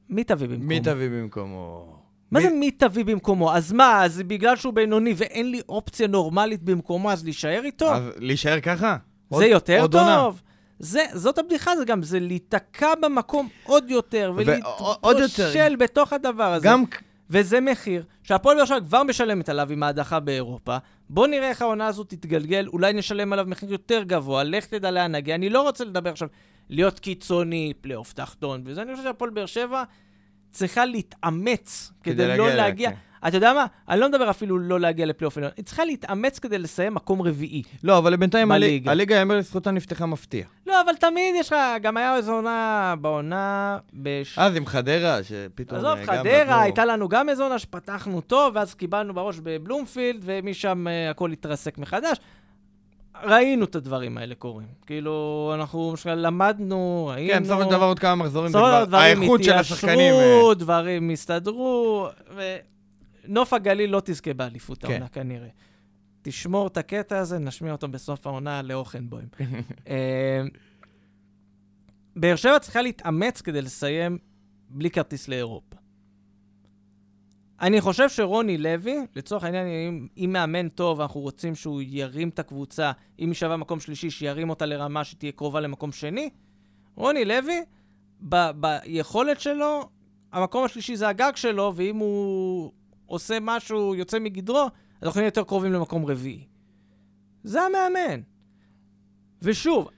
מי 0.09 0.25
תביא 0.25 0.47
במקומו? 0.49 0.69
מי 0.69 0.81
תביא 0.81 1.09
במקומו? 1.11 1.97
מה 2.31 2.39
מי- 2.41 2.45
זה 2.49 2.55
מי 2.55 2.71
תביא 2.71 3.05
במקומו? 3.05 3.53
אז 3.53 3.73
מה, 3.73 4.05
אז 4.05 4.23
בגלל 4.27 4.57
שהוא 4.57 4.73
בינוני 4.73 5.15
ואין 5.17 5.51
לי 5.51 5.61
אופציה 5.69 6.07
נורמלית 6.07 6.63
במקומו, 6.63 7.11
אז 7.13 7.25
להישאר 7.25 7.61
איתו? 7.65 7.95
אז 7.95 8.03
להישאר 8.17 8.61
ככה? 8.61 8.97
זה 9.31 9.35
עוד- 9.37 9.43
יותר 9.45 9.81
עוד 9.81 9.95
עונה. 9.95 10.17
טוב. 10.17 10.43
זה, 10.79 11.05
זאת 11.15 11.39
הבדיחה, 11.39 11.77
זה 11.77 11.85
גם, 11.85 12.03
זה 12.03 12.21
להיתקע 12.21 12.95
במקום 13.03 13.49
עוד 13.65 13.91
יותר, 13.91 14.33
עוד 14.37 14.49
יותר. 14.49 14.63
ולהתבושל 15.03 15.77
בתוך 15.77 16.13
הדבר 16.13 16.53
הזה. 16.53 16.67
גם 16.69 16.85
וזה 17.31 17.61
מחיר 17.61 18.05
שהפועל 18.23 18.57
באר 18.57 18.65
שבע 18.65 18.81
כבר 18.81 19.03
משלמת 19.03 19.49
עליו 19.49 19.73
עם 19.73 19.83
ההדחה 19.83 20.21
באירופה. 20.21 20.77
בוא 21.09 21.27
נראה 21.27 21.49
איך 21.49 21.63
העונה 21.63 21.87
הזאת 21.87 22.09
תתגלגל, 22.09 22.67
אולי 22.67 22.93
נשלם 22.93 23.33
עליו 23.33 23.45
מחיר 23.49 23.73
יותר 23.73 24.03
גבוה, 24.03 24.43
לך 24.43 24.67
תדע 24.67 24.91
לאן 24.91 25.15
נגיע. 25.15 25.35
אני 25.35 25.51
לא 25.51 25.63
רוצה 25.63 25.85
לדבר 25.85 26.11
עכשיו 26.11 26.29
להיות 26.69 26.99
קיצוני, 26.99 27.73
פלייאוף 27.81 28.13
תחתון, 28.13 28.63
וזה 28.65 28.83
אני 28.83 28.93
חושב 28.93 29.05
שהפועל 29.05 29.31
באר 29.31 29.47
שבע 29.47 29.83
צריכה 30.51 30.85
להתאמץ 30.85 31.93
כדי, 32.03 32.15
כדי 32.15 32.27
לא 32.27 32.47
להגיע, 32.47 32.57
להגיע. 32.57 32.91
כן. 32.91 32.97
אתה 33.29 33.37
יודע 33.37 33.53
מה? 33.53 33.67
אני 33.89 34.01
לא 34.01 34.09
מדבר 34.09 34.31
אפילו 34.31 34.59
לא 34.59 34.81
להגיע 34.81 35.07
לפלייאוף 35.07 35.37
עליון, 35.37 35.53
היא 35.57 35.65
צריכה 35.65 35.85
להתאמץ 35.85 36.39
כדי 36.39 36.59
לסיים 36.59 36.95
מקום 36.95 37.23
רביעי. 37.23 37.63
לא, 37.83 37.99
אבל 37.99 38.17
בינתיים. 38.17 38.53
הליגה, 38.87 39.15
יאמר 39.17 39.37
לזכותה, 39.39 39.71
נפתחה 39.71 40.07
מפתיע. 40.07 40.45
לא, 40.67 40.81
אבל 40.81 40.95
תמיד 40.95 41.35
יש 41.39 41.53
לך, 41.53 41.57
גם 41.83 41.97
היה 41.97 42.17
איזו 42.17 42.33
עונה 42.33 42.95
בעונה... 43.01 43.79
בש... 43.93 44.39
אז 44.39 44.57
עם 44.57 44.67
חדרה, 44.67 45.19
שפתאום... 45.23 45.79
עזוב, 45.79 45.99
אה, 45.99 46.07
חדרה, 46.07 46.45
נתנו- 46.45 46.61
הייתה 46.61 46.85
לנו 46.85 47.09
גם 47.09 47.29
איזו 47.29 47.43
עונה 47.43 47.59
שפתחנו 47.59 48.21
טוב, 48.21 48.57
ואז 48.57 48.75
קיבלנו 48.75 49.15
בראש 49.15 49.39
בבלומפילד, 49.43 50.23
ומשם 50.25 50.87
אה, 50.89 51.11
הכל 51.11 51.33
התרסק 51.33 51.79
מחדש. 51.79 52.19
ראינו 53.25 53.65
את 53.65 53.75
הדברים 53.77 54.19
האלה 54.19 54.35
קורים. 54.35 54.67
כאילו, 54.87 55.51
אנחנו 55.55 55.89
למשל 55.91 56.15
למדנו, 56.15 57.11
היינו... 57.15 57.33
כן, 57.33 57.43
בסופו 57.43 57.63
של 57.63 57.71
דבר 57.71 57.85
עוד 57.85 57.99
כמה 57.99 58.15
מחזורים, 58.15 58.53
זה 58.53 58.59
כבר 58.59 58.85
דברים 58.85 59.19
האיכות 59.21 59.45
של 59.45 59.53
השחקנים. 59.53 59.99
אה, 60.15 60.21
התיישרו, 60.21 60.55
דברים 60.55 61.11
הסתדרו, 61.11 62.09
ונוף 63.31 63.53
הגליל 63.53 63.91
לא 63.91 64.03
תזכה 64.05 64.35
באליפות 64.35 64.79
כן. 64.79 64.91
העונה 64.91 65.09
כנראה. 65.09 65.49
תשמור 66.23 66.67
את 66.67 66.77
הקטע 66.77 67.19
הזה, 67.19 67.39
נשמיע 67.39 67.73
אותו 67.73 67.89
בסוף 67.89 68.27
העונה 68.27 68.63
לאוכנבוים. 68.63 69.29
אה, 69.89 70.43
באר 72.17 72.37
שבע 72.37 72.59
צריכה 72.59 72.83
להתאמץ 72.83 73.41
כדי 73.41 73.63
לסיים 73.63 74.19
בלי 74.69 74.91
כרטיס 74.91 75.29
לאירופה. 75.29 75.77
אני 77.61 77.81
חושב 77.81 78.09
שרוני 78.09 78.59
לוי, 78.59 78.97
לצורך 79.17 79.45
העניין, 79.45 79.67
אם, 79.67 80.07
אם 80.17 80.31
מאמן 80.33 80.69
טוב, 80.69 81.01
אנחנו 81.01 81.21
רוצים 81.21 81.55
שהוא 81.55 81.83
ירים 81.83 82.29
את 82.29 82.39
הקבוצה, 82.39 82.93
אם 83.19 83.29
היא 83.29 83.35
שווה 83.35 83.57
מקום 83.57 83.81
שלישי, 83.81 84.11
שירים 84.11 84.51
אותה 84.51 84.67
לרמה 84.67 85.05
שתהיה 85.05 85.33
קרובה 85.33 85.61
למקום 85.61 85.93
שני. 85.93 86.31
רוני 86.95 87.25
לוי, 87.25 87.61
ב- 88.29 88.51
ביכולת 88.51 89.41
שלו, 89.41 89.89
המקום 90.33 90.65
השלישי 90.65 90.97
זה 90.97 91.09
הגג 91.09 91.33
שלו, 91.37 91.73
ואם 91.77 91.97
הוא 91.97 92.73
עושה 93.11 93.39
משהו, 93.41 93.95
יוצא 93.95 94.19
מגדרו, 94.19 94.67
אנחנו 95.03 95.21
נהיה 95.21 95.29
יותר 95.29 95.43
קרובים 95.43 95.73
למקום 95.73 96.07
רביעי. 96.07 96.45
זה 97.45 97.63
המאמן. 97.63 98.21
ושוב, 99.43 99.89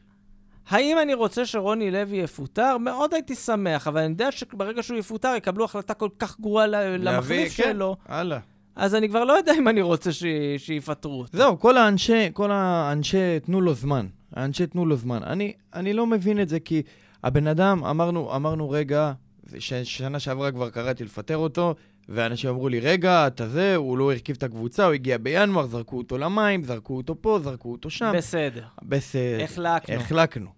האם 0.69 0.99
אני 1.03 1.15
רוצה 1.15 1.47
שרוני 1.47 1.91
לוי 1.91 2.17
יפוטר? 2.17 2.79
מאוד 2.79 3.15
הייתי 3.15 3.35
שמח, 3.35 3.89
אבל 3.89 4.01
אני 4.01 4.13
יודע 4.13 4.33
שברגע 4.33 4.83
שהוא 4.83 4.99
יפוטר 4.99 5.35
יקבלו 5.37 5.65
החלטה 5.65 5.95
כל 5.95 6.09
כך 6.19 6.41
גרועה 6.41 6.67
למחליף 6.67 7.57
כן, 7.57 7.63
שלו, 7.73 7.97
הלאה. 8.07 8.39
אז 8.77 8.95
אני 8.95 9.09
כבר 9.09 9.25
לא 9.25 9.33
יודע 9.33 9.53
אם 9.59 9.69
אני 9.69 9.83
רוצה 9.83 10.13
ש... 10.13 10.25
שיפטרו 10.59 11.19
אותו. 11.21 11.39
זהו, 11.39 11.59
כל 11.59 11.77
האנשי, 11.77 12.29
כל 12.33 12.51
האנשי, 12.53 13.41
תנו 13.41 13.61
לו 13.61 13.75
זמן. 13.75 14.07
האנשי, 14.33 14.67
תנו 14.67 14.87
לו 14.87 14.97
זמן. 14.97 15.23
אני, 15.23 15.53
אני 15.75 15.93
לא 15.93 16.07
מבין 16.07 16.41
את 16.41 16.49
זה, 16.49 16.61
כי 16.61 16.83
הבן 17.25 17.47
אדם, 17.47 17.85
אמרנו, 17.85 18.37
אמרנו, 18.37 18.71
רגע, 18.71 19.13
ש- 19.59 19.75
שנה 19.75 20.21
שעברה 20.21 20.53
כבר 20.53 20.71
קראתי 20.71 21.05
לפטר 21.05 21.37
אותו, 21.37 21.75
ואנשים 22.09 22.51
אמרו 22.51 22.69
לי, 22.69 22.81
רגע, 22.81 23.27
אתה 23.27 23.49
זה, 23.49 23.77
הוא 23.77 23.99
לא 23.99 24.13
הרכיב 24.13 24.37
את 24.37 24.43
הקבוצה, 24.43 24.85
הוא 24.85 24.93
הגיע 24.93 25.19
בינואר, 25.19 25.67
זרקו 25.67 25.99
אותו 25.99 26.19
למים, 26.19 26.65
זרקו 26.65 26.97
אותו 26.97 27.17
פה, 27.23 27.39
זרקו 27.43 27.73
אותו 27.73 27.91
שם. 27.91 28.13
בסדר. 28.17 28.65
בסדר. 28.83 29.45
החלקנו. 29.45 29.95
החלקנו. 29.97 30.51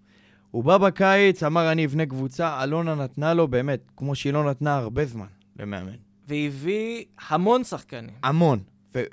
הוא 0.50 0.64
בא 0.64 0.78
בקיץ, 0.78 1.42
אמר, 1.42 1.72
אני 1.72 1.84
אבנה 1.84 2.06
קבוצה, 2.06 2.62
אלונה 2.64 2.94
נתנה 2.94 3.34
לו, 3.34 3.48
באמת, 3.48 3.80
כמו 3.96 4.14
שהיא 4.14 4.32
לא 4.32 4.50
נתנה 4.50 4.76
הרבה 4.76 5.04
זמן 5.06 5.26
למאמן. 5.58 5.92
והביא 6.28 7.04
המון 7.28 7.64
שחקנים. 7.64 8.14
המון. 8.22 8.58
ו- 8.96 9.04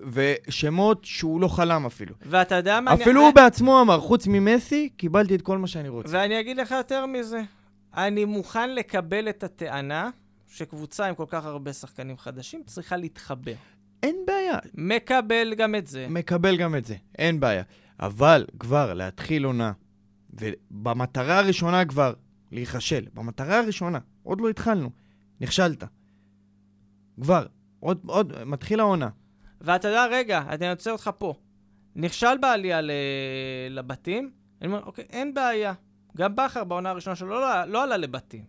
ושמות 0.48 1.06
שהוא 1.06 1.42
לא 1.42 1.48
חלם 1.48 1.86
אפילו. 1.86 2.16
ואתה 2.26 2.56
יודע 2.56 2.80
מה... 2.82 2.92
אני- 2.94 3.02
אפילו 3.04 3.22
הוא 3.22 3.32
בעצמו 3.36 3.82
אמר, 3.82 4.00
חוץ 4.00 4.28
ממסי, 4.28 4.90
קיבלתי 4.98 5.36
את 5.36 5.42
כל 5.42 5.58
מה 5.58 5.68
שאני 5.68 5.90
רוצה. 5.90 6.10
ואני 6.18 6.40
אגיד 6.40 6.58
לך 6.58 6.72
יותר 6.72 7.06
מזה. 7.06 7.42
אני 7.98 8.26
מוכן 8.26 8.76
לקבל 8.76 9.30
את 9.30 9.44
הטענה 9.44 10.10
שקבוצה 10.52 11.06
עם 11.06 11.16
כל 11.16 11.26
כך 11.28 11.46
הרבה 11.46 11.74
שחקנים 11.74 12.18
חדשים 12.18 12.64
צריכה 12.66 12.98
להתחבר. 12.98 13.54
אין 14.04 14.16
בעיה, 14.28 14.58
מקבל 14.74 15.54
גם 15.58 15.76
את 15.76 15.88
זה. 15.88 16.08
מקבל 16.10 16.58
גם 16.58 16.76
את 16.76 16.86
זה, 16.86 16.96
אין 17.18 17.40
בעיה. 17.40 17.64
אבל 18.00 18.46
כבר 18.60 18.94
להתחיל 18.94 19.44
עונה, 19.44 19.72
ובמטרה 20.30 21.38
הראשונה 21.40 21.86
כבר 21.86 22.14
להיכשל, 22.52 23.06
במטרה 23.14 23.60
הראשונה, 23.60 24.00
עוד 24.24 24.42
לא 24.42 24.50
התחלנו, 24.50 24.90
נכשלת. 25.42 25.84
כבר, 27.22 27.46
עוד, 27.80 28.02
עוד, 28.06 28.44
מתחיל 28.44 28.80
העונה. 28.80 29.10
ואתה 29.62 29.88
יודע, 29.88 30.06
רגע, 30.06 30.44
אני 30.50 30.70
עוצר 30.70 30.92
אותך 30.92 31.10
פה. 31.18 31.34
נכשל 31.96 32.38
בעלייה 32.42 32.82
ל... 32.82 32.92
לבתים, 33.70 34.32
אני 34.62 34.68
אומר, 34.68 34.84
אוקיי, 34.84 35.06
אין 35.10 35.34
בעיה. 35.34 35.74
גם 36.18 36.36
בכר 36.36 36.64
בעונה 36.64 36.90
הראשונה 36.90 37.16
שלו 37.16 37.30
לא, 37.30 37.66
לא 37.66 37.84
עלה 37.84 37.98
לבתים. 37.98 38.44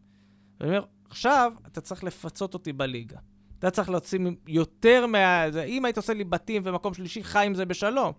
ואני 0.60 0.70
אומר, 0.70 0.84
עכשיו 1.12 1.52
אתה 1.66 1.80
צריך 1.80 2.04
לפצות 2.04 2.54
אותי 2.54 2.72
בליגה. 2.72 3.18
אתה 3.58 3.70
צריך 3.70 3.90
להוציא 3.90 4.18
יותר 4.46 5.06
מה... 5.06 5.44
אם 5.66 5.84
היית 5.84 5.96
עושה 5.96 6.14
לי 6.14 6.24
בתים 6.24 6.62
ומקום 6.64 6.94
שלישי, 6.94 7.24
חי 7.24 7.46
עם 7.46 7.54
זה 7.54 7.64
בשלום. 7.64 8.12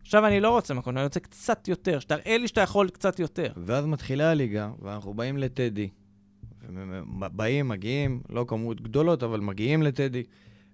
עכשיו 0.00 0.26
אני 0.26 0.40
לא 0.40 0.50
רוצה 0.50 0.74
מקום, 0.74 0.96
אני 0.96 1.04
רוצה 1.04 1.20
קצת 1.20 1.68
יותר, 1.68 1.98
שתראה 1.98 2.38
לי 2.38 2.48
שאתה 2.48 2.60
יכול 2.60 2.88
קצת 2.88 3.18
יותר. 3.20 3.52
ואז 3.56 3.86
מתחילה 3.86 4.30
הליגה, 4.30 4.70
ואנחנו 4.82 5.14
באים 5.14 5.38
לטדי. 5.38 5.88
באים, 7.12 7.68
מגיעים, 7.68 8.20
לא 8.30 8.44
כמות 8.48 8.80
גדולות, 8.80 9.22
אבל 9.22 9.40
מגיעים 9.40 9.82
לטדי. 9.82 10.22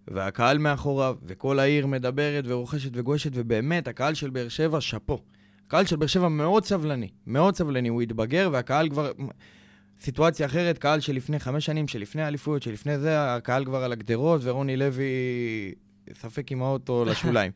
והקהל 0.09 0.59
מאחוריו, 0.59 1.17
וכל 1.23 1.59
העיר 1.59 1.87
מדברת 1.87 2.45
ורוכשת 2.47 2.91
וגועשת, 2.95 3.31
ובאמת, 3.35 3.89
הקהל 3.89 4.15
של 4.15 4.31
באר 4.31 4.49
שבע, 4.49 4.81
שאפו. 4.81 5.19
הקהל 5.67 5.87
של 5.87 5.97
באר 5.97 6.07
שבע 6.07 6.29
מאוד 6.29 6.65
סבלני, 6.65 7.09
מאוד 7.27 7.57
סבלני, 7.57 7.89
הוא 7.89 8.03
התבגר 8.03 8.49
והקהל 8.53 8.89
כבר... 8.89 9.13
סיטואציה 10.01 10.47
אחרת, 10.47 10.79
קהל 10.79 11.01
שלפני 11.01 11.39
חמש 11.39 11.67
שנים, 11.67 11.89
שלפני 11.89 12.23
האליפות, 12.23 12.63
שלפני 12.63 12.99
זה, 12.99 13.35
הקהל 13.35 13.65
כבר 13.65 13.85
על 13.85 13.93
הגדרות, 13.93 14.41
ורוני 14.45 14.77
לוי 14.77 15.05
ספק 16.13 16.53
עם 16.53 16.63
האוטו 16.63 17.05
לשוליים. 17.11 17.53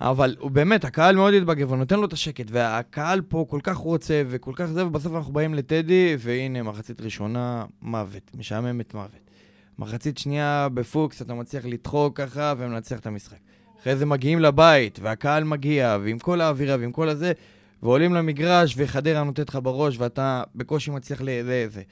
אבל 0.00 0.36
הוא 0.38 0.50
באמת, 0.50 0.84
הקהל 0.84 1.16
מאוד 1.16 1.34
התבגר 1.34 1.70
ונותן 1.70 2.00
לו 2.00 2.06
את 2.06 2.12
השקט, 2.12 2.46
והקהל 2.50 3.20
פה 3.20 3.46
כל 3.48 3.60
כך 3.62 3.76
רוצה 3.76 4.22
וכל 4.28 4.52
כך 4.54 4.64
זה, 4.64 4.86
ובסוף 4.86 5.14
אנחנו 5.14 5.32
באים 5.32 5.54
לטדי, 5.54 6.16
והנה, 6.18 6.62
מחצית 6.62 7.00
ראשונה, 7.00 7.64
מוות, 7.82 8.30
משעממת 8.34 8.94
מוות. 8.94 9.30
מחצית 9.78 10.18
שנייה 10.18 10.68
בפוקס, 10.74 11.22
אתה 11.22 11.34
מצליח 11.34 11.64
לדחוק 11.64 12.16
ככה 12.16 12.54
ומנצח 12.58 12.98
את 12.98 13.06
המשחק. 13.06 13.38
אחרי 13.80 13.96
זה 13.96 14.06
מגיעים 14.06 14.40
לבית, 14.40 14.98
והקהל 15.02 15.44
מגיע, 15.44 15.98
ועם 16.02 16.18
כל 16.18 16.40
האווירה 16.40 16.76
ועם 16.80 16.92
כל 16.92 17.08
הזה, 17.08 17.32
ועולים 17.82 18.14
למגרש, 18.14 18.74
וחדרה 18.76 19.24
נותנת 19.24 19.48
לך 19.48 19.58
בראש, 19.62 19.98
ואתה 19.98 20.42
בקושי 20.54 20.90
מצליח 20.90 21.20
לזה. 21.24 21.82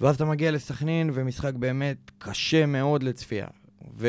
ואז 0.00 0.14
אתה 0.14 0.24
מגיע 0.24 0.50
לסכנין, 0.50 1.10
ומשחק 1.14 1.54
באמת 1.54 2.10
קשה 2.18 2.66
מאוד 2.66 3.02
לצפייה. 3.02 3.46
ו... 3.98 4.08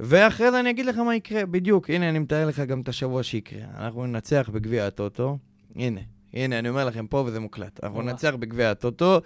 ואחרי 0.00 0.50
זה 0.50 0.60
אני 0.60 0.70
אגיד 0.70 0.86
לך 0.86 0.98
מה 0.98 1.14
יקרה, 1.14 1.46
בדיוק. 1.46 1.90
הנה, 1.90 2.08
אני 2.08 2.18
מתאר 2.18 2.46
לך 2.46 2.60
גם 2.60 2.80
את 2.80 2.88
השבוע 2.88 3.22
שיקרה. 3.22 3.60
אנחנו 3.78 4.06
ננצח 4.06 4.50
בגביע 4.52 4.86
הטוטו. 4.86 5.38
הנה, 5.76 6.00
הנה, 6.32 6.58
אני 6.58 6.68
אומר 6.68 6.84
לכם 6.84 7.06
פה 7.06 7.24
וזה 7.26 7.40
מוקלט. 7.40 7.84
אנחנו 7.84 8.02
ננצח 8.02 8.34
בגביע 8.38 8.70
הטוטו, 8.70 9.20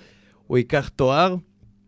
הוא 0.47 0.59
ייקח 0.59 0.89
תואר, 0.89 1.37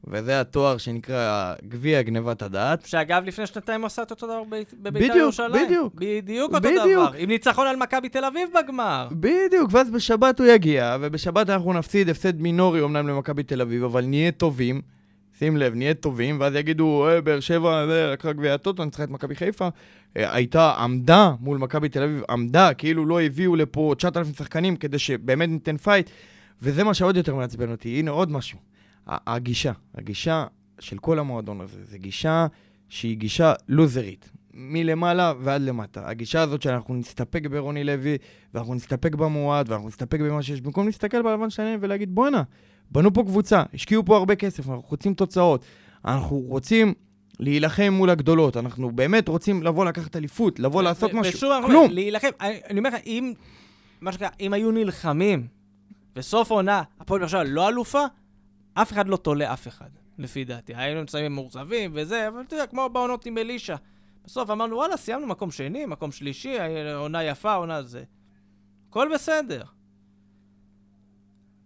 וזה 0.05 0.41
התואר 0.41 0.77
שנקרא 0.77 1.55
גביע 1.69 2.03
גנבת 2.03 2.43
הדעת. 2.43 2.87
שאגב, 2.87 3.23
לפני 3.27 3.47
שנתיים 3.47 3.85
עשה 3.85 4.03
את 4.03 4.11
אותו 4.11 4.27
דבר 4.27 4.43
בבית"ר 4.83 5.17
ירושלים. 5.17 5.67
בדיוק, 5.67 5.95
בדיוק 5.95 6.55
אותו 6.55 6.69
בדיוק. 6.69 6.85
דבר. 6.85 7.11
עם 7.19 7.29
ניצחון 7.29 7.67
על 7.67 7.77
מכבי 7.77 8.09
תל 8.09 8.25
אביב 8.25 8.49
בגמר. 8.55 9.09
בדיוק, 9.13 9.71
ואז 9.73 9.91
בשבת 9.91 10.41
הוא 10.41 10.47
יגיע, 10.47 10.97
ובשבת 11.01 11.51
אנחנו 11.51 11.73
נפסיד 11.73 12.09
הפסד 12.09 12.41
מינורי 12.41 12.83
אמנם 12.83 13.09
למכבי 13.09 13.43
תל 13.43 13.61
אביב, 13.61 13.85
אבל 13.85 14.05
נהיה 14.05 14.33
טובים. 14.33 14.81
שים 15.39 15.57
לב, 15.57 15.75
נהיה 15.75 15.95
טובים, 15.95 16.41
ואז 16.41 16.55
יגידו, 16.55 17.09
אה, 17.09 17.21
באר 17.21 17.41
שבע, 17.41 17.87
זה 17.87 18.11
לקחה 18.13 18.33
גביע 18.33 18.55
הטוטו, 18.55 18.85
ניצחה 18.85 19.05
את 19.05 19.11
מכבי 19.11 19.35
חיפה. 19.35 19.69
אה, 20.17 20.35
הייתה, 20.35 20.73
עמדה 20.79 21.33
מול 21.41 21.59
מכבי 21.59 21.89
תל 21.89 22.03
אביב, 22.03 22.23
עמדה, 22.31 22.75
כאילו 22.75 23.07
לא 23.07 23.21
הביאו 23.23 23.57
לפה 23.57 23.95
9,000 23.99 24.35
שחקנים 24.35 24.77
כדי 24.77 24.99
שבאמת 24.99 25.49
ניתן 25.49 25.77
פייט, 25.77 26.11
וזה 26.63 26.85
מה 26.85 26.95
שעוד 26.95 27.17
יותר 27.17 27.35
מעצבן 27.35 27.71
אותי. 27.71 27.89
הנה 27.89 28.11
עוד 28.11 28.31
משהו. 28.33 28.59
הגישה, 29.07 29.73
הגישה 29.95 30.47
של 30.79 30.99
כל 30.99 31.19
המועדון 31.19 31.61
הזה, 31.61 31.85
זו 31.85 31.99
גישה 31.99 32.47
שהיא 32.89 33.17
גישה 33.17 33.53
לוזרית. 33.69 34.31
מלמעלה 34.55 35.33
ועד 35.41 35.63
למטה. 35.63 36.09
הגישה 36.09 36.43
הזאת 36.43 36.63
שאנחנו 36.63 36.95
נסתפק 36.95 37.47
ברוני 37.47 37.85
לוי, 37.85 38.17
ואנחנו 38.55 38.75
נסתפק 38.75 39.15
במועד, 39.15 39.71
ואנחנו 39.71 39.89
נסתפק 39.89 40.21
במה 40.21 40.43
שיש, 40.43 40.61
במקום 40.61 40.87
להסתכל 40.87 41.23
בלבן 41.23 41.51
שלהם 41.51 41.79
ולהגיד, 41.83 42.15
בואנה, 42.15 42.43
בנו 42.91 43.13
פה 43.13 43.23
קבוצה, 43.23 43.63
השקיעו 43.75 44.05
פה 44.05 44.17
הרבה 44.17 44.35
כסף, 44.35 44.69
אנחנו 44.69 44.85
רוצים 44.91 45.15
תוצאות, 45.15 45.65
אנחנו 46.05 46.37
רוצים 46.37 46.95
להילחם 47.41 47.89
מול 47.93 48.11
הגדולות, 48.11 48.57
אנחנו 48.57 48.91
באמת 48.91 49.29
רוצים 49.29 49.63
לבוא 49.63 49.85
לקחת 49.85 50.17
אליפות, 50.17 50.59
לבוא 50.61 50.83
לעשות 50.83 51.15
משהו. 51.15 51.35
ושוב, 51.35 51.67
כלום. 51.67 51.91
להילחם. 51.91 52.29
אני 52.41 52.79
אומר 52.79 52.91
לך, 52.91 52.97
אם, 53.07 53.33
מה 54.01 54.13
שנקרא, 54.13 54.29
אם 54.41 54.53
היו 54.53 54.71
נלחמים, 54.71 55.47
בסוף 56.17 56.51
העונה, 56.51 56.83
הפועל 57.01 57.21
באר 57.21 57.29
שבע 57.29 57.45
לא 57.45 57.69
אלופה, 57.69 58.05
אף 58.83 58.93
אחד 58.93 59.09
לא 59.09 59.17
תולה 59.17 59.53
אף 59.53 59.69
אחד, 59.69 59.91
לפי 60.19 60.45
דעתי. 60.45 60.75
היינו 60.75 61.01
נמצאים 61.01 61.35
מאוכזבים 61.35 61.91
וזה, 61.95 62.29
אבל 62.29 62.41
אתה 62.41 62.55
יודע, 62.57 62.67
כמו 62.67 62.89
בעונות 62.89 63.27
עם 63.27 63.39
אלישע. 63.39 63.77
בסוף 64.25 64.51
אמרנו, 64.51 64.77
וואלה, 64.77 64.97
סיימנו 64.97 65.27
מקום 65.27 65.51
שני, 65.51 65.87
מקום 65.87 66.13
שלישי, 66.13 66.57
עונה 66.95 67.25
יפה, 67.25 67.55
עונה 67.55 67.83
זה. 67.83 68.03
הכל 68.89 69.09
בסדר. 69.15 69.63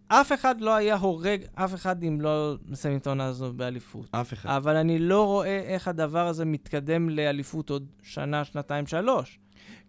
אף 0.08 0.32
אחד 0.32 0.60
לא 0.60 0.74
היה 0.74 0.96
הורג 0.96 1.44
אף 1.54 1.74
אחד 1.74 2.02
אם 2.02 2.20
לא 2.20 2.56
מסיימים 2.66 2.98
את 2.98 3.06
העונה 3.06 3.26
הזו 3.26 3.52
באליפות. 3.52 4.06
אף 4.10 4.32
אחד. 4.32 4.50
אבל 4.50 4.76
אני 4.76 4.98
לא 4.98 5.26
רואה 5.26 5.58
איך 5.60 5.88
הדבר 5.88 6.26
הזה 6.26 6.44
מתקדם 6.44 7.08
לאליפות 7.08 7.70
עוד 7.70 7.86
שנה, 8.02 8.44
שנתיים, 8.44 8.86
שלוש. 8.86 9.38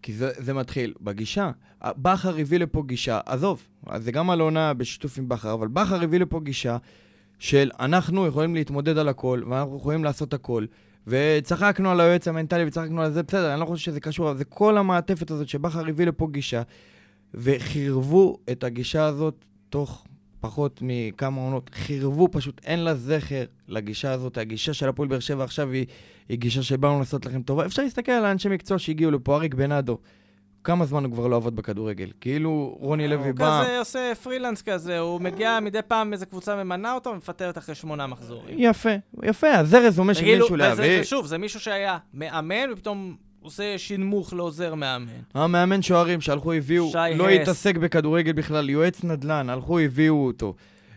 כי 0.02 0.12
זה, 0.12 0.30
זה 0.36 0.54
מתחיל 0.54 0.94
בגישה. 1.00 1.50
בכר 1.84 2.36
הביא 2.38 2.58
לפה 2.58 2.82
גישה, 2.86 3.20
עזוב, 3.26 3.68
זה 3.96 4.12
גם 4.12 4.30
על 4.30 4.40
עונה 4.40 4.74
בשיתוף 4.74 5.18
עם 5.18 5.28
בכר, 5.28 5.54
אבל 5.54 5.68
בכר 5.68 6.02
הביא 6.02 6.20
לפה 6.20 6.40
גישה 6.40 6.76
של 7.38 7.70
אנחנו 7.80 8.26
יכולים 8.26 8.54
להתמודד 8.54 8.98
על 8.98 9.08
הכל, 9.08 9.42
ואנחנו 9.50 9.76
יכולים 9.76 10.04
לעשות 10.04 10.34
הכל. 10.34 10.64
וצחקנו 11.06 11.90
על 11.90 12.00
היועץ 12.00 12.28
המנטלי 12.28 12.64
וצחקנו 12.64 13.02
על 13.02 13.12
זה, 13.12 13.22
בסדר, 13.22 13.52
אני 13.52 13.60
לא 13.60 13.66
חושב 13.66 13.84
שזה 13.84 14.00
קשור, 14.00 14.34
זה 14.34 14.44
כל 14.44 14.78
המעטפת 14.78 15.30
הזאת 15.30 15.48
שבכר 15.48 15.88
הביא 15.88 16.06
לפה 16.06 16.28
גישה, 16.30 16.62
וחירבו 17.34 18.38
את 18.52 18.64
הגישה 18.64 19.04
הזאת 19.04 19.44
תוך 19.70 20.04
פחות 20.40 20.80
מכמה 20.82 21.40
עונות. 21.40 21.70
חירבו 21.74 22.28
פשוט, 22.32 22.60
אין 22.64 22.78
לה 22.78 22.94
זכר 22.94 23.44
לגישה 23.68 24.12
הזאת. 24.12 24.38
הגישה 24.38 24.74
של 24.74 24.88
הפועל 24.88 25.08
באר 25.08 25.20
שבע 25.20 25.44
עכשיו 25.44 25.70
היא, 25.70 25.86
היא 26.28 26.38
גישה 26.38 26.62
שבאנו 26.62 26.98
לעשות 26.98 27.26
לכם 27.26 27.42
טובה. 27.42 27.66
אפשר 27.66 27.82
להסתכל 27.82 28.12
על 28.12 28.24
האנשי 28.24 28.48
מקצוע 28.48 28.78
שהגיעו 28.78 29.10
לפה, 29.10 29.36
אריק 29.36 29.54
בנאדו. 29.54 29.98
כמה 30.66 30.84
זמן 30.84 31.04
הוא 31.04 31.12
כבר 31.12 31.26
לא 31.26 31.36
עבד 31.36 31.56
בכדורגל? 31.56 32.10
כאילו 32.20 32.76
רוני 32.80 33.08
לוי 33.08 33.28
הוא 33.28 33.36
בא... 33.36 33.62
כזה 33.62 33.78
עושה 33.78 34.12
פרילנס 34.22 34.62
כזה, 34.62 34.98
הוא 34.98 35.20
מגיע 35.20 35.58
מדי 35.62 35.78
פעם 35.88 36.12
איזה 36.12 36.26
קבוצה 36.26 36.64
ממנה 36.64 36.92
אותו 36.92 37.10
ומפטרת 37.10 37.58
אחרי 37.58 37.74
שמונה 37.74 38.06
מחזורים. 38.06 38.54
יפה, 38.58 38.90
יפה, 39.22 39.50
אז 39.50 39.68
זה 39.68 39.78
רזומה 39.78 40.14
של 40.14 40.24
מישהו 40.24 40.56
להביא. 40.56 41.00
ושוב, 41.00 41.26
זה 41.26 41.38
מישהו 41.38 41.60
שהיה 41.60 41.98
מאמן 42.14 42.72
ופתאום 42.72 43.16
עושה 43.40 43.78
שינמוך 43.78 44.32
לעוזר 44.32 44.74
מאמן. 44.74 45.12
המאמן 45.34 45.82
שוערים 45.82 46.20
שהלכו 46.20 46.52
הביאו, 46.52 46.92
לא. 47.14 47.28
התעסק 47.28 47.76
בכדורגל 47.76 48.32
בכלל, 48.32 48.70
יועץ 48.70 49.04
נדל"ן, 49.04 49.50
הלכו 49.50 49.78
הביאו 49.78 50.26
אותו. 50.26 50.54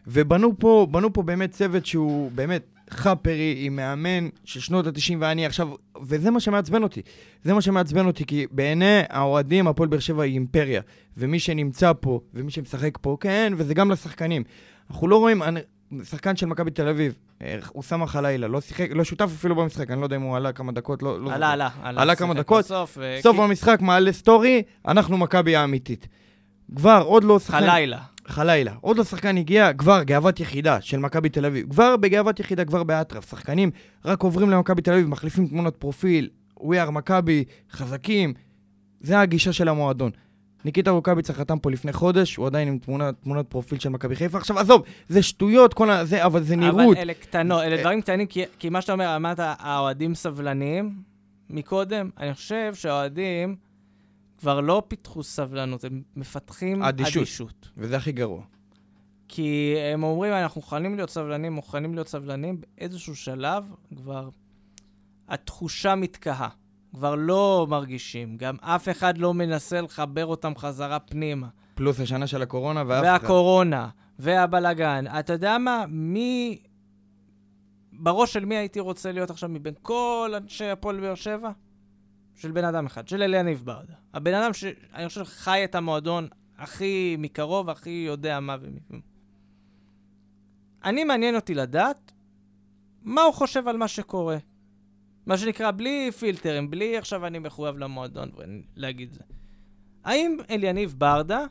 ובנו 0.07 0.59
פה, 0.59 0.87
בנו 0.91 1.13
פה 1.13 1.23
באמת 1.23 1.51
צוות 1.51 1.85
שהוא 1.85 2.31
באמת 2.31 2.78
חאפרי 2.89 3.55
עם 3.59 3.75
מאמן 3.75 4.29
של 4.45 4.59
שנות 4.59 4.87
ה-90 4.87 5.15
ואני 5.19 5.45
עכשיו, 5.45 5.69
וזה 6.01 6.31
מה 6.31 6.39
שמעצבן 6.39 6.83
אותי. 6.83 7.01
זה 7.43 7.53
מה 7.53 7.61
שמעצבן 7.61 8.05
אותי, 8.05 8.25
כי 8.25 8.45
בעיני 8.51 9.01
האוהדים 9.09 9.67
הפועל 9.67 9.89
באר 9.89 9.99
שבע 9.99 10.23
היא 10.23 10.33
אימפריה. 10.33 10.81
ומי 11.17 11.39
שנמצא 11.39 11.91
פה, 11.99 12.19
ומי 12.33 12.51
שמשחק 12.51 12.97
פה, 13.01 13.17
כן, 13.19 13.53
וזה 13.57 13.73
גם 13.73 13.91
לשחקנים. 13.91 14.43
אנחנו 14.91 15.07
לא 15.07 15.17
רואים, 15.17 15.43
אני, 15.43 15.59
שחקן 16.03 16.35
של 16.35 16.45
מכבי 16.45 16.71
תל 16.71 16.87
אביב, 16.87 17.13
אה, 17.41 17.57
אוסאמה 17.75 18.07
חלילה, 18.07 18.47
לא 18.47 18.61
שיחק, 18.61 18.87
לא 18.91 19.03
שותף 19.03 19.23
אפילו 19.25 19.55
במשחק, 19.55 19.91
אני 19.91 19.99
לא 19.99 20.05
יודע 20.05 20.15
אם 20.15 20.21
הוא 20.21 20.35
עלה 20.37 20.51
כמה 20.51 20.71
דקות, 20.71 21.03
לא, 21.03 21.21
לא 21.21 21.33
עלה. 21.33 21.51
עלה, 21.51 21.69
עלה. 21.83 22.01
עלה 22.01 22.15
כמה 22.15 22.33
דקות. 22.33 22.65
בסוף, 22.65 22.97
ו- 23.01 23.17
סוף 23.21 23.35
כי- 23.35 23.41
המשחק 23.41 23.77
מעלה 23.81 24.11
סטורי, 24.11 24.61
אנחנו 24.87 25.17
מכבי 25.17 25.55
האמיתית. 25.55 26.07
כבר, 26.75 27.01
עוד 27.05 27.23
לא 27.23 27.39
שחקן... 27.39 27.69
חלילה. 27.69 27.99
חלילה. 28.29 28.73
עוד 28.81 28.97
לא 28.97 29.03
שחקן 29.03 29.37
הגיע, 29.37 29.73
כבר 29.73 30.03
גאוות 30.03 30.39
יחידה 30.39 30.81
של 30.81 30.97
מכבי 30.99 31.29
תל 31.29 31.45
אביב. 31.45 31.69
כבר 31.69 31.97
בגאוות 31.97 32.39
יחידה, 32.39 32.65
כבר 32.65 32.83
באטרף. 32.83 33.29
שחקנים 33.29 33.71
רק 34.05 34.23
עוברים 34.23 34.49
למכבי 34.49 34.81
תל 34.81 34.93
אביב, 34.93 35.07
מחליפים 35.07 35.47
תמונות 35.47 35.75
פרופיל, 35.75 36.29
We 36.59 36.87
are 36.87 36.91
מכבי, 36.91 37.43
חזקים. 37.71 38.33
זה 39.01 39.19
הגישה 39.19 39.53
של 39.53 39.67
המועדון. 39.67 40.11
ניקיטה 40.65 40.91
רוקאביצה 40.91 41.33
חתם 41.33 41.59
פה 41.59 41.71
לפני 41.71 41.93
חודש, 41.93 42.35
הוא 42.35 42.47
עדיין 42.47 42.67
עם 42.67 42.77
תמונת, 42.77 43.15
תמונת 43.23 43.45
פרופיל 43.47 43.79
של 43.79 43.89
מכבי 43.89 44.15
חיפה. 44.15 44.37
עכשיו, 44.37 44.59
עזוב, 44.59 44.83
זה 45.07 45.21
שטויות, 45.21 45.73
כל 45.73 45.89
ה... 45.89 46.05
זה, 46.05 46.25
אבל 46.25 46.43
זה 46.43 46.55
נראות. 46.55 46.97
אבל 46.97 46.97
אלה 46.97 47.13
קטנות, 47.13 47.61
אלה 47.61 47.75
אה, 47.75 47.81
דברים 47.81 48.01
קטנים, 48.01 48.27
כי, 48.27 48.43
כי 48.59 48.69
מה 48.69 48.81
שאתה 48.81 48.93
אומר, 48.93 49.15
אמרת, 49.15 49.37
האוהדים 49.39 50.15
סבלניים 50.15 50.93
מקודם, 51.49 52.09
אני 52.19 52.33
חושב 52.33 52.75
שהאוהדים 52.75 53.55
כבר 54.39 54.61
לא 54.61 54.83
פיתחו 54.87 55.23
סבלנות, 55.23 55.83
הם 55.83 56.01
מפתחים 56.15 56.83
אדישות. 56.83 57.17
אדישות. 57.17 57.69
וזה 57.77 57.97
הכי 57.97 58.11
גרוע. 58.11 58.43
כי 59.27 59.75
הם 59.93 60.03
אומרים, 60.03 60.33
אנחנו 60.33 60.61
מוכנים 60.61 60.95
להיות 60.95 61.09
סבלנים, 61.09 61.53
מוכנים 61.53 61.93
להיות 61.93 62.07
סבלנים, 62.07 62.61
באיזשהו 62.61 63.15
שלב 63.15 63.63
כבר 63.95 64.29
התחושה 65.27 65.95
מתקהה. 65.95 66.49
כבר 66.93 67.15
לא 67.15 67.67
מרגישים, 67.69 68.37
גם 68.37 68.55
אף 68.61 68.89
אחד 68.89 69.17
לא 69.17 69.33
מנסה 69.33 69.81
לחבר 69.81 70.25
אותם 70.25 70.55
חזרה 70.55 70.99
פנימה. 70.99 71.47
פלוס 71.75 71.99
השנה 71.99 72.27
של 72.27 72.41
הקורונה 72.41 72.83
ואף 72.87 73.03
אחד. 73.03 73.23
והקורונה, 73.23 73.89
והבלגן. 74.19 75.05
אתה 75.19 75.33
יודע 75.33 75.57
מה? 75.57 75.85
מי... 75.87 76.57
בראש 77.93 78.33
של 78.33 78.45
מי 78.45 78.55
הייתי 78.55 78.79
רוצה 78.79 79.11
להיות 79.11 79.29
עכשיו 79.29 79.49
מבין 79.49 79.73
כל 79.81 80.31
אנשי 80.37 80.65
הפועל 80.65 80.99
באר 80.99 81.15
שבע? 81.15 81.51
של 82.39 82.51
בן 82.51 82.65
אדם 82.65 82.85
אחד, 82.85 83.07
של 83.07 83.23
אליניב 83.23 83.61
ברדה. 83.65 83.93
הבן 84.13 84.33
אדם 84.33 84.53
שאני 84.53 85.07
חושב 85.07 85.23
חי 85.23 85.63
את 85.63 85.75
המועדון 85.75 86.27
הכי 86.57 87.15
מקרוב, 87.19 87.69
הכי 87.69 88.03
יודע 88.07 88.39
מה 88.39 88.55
ומי. 88.61 88.79
אני 90.83 91.03
מעניין 91.03 91.35
אותי 91.35 91.53
לדעת 91.53 92.11
מה 93.03 93.21
הוא 93.21 93.33
חושב 93.33 93.67
על 93.67 93.77
מה 93.77 93.87
שקורה. 93.87 94.37
מה 95.25 95.37
שנקרא, 95.37 95.71
בלי 95.71 96.11
פילטרים, 96.11 96.69
בלי 96.69 96.97
עכשיו 96.97 97.27
אני 97.27 97.39
מחויב 97.39 97.77
למועדון 97.77 98.31
ולהגיד 98.77 99.13
זה. 99.13 99.21
האם 100.03 100.37
אליניב 100.49 100.95
ברדה, 100.97 101.45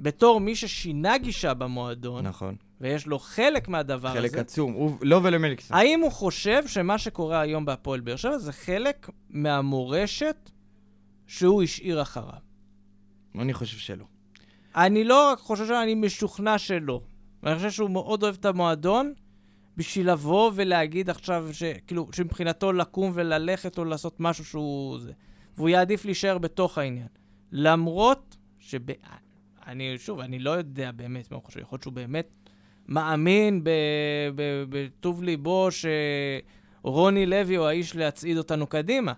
בתור 0.00 0.40
מי 0.40 0.56
ששינה 0.56 1.18
גישה 1.18 1.54
במועדון, 1.54 2.26
נכון. 2.26 2.56
ויש 2.80 3.06
לו 3.06 3.18
חלק 3.18 3.68
מהדבר 3.68 4.12
חלק 4.12 4.30
הזה, 4.30 4.40
עצום. 4.40 4.72
הוא... 4.72 4.96
לא 5.02 5.20
ולמליקסון. 5.22 5.76
האם 5.76 6.00
הוא 6.00 6.12
חושב 6.12 6.66
שמה 6.66 6.98
שקורה 6.98 7.40
היום 7.40 7.64
בהפועל 7.64 8.00
באר 8.00 8.16
שבע 8.16 8.38
זה 8.38 8.52
חלק 8.52 9.10
מהמורשת 9.30 10.50
שהוא 11.26 11.62
השאיר 11.62 12.02
אחריו? 12.02 12.38
אני 13.38 13.54
חושב 13.54 13.78
שלא. 13.78 14.04
אני 14.76 15.04
לא 15.04 15.32
רק 15.32 15.38
חושב 15.38 15.66
שלא, 15.66 15.82
אני 15.82 15.94
משוכנע 15.94 16.58
שלא. 16.58 17.00
ואני 17.42 17.56
חושב 17.56 17.70
שהוא 17.70 17.90
מאוד 17.90 18.22
אוהב 18.22 18.34
את 18.40 18.44
המועדון 18.44 19.12
בשביל 19.76 20.10
לבוא 20.10 20.50
ולהגיד 20.54 21.10
עכשיו, 21.10 21.48
שכאילו, 21.52 22.08
שמבחינתו 22.12 22.72
לקום 22.72 23.10
וללכת 23.14 23.78
או 23.78 23.84
לעשות 23.84 24.20
משהו 24.20 24.44
שהוא... 24.44 24.98
זה. 24.98 25.12
והוא 25.56 25.68
יעדיף 25.68 26.04
להישאר 26.04 26.38
בתוך 26.38 26.78
העניין. 26.78 27.06
למרות 27.52 28.36
שב... 28.58 28.78
אני, 29.66 29.98
שוב, 29.98 30.20
אני 30.20 30.38
לא 30.38 30.50
יודע 30.50 30.90
באמת 30.90 31.30
מה 31.30 31.36
הוא 31.36 31.44
חושב. 31.44 31.60
יכול 31.60 31.76
להיות 31.76 31.82
שהוא 31.82 31.92
באמת 31.92 32.28
מאמין 32.88 33.60
בטוב 34.68 35.22
ליבו 35.22 35.68
שרוני 36.82 37.26
לוי 37.26 37.54
הוא 37.54 37.66
האיש 37.66 37.96
להצעיד 37.96 38.38
אותנו 38.38 38.66
קדימה. 38.66 39.12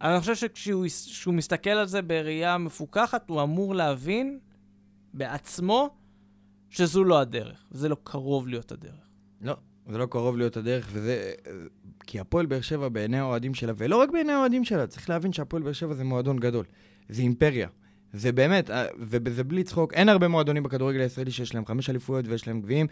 אני 0.00 0.20
חושב 0.20 0.34
שכשהוא 0.34 1.34
מסתכל 1.34 1.70
על 1.70 1.86
זה 1.86 2.02
בראייה 2.02 2.58
מפוקחת, 2.58 3.30
הוא 3.30 3.42
אמור 3.42 3.74
להבין 3.74 4.38
בעצמו 5.14 5.90
שזו 6.70 7.04
לא 7.04 7.20
הדרך, 7.20 7.64
וזה 7.72 7.88
לא 7.88 7.96
קרוב 8.04 8.48
להיות 8.48 8.72
הדרך. 8.72 9.08
לא, 9.40 9.56
זה 9.86 9.98
לא 9.98 10.06
קרוב 10.06 10.36
להיות 10.36 10.56
הדרך, 10.56 10.88
וזה... 10.92 11.32
כי 12.06 12.20
הפועל 12.20 12.46
באר 12.46 12.60
שבע 12.60 12.88
בעיני 12.88 13.18
האוהדים 13.18 13.54
שלה, 13.54 13.72
ולא 13.76 13.96
רק 13.96 14.10
בעיני 14.10 14.32
האוהדים 14.32 14.64
שלה, 14.64 14.86
צריך 14.86 15.10
להבין 15.10 15.32
שהפועל 15.32 15.62
באר 15.62 15.72
שבע 15.72 15.94
זה 15.94 16.04
מועדון 16.04 16.36
גדול. 16.36 16.64
זה 17.08 17.22
אימפריה. 17.22 17.68
זה 18.14 18.32
באמת, 18.32 18.70
אה, 18.70 18.86
וזה 18.98 19.44
בלי 19.44 19.64
צחוק, 19.64 19.94
אין 19.94 20.08
הרבה 20.08 20.28
מועדונים 20.28 20.62
בכדורגל 20.62 21.00
הישראלי 21.00 21.30
שיש 21.30 21.54
להם 21.54 21.66
חמש 21.66 21.90
אליפויות 21.90 22.28
ויש 22.28 22.48
להם 22.48 22.60
גביעים. 22.60 22.86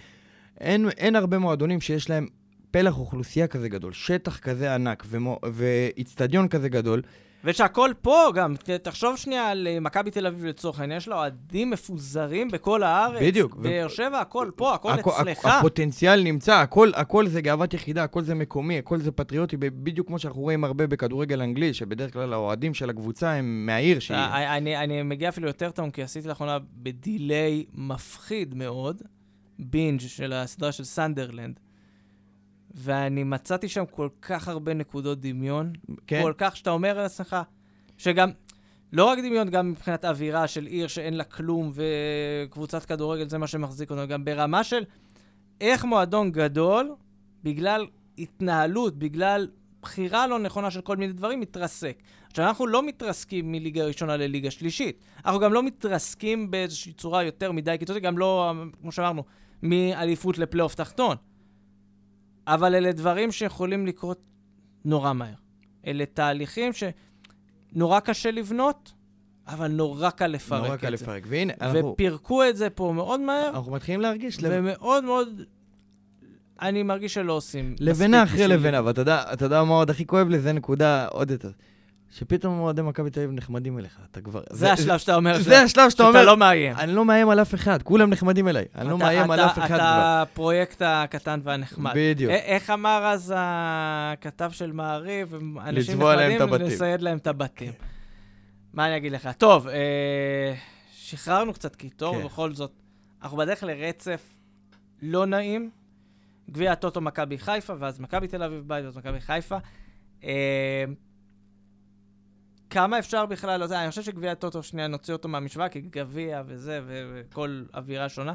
אין, 0.60 0.88
אין 0.96 1.16
הרבה 1.16 1.38
מועדונים 1.38 1.80
שיש 1.80 2.10
להם 2.10 2.26
פלח 2.70 2.98
אוכלוסייה 2.98 3.46
כזה 3.46 3.68
גדול, 3.68 3.92
שטח 3.92 4.38
כזה 4.38 4.74
ענק 4.74 5.06
ואיצטדיון 5.52 6.48
כזה 6.48 6.68
גדול. 6.68 7.02
ושהכול 7.44 7.94
פה 8.02 8.28
גם, 8.34 8.54
תחשוב 8.82 9.16
שנייה 9.16 9.48
על 9.50 9.66
אה, 9.70 9.80
מכבי 9.80 10.10
תל 10.10 10.26
אביב 10.26 10.44
לצורך 10.44 10.80
העניין, 10.80 10.96
יש 10.98 11.08
לה 11.08 11.16
אוהדים 11.16 11.70
מפוזרים 11.70 12.48
בכל 12.50 12.82
הארץ. 12.82 13.22
בדיוק. 13.22 13.56
באר 13.56 13.88
שבע, 13.88 14.20
הכל 14.20 14.50
פה, 14.56 14.74
הכל 14.74 14.92
הכ- 14.92 15.08
אצלך. 15.20 15.44
הפוטנציאל 15.46 16.22
נמצא, 16.22 16.54
הכל, 16.54 16.90
הכל 16.94 17.26
זה 17.26 17.40
גאוות 17.40 17.74
יחידה, 17.74 18.04
הכל 18.04 18.22
זה 18.22 18.34
מקומי, 18.34 18.78
הכל 18.78 18.98
זה 19.00 19.12
פטריוטי, 19.12 19.56
בדיוק 19.56 20.06
כמו 20.06 20.18
שאנחנו 20.18 20.40
רואים 20.42 20.64
הרבה 20.64 20.86
בכדורגל 20.86 21.42
אנגלי, 21.42 21.74
שבדרך 21.74 22.12
כלל 22.12 22.32
האוהדים 22.32 22.74
של 22.74 22.90
הקבוצה 22.90 23.32
הם 23.32 23.66
מהעיר 23.66 23.98
שהיא... 23.98 24.18
אה, 24.18 24.56
אני, 24.56 24.76
אני 24.76 25.02
מגיע 25.02 25.28
אפילו 25.28 25.46
יותר 25.46 25.70
טוב, 25.70 25.90
כי 25.90 26.02
עשיתי 26.02 26.28
לאחרונה 26.28 26.58
בדיליי 26.76 27.64
מפחיד 27.74 28.54
מאוד, 28.54 29.02
בינג' 29.58 30.00
של 30.00 30.32
הסדרה 30.32 30.72
של 30.72 30.84
סנדרלנד. 30.84 31.60
ואני 32.74 33.24
מצאתי 33.24 33.68
שם 33.68 33.84
כל 33.90 34.08
כך 34.22 34.48
הרבה 34.48 34.74
נקודות 34.74 35.20
דמיון. 35.20 35.72
כן. 36.06 36.22
כל 36.22 36.32
כך 36.38 36.56
שאתה 36.56 36.70
אומר 36.70 36.96
לעצמך, 36.96 37.36
שגם, 37.98 38.30
לא 38.92 39.04
רק 39.04 39.18
דמיון, 39.18 39.50
גם 39.50 39.70
מבחינת 39.70 40.04
אווירה 40.04 40.46
של 40.46 40.66
עיר 40.66 40.86
שאין 40.86 41.14
לה 41.14 41.24
כלום, 41.24 41.72
וקבוצת 41.74 42.84
כדורגל 42.84 43.28
זה 43.28 43.38
מה 43.38 43.46
שמחזיק 43.46 43.90
אותנו, 43.90 44.08
גם 44.08 44.24
ברמה 44.24 44.64
של 44.64 44.84
איך 45.60 45.84
מועדון 45.84 46.32
גדול, 46.32 46.94
בגלל 47.44 47.86
התנהלות, 48.18 48.98
בגלל 48.98 49.48
בחירה 49.82 50.26
לא 50.26 50.38
נכונה 50.38 50.70
של 50.70 50.80
כל 50.80 50.96
מיני 50.96 51.12
דברים, 51.12 51.40
מתרסק. 51.40 52.02
עכשיו, 52.30 52.44
אנחנו 52.44 52.66
לא 52.66 52.82
מתרסקים 52.82 53.52
מליגה 53.52 53.84
ראשונה 53.84 54.16
לליגה 54.16 54.50
שלישית. 54.50 54.98
אנחנו 55.24 55.40
גם 55.40 55.52
לא 55.52 55.62
מתרסקים 55.62 56.50
באיזושהי 56.50 56.92
צורה 56.92 57.22
יותר 57.22 57.52
מדי 57.52 57.76
קיצונית, 57.78 58.02
גם 58.02 58.18
לא, 58.18 58.52
כמו 58.80 58.92
שאמרנו, 58.92 59.24
מאליפות 59.62 60.38
לפלייאוף 60.38 60.74
תחתון. 60.74 61.16
אבל 62.46 62.74
אלה 62.74 62.92
דברים 62.92 63.32
שיכולים 63.32 63.86
לקרות 63.86 64.20
נורא 64.84 65.12
מהר. 65.12 65.34
אלה 65.86 66.06
תהליכים 66.06 66.72
שנורא 66.72 68.00
קשה 68.00 68.30
לבנות, 68.30 68.92
אבל 69.46 69.68
נורא 69.68 70.10
קל 70.10 70.26
לפרק 70.26 70.58
את 70.58 70.62
זה. 70.62 70.66
נורא 70.66 70.76
קל 70.76 70.90
לפרק, 70.90 71.22
והנה, 71.28 71.52
אנחנו... 71.60 71.92
ופירקו 71.92 72.44
את 72.44 72.56
זה 72.56 72.70
פה 72.70 72.92
מאוד 72.96 73.20
מהר. 73.20 73.50
אנחנו 73.54 73.72
מתחילים 73.72 74.00
להרגיש... 74.00 74.38
ומאוד 74.42 75.04
מאוד... 75.04 75.42
אני 76.60 76.82
מרגיש 76.82 77.14
שלא 77.14 77.32
עושים 77.32 77.74
לבנה 77.80 78.22
אחרי 78.22 78.48
לבנה, 78.48 78.84
ואתה 78.84 79.00
יודע, 79.00 79.24
יודע 79.40 79.64
מה 79.64 79.74
עוד 79.74 79.90
הכי 79.90 80.06
כואב 80.06 80.28
לי? 80.28 80.38
זה 80.38 80.52
נקודה 80.52 81.06
עוד 81.06 81.30
יותר. 81.30 81.50
שפתאום 82.12 82.60
אוהדי 82.60 82.82
מכבי 82.82 83.10
תל 83.10 83.20
אביב 83.20 83.32
נחמדים 83.32 83.78
אליך, 83.78 83.98
אתה 84.10 84.20
כבר... 84.20 84.40
זה 84.50 84.72
השלב 84.72 84.98
שאתה 84.98 85.14
אומר 85.14 85.38
זה 85.42 85.60
השלב 85.60 85.90
שאתה 85.90 86.02
אומר... 86.02 86.12
שאתה 86.12 86.24
לא 86.24 86.36
מאיים. 86.36 86.76
אני 86.76 86.92
לא 86.92 87.04
מאיים 87.04 87.30
על 87.30 87.42
אף 87.42 87.54
אחד, 87.54 87.82
כולם 87.82 88.10
נחמדים 88.10 88.48
אליי. 88.48 88.64
אני 88.74 88.88
לא 88.88 88.98
מאיים 88.98 89.30
על 89.30 89.40
אף 89.40 89.58
אחד 89.58 89.66
כבר. 89.66 89.76
אתה 89.76 90.22
הפרויקט 90.22 90.82
הקטן 90.84 91.40
והנחמד. 91.42 91.92
בדיוק. 91.94 92.32
איך 92.32 92.70
אמר 92.70 93.04
אז 93.06 93.34
הכתב 93.36 94.50
של 94.50 94.72
מעריב, 94.72 95.34
אנשים 95.66 96.02
נחמדים, 96.02 96.66
לסייד 96.66 97.02
להם 97.02 97.18
את 97.18 97.26
הבתים. 97.26 97.72
מה 98.72 98.86
אני 98.86 98.96
אגיד 98.96 99.12
לך? 99.12 99.28
טוב, 99.38 99.68
אה, 99.68 100.54
שחררנו 100.92 101.52
קצת 101.52 101.76
קיטור, 101.76 102.18
כן. 102.18 102.24
בכל 102.24 102.54
זאת, 102.54 102.72
אנחנו 103.22 103.36
בדרך 103.36 103.62
לרצף 103.62 104.22
לא 105.02 105.26
נעים. 105.26 105.70
גביע 106.50 106.72
הטוטו 106.72 107.00
מכבי 107.00 107.38
חיפה, 107.38 107.72
ואז 107.78 108.00
מכבי 108.00 108.28
תל 108.28 108.42
אביב 108.42 108.62
בית, 108.66 108.84
ואז 108.84 108.96
מכבי 108.96 109.20
חיפה. 109.20 109.56
אה, 110.24 110.84
כמה 112.72 112.98
אפשר 112.98 113.26
בכלל, 113.26 113.58
לא 113.58 113.64
יודע, 113.64 113.82
אני 113.82 113.90
חושב 113.90 114.02
שגביע 114.02 114.32
הטוטו, 114.32 114.62
שנייה, 114.62 114.88
נוציא 114.88 115.12
אותו 115.12 115.28
מהמשוואה, 115.28 115.68
כי 115.68 115.80
גביע 115.80 116.42
וזה, 116.46 116.80
וכל 116.86 117.64
אווירה 117.74 118.08
שונה. 118.08 118.34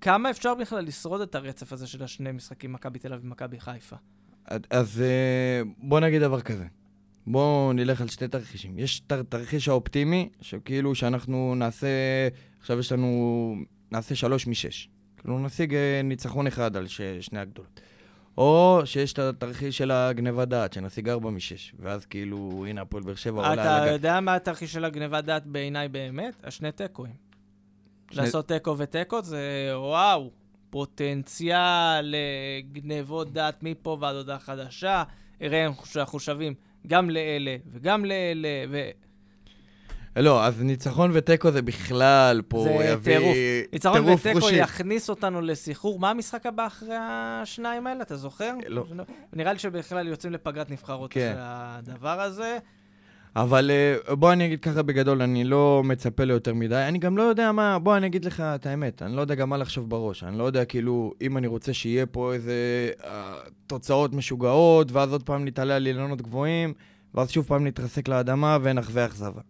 כמה 0.00 0.30
אפשר 0.30 0.54
בכלל 0.54 0.84
לשרוד 0.84 1.20
את 1.20 1.34
הרצף 1.34 1.72
הזה 1.72 1.86
של 1.86 2.02
השני 2.02 2.32
משחקים, 2.32 2.72
מכבי 2.72 2.98
תל 2.98 3.12
אביב 3.12 3.24
ומכבי 3.24 3.60
חיפה? 3.60 3.96
אז 4.70 5.02
אה, 5.02 5.62
בוא 5.78 6.00
נגיד 6.00 6.22
דבר 6.22 6.40
כזה. 6.40 6.64
בואו 7.26 7.72
נלך 7.72 8.00
על 8.00 8.08
שתי 8.08 8.28
תרחישים. 8.28 8.78
יש 8.78 9.02
את 9.06 9.12
התרחיש 9.12 9.68
האופטימי, 9.68 10.28
שכאילו 10.40 10.94
שאנחנו 10.94 11.54
נעשה, 11.54 11.88
עכשיו 12.60 12.78
יש 12.78 12.92
לנו, 12.92 13.54
נעשה 13.90 14.14
שלוש 14.14 14.46
משש. 14.46 14.88
כאילו 15.16 15.38
נשיג 15.38 15.74
אה, 15.74 16.00
ניצחון 16.04 16.46
אחד 16.46 16.76
על 16.76 16.86
שני 17.20 17.38
הגדולות. 17.38 17.80
או 18.38 18.80
שיש 18.84 19.12
את 19.12 19.18
התרחיש 19.18 19.78
של 19.78 19.90
הגניבת 19.90 20.48
דעת, 20.48 20.72
שנשיג 20.72 21.08
4 21.08 21.30
מ-6, 21.30 21.74
ואז 21.78 22.06
כאילו, 22.06 22.64
הנה 22.68 22.80
הפועל 22.80 23.02
באר 23.02 23.14
שבע 23.14 23.36
עולה 23.36 23.52
על 23.52 23.58
הגג. 23.58 23.82
אתה 23.82 23.90
יודע 23.90 24.20
מה 24.20 24.34
התרחיש 24.34 24.72
של 24.72 24.84
הגניבת 24.84 25.24
דעת 25.24 25.46
בעיניי 25.46 25.88
באמת? 25.88 26.34
השני 26.44 26.72
תיקואים. 26.72 27.14
שני... 28.10 28.24
לעשות 28.24 28.48
תיקו 28.48 28.78
ותיקו 28.78 29.22
זה 29.22 29.70
וואו, 29.74 30.30
פוטנציאל 30.70 32.14
לגנבות 32.14 33.32
דעת 33.32 33.62
מפה 33.62 33.96
ועד 34.00 34.16
הודעה 34.16 34.38
חדשה. 34.38 35.02
הרי 35.40 35.66
אנחנו 35.96 36.20
שווים 36.20 36.54
גם 36.86 37.10
לאלה 37.10 37.56
וגם 37.72 38.04
לאלה, 38.04 38.48
ו... 38.70 38.90
לא, 40.16 40.44
אז 40.44 40.62
ניצחון 40.62 41.10
ותיקו 41.14 41.50
זה 41.50 41.62
בכלל 41.62 42.42
פה 42.48 42.62
זה 42.62 42.84
יביא 42.84 43.18
טירוף 43.18 43.28
חושי. 43.28 43.66
ניצחון 43.72 44.08
ותיקו 44.08 44.50
יכניס 44.50 45.10
אותנו 45.10 45.40
לסחרור. 45.40 45.98
מה 45.98 46.10
המשחק 46.10 46.46
הבא 46.46 46.66
אחרי 46.66 46.96
השניים 47.00 47.86
האלה, 47.86 48.02
אתה 48.02 48.16
זוכר? 48.16 48.54
לא. 48.68 48.84
נראה 49.32 49.52
לי 49.52 49.58
שבכלל 49.58 50.08
יוצאים 50.08 50.32
לפגרת 50.32 50.70
נבחרות 50.70 51.12
כן. 51.12 51.32
אחרי 51.32 51.42
הדבר 51.44 52.20
הזה. 52.20 52.58
אבל 53.36 53.70
אה, 53.70 54.14
בוא 54.14 54.32
אני 54.32 54.46
אגיד 54.46 54.60
ככה 54.60 54.82
בגדול, 54.82 55.22
אני 55.22 55.44
לא 55.44 55.82
מצפה 55.84 56.24
ליותר 56.24 56.54
מדי. 56.54 56.84
אני 56.88 56.98
גם 56.98 57.16
לא 57.16 57.22
יודע 57.22 57.52
מה, 57.52 57.78
בוא 57.78 57.96
אני 57.96 58.06
אגיד 58.06 58.24
לך 58.24 58.40
את 58.40 58.66
האמת, 58.66 59.02
אני 59.02 59.16
לא 59.16 59.20
יודע 59.20 59.34
גם 59.34 59.50
מה 59.50 59.56
לחשוב 59.56 59.90
בראש. 59.90 60.24
אני 60.24 60.38
לא 60.38 60.44
יודע 60.44 60.64
כאילו, 60.64 61.12
אם 61.20 61.36
אני 61.36 61.46
רוצה 61.46 61.72
שיהיה 61.74 62.06
פה 62.06 62.34
איזה 62.34 62.54
uh, 63.00 63.04
תוצאות 63.66 64.12
משוגעות, 64.12 64.92
ואז 64.92 65.12
עוד 65.12 65.22
פעם 65.22 65.44
נתעלה 65.44 65.76
על 65.76 65.86
אילנות 65.86 66.22
גבוהים, 66.22 66.72
ואז 67.14 67.30
שוב 67.30 67.46
פעם 67.46 67.66
נתרסק 67.66 68.08
לאדמה 68.08 68.58
ונחווה 68.62 69.06
אכזבה. 69.06 69.40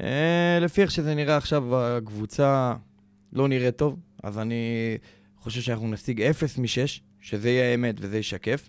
אה, 0.00 0.58
לפי 0.60 0.82
איך 0.82 0.90
שזה 0.90 1.14
נראה 1.14 1.36
עכשיו, 1.36 1.76
הקבוצה 1.76 2.74
לא 3.32 3.48
נראית 3.48 3.76
טוב, 3.76 3.96
אז 4.22 4.38
אני 4.38 4.96
חושב 5.36 5.60
שאנחנו 5.60 5.88
נשיג 5.90 6.22
0 6.22 6.58
מ-6, 6.58 7.00
שזה 7.20 7.50
יהיה 7.50 7.70
האמת 7.70 7.94
וזה 7.98 8.18
ישקף. 8.18 8.68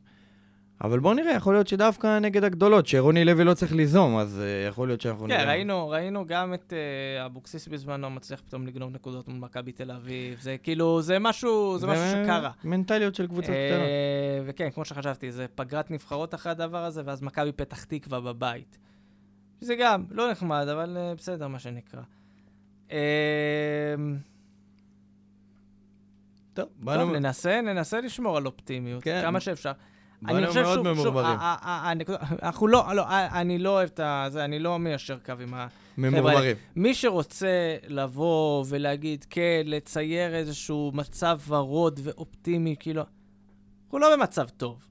אבל 0.84 1.00
בואו 1.00 1.14
נראה, 1.14 1.32
יכול 1.32 1.54
להיות 1.54 1.68
שדווקא 1.68 2.20
נגד 2.20 2.44
הגדולות, 2.44 2.88
שרוני 2.88 3.26
לוי 3.26 3.44
לא 3.44 3.54
צריך 3.54 3.74
ליזום, 3.74 4.18
אז 4.18 4.42
uh, 4.42 4.70
יכול 4.70 4.88
להיות 4.88 5.02
שאנחנו 5.02 5.26
כן, 5.26 5.28
נראה. 5.28 5.44
כן, 5.44 5.50
ראינו, 5.50 5.90
ראינו 5.90 6.26
גם 6.28 6.54
את 6.54 6.74
uh, 6.74 7.26
אבוקסיס 7.26 7.68
בזמנו 7.68 8.10
מצליח 8.10 8.42
פתאום 8.42 8.68
לגנוב 8.68 8.92
נקודות 8.94 9.28
מול 9.28 9.38
מכבי 9.40 9.72
תל 9.72 9.92
אביב. 9.92 10.40
זה 10.42 10.56
כאילו, 10.64 11.02
זה 11.02 11.20
משהו, 11.20 11.78
זה, 11.80 11.88
משהו 11.88 12.04
שקרה. 12.24 12.52
מנטליות 12.64 13.16
של 13.16 13.28
קבוצות 13.28 13.50
uh, 13.50 13.72
קטנות. 13.72 13.88
וכן, 14.46 14.70
כמו 14.70 14.86
שחשבתי, 14.86 15.32
זה 15.32 15.46
פגרת 15.56 15.92
נבחרות 15.92 16.34
אחרי 16.34 16.52
הדבר 16.52 16.84
הזה, 16.84 17.02
ואז 17.06 17.22
מכבי 17.22 17.52
פתח 17.52 17.84
תקווה 17.84 18.20
בבית. 18.20 18.78
זה 19.64 19.76
גם 19.76 20.06
לא 20.12 20.32
נחמד, 20.32 20.68
אבל 20.68 20.98
uh, 20.98 21.18
בסדר, 21.18 21.48
מה 21.48 21.60
שנקרא. 21.60 22.02
Uh, 22.90 22.94
טוב. 26.54 26.70
טוב, 26.86 27.12
ננסה, 27.12 27.62
ננסה 27.62 28.02
לשמור 28.02 28.38
על 28.38 28.46
אופטימיות, 28.46 29.04
כן. 29.04 29.22
כמה 29.24 29.40
שאפשר. 29.40 29.72
אני 30.28 30.48
חושב 30.48 30.62
מאוד 30.62 30.82
ממורמרים. 30.82 31.38
אנחנו 32.44 32.68
לא, 32.68 32.96
לא, 32.96 33.06
אני 33.10 33.58
לא 33.58 33.70
אוהב 33.70 33.90
את 34.00 34.32
זה, 34.32 34.46
אני 34.46 34.60
לא 34.60 34.80
מיישר 34.80 35.18
קו 35.26 35.34
עם 35.42 35.54
ה... 35.54 35.68
ממורמרים. 35.98 36.56
מי 36.76 36.94
שרוצה 36.94 37.76
לבוא 37.88 38.66
ולהגיד, 38.70 39.26
כן, 39.30 39.62
לצייר 39.66 40.36
איזשהו 40.36 40.92
מצב 40.94 41.40
ורוד 41.48 42.00
ואופטימי, 42.04 42.76
כאילו, 42.80 43.04
אנחנו 43.84 44.00
לא 44.00 44.16
במצב 44.16 44.50
טוב. 44.50 44.88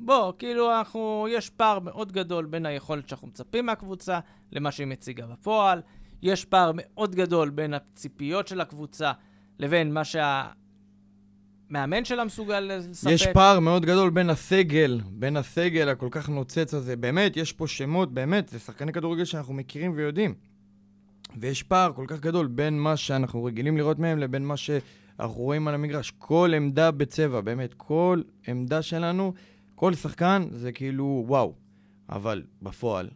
בוא, 0.00 0.32
כאילו, 0.38 0.78
אנחנו, 0.78 1.26
יש 1.30 1.50
פער 1.50 1.78
מאוד 1.78 2.12
גדול 2.12 2.44
בין 2.44 2.66
היכולת 2.66 3.08
שאנחנו 3.08 3.28
מצפים 3.28 3.66
מהקבוצה 3.66 4.20
למה 4.52 4.72
שהיא 4.72 4.86
מציגה 4.86 5.26
בפועל. 5.26 5.80
יש 6.22 6.44
פער 6.44 6.72
מאוד 6.74 7.14
גדול 7.14 7.50
בין 7.50 7.74
הציפיות 7.74 8.48
של 8.48 8.60
הקבוצה 8.60 9.12
לבין 9.58 9.92
מה 9.92 10.02
שהמאמן 10.04 12.04
שלה 12.04 12.24
מסוגל 12.24 12.60
לספק. 12.60 13.10
יש 13.10 13.26
פער 13.26 13.60
מאוד 13.60 13.86
גדול 13.86 14.10
בין 14.10 14.30
הסגל, 14.30 15.00
בין 15.10 15.36
הסגל 15.36 15.88
הכל 15.88 16.08
כך 16.10 16.28
נוצץ 16.28 16.74
הזה. 16.74 16.96
באמת, 16.96 17.36
יש 17.36 17.52
פה 17.52 17.66
שמות, 17.66 18.14
באמת, 18.14 18.48
זה 18.48 18.58
שחקני 18.58 18.92
כדורגל 18.92 19.24
שאנחנו 19.24 19.54
מכירים 19.54 19.92
ויודעים. 19.94 20.34
ויש 21.36 21.62
פער 21.62 21.92
כל 21.92 22.04
כך 22.08 22.20
גדול 22.20 22.46
בין 22.46 22.78
מה 22.78 22.96
שאנחנו 22.96 23.44
רגילים 23.44 23.76
לראות 23.76 23.98
מהם 23.98 24.18
לבין 24.18 24.44
מה 24.44 24.56
שאנחנו 24.56 25.42
רואים 25.42 25.68
על 25.68 25.74
המגרש. 25.74 26.12
כל 26.18 26.52
עמדה 26.56 26.90
בצבע, 26.90 27.40
באמת, 27.40 27.74
כל 27.74 28.22
עמדה 28.46 28.82
שלנו, 28.82 29.32
כל 29.84 29.94
שחקן 29.94 30.46
זה 30.50 30.72
כאילו 30.72 31.24
וואו. 31.26 31.54
אבל 32.08 32.42
בפועל, 32.62 33.08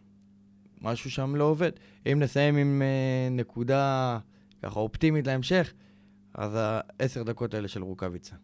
משהו 0.81 1.11
שם 1.11 1.35
לא 1.35 1.43
עובד. 1.43 1.71
אם 2.11 2.19
נסיים 2.19 2.57
עם 2.57 2.81
uh, 2.81 3.33
נקודה 3.33 4.17
ככה 4.63 4.79
אופטימית 4.79 5.27
להמשך, 5.27 5.73
אז 6.33 6.51
העשר 6.59 7.23
דקות 7.23 7.53
האלה 7.53 7.67
של 7.67 7.83
רוקאביצה. 7.83 8.35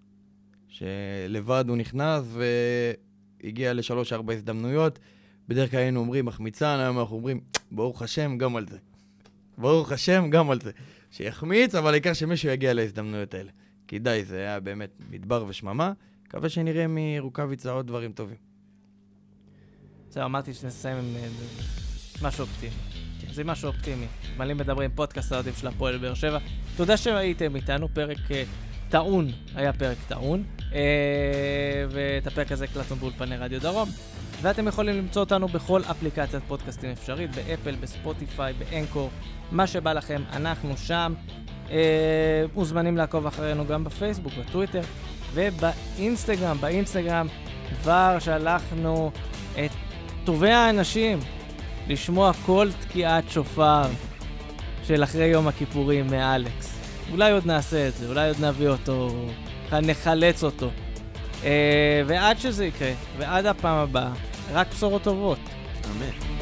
שלבד 0.68 1.66
הוא 1.68 1.78
נכנס 1.78 2.24
והגיע 3.44 3.74
לשלוש-ארבע 3.74 4.34
הזדמנויות. 4.34 5.00
בדרך 5.48 5.72
כלל 5.72 5.80
היינו 5.80 6.00
אומרים 6.00 6.26
מחמיצן, 6.26 6.78
היום 6.80 7.00
אנחנו 7.00 7.16
אומרים, 7.16 7.40
ברוך 7.72 8.02
השם, 8.02 8.38
גם 8.38 8.56
על 8.56 8.68
זה. 8.68 8.78
ברוך 9.58 9.92
השם, 9.92 10.30
גם 10.30 10.52
על 10.52 10.62
זה. 10.62 10.72
שיחמיץ, 11.12 11.76
אבל 11.76 11.92
העיקר 11.92 12.14
שמישהו 12.14 12.50
יגיע 12.50 12.74
להזדמנויות 12.74 13.34
האלה. 13.34 13.52
כי 13.88 14.00
די, 14.00 14.26
זה 14.26 14.38
היה 14.38 14.60
באמת 14.60 15.02
מדבר 15.10 15.46
ושממה. 15.48 15.94
מקווה 16.36 16.50
שנראה 16.50 16.86
מרוקאביצה 16.90 17.72
עוד 17.72 17.88
דברים 17.88 18.12
טובים. 18.12 18.36
זהו, 20.10 20.26
אמרתי 20.26 20.54
שנסיים 20.54 20.98
עם 20.98 21.16
אה, 21.16 21.28
משהו 22.22 22.42
אופטימי. 22.42 22.74
זה 23.34 23.44
משהו 23.44 23.68
אופטימי. 23.68 24.06
מלאים 24.38 24.58
מדברים, 24.58 24.92
פודקאסט 24.96 25.32
האוהדים 25.32 25.54
של 25.54 25.68
הפועל 25.68 25.98
באר 25.98 26.14
שבע. 26.14 26.38
תודה 26.78 26.98
שהייתם 26.98 27.56
איתנו, 27.56 27.88
פרק 27.94 28.18
uh, 28.18 28.32
טעון, 28.90 29.28
היה 29.56 29.74
פרק 29.74 29.98
טעון. 30.08 30.44
Uh, 30.60 30.74
ואת 31.90 32.28
הפרק 32.28 32.52
הזה 32.52 32.66
הקלטנו 32.66 32.96
באולפני 32.96 33.38
רדיו 33.38 33.62
דרום. 33.62 33.90
ואתם 34.42 34.68
יכולים 34.68 34.98
למצוא 34.98 35.22
אותנו 35.22 35.48
בכל 35.48 35.82
אפליקציית 35.92 36.44
פודקאסטים 36.48 36.90
אפשרית, 36.90 37.36
באפל, 37.36 37.76
בספוטיפיי, 37.76 38.54
באנקור, 38.54 39.10
מה 39.52 39.68
שבא 39.68 39.94
לכם, 39.94 40.22
אנחנו 40.34 40.78
שם. 40.78 41.14
Uh, 41.68 41.72
מוזמנים 42.54 42.98
לעקוב 42.98 43.28
אחרינו 43.28 43.66
גם 43.68 43.84
בפייסבוק, 43.84 44.34
בטוויטר 44.34 44.82
ובאינסטגרם. 45.36 46.58
באינסטגרם 46.62 47.28
כבר 47.82 48.18
שלחנו 48.20 49.12
את 49.66 49.72
טובי 50.24 50.52
האנשים 50.52 51.20
לשמוע 51.88 52.32
כל 52.46 52.70
תקיעת 52.82 53.30
שופר 53.30 53.84
של 54.84 55.04
אחרי 55.04 55.26
יום 55.26 55.48
הכיפורים 55.48 56.08
מאלכס. 56.08 56.80
אולי 57.12 57.32
עוד 57.32 57.46
נעשה 57.46 57.88
את 57.88 57.94
זה, 57.94 58.08
אולי 58.08 58.28
עוד 58.28 58.46
נביא 58.46 58.68
אותו, 58.68 59.10
נחלץ 59.72 60.44
אותו. 60.44 60.70
Uh, 61.42 61.46
ועד 62.06 62.40
שזה 62.40 62.66
יקרה, 62.66 62.92
ועד 63.18 63.46
הפעם 63.46 63.78
הבאה, 63.78 64.12
רק 64.54 64.68
בשורות 64.72 65.04
טובות. 65.04 65.40
אמן. 65.86 66.35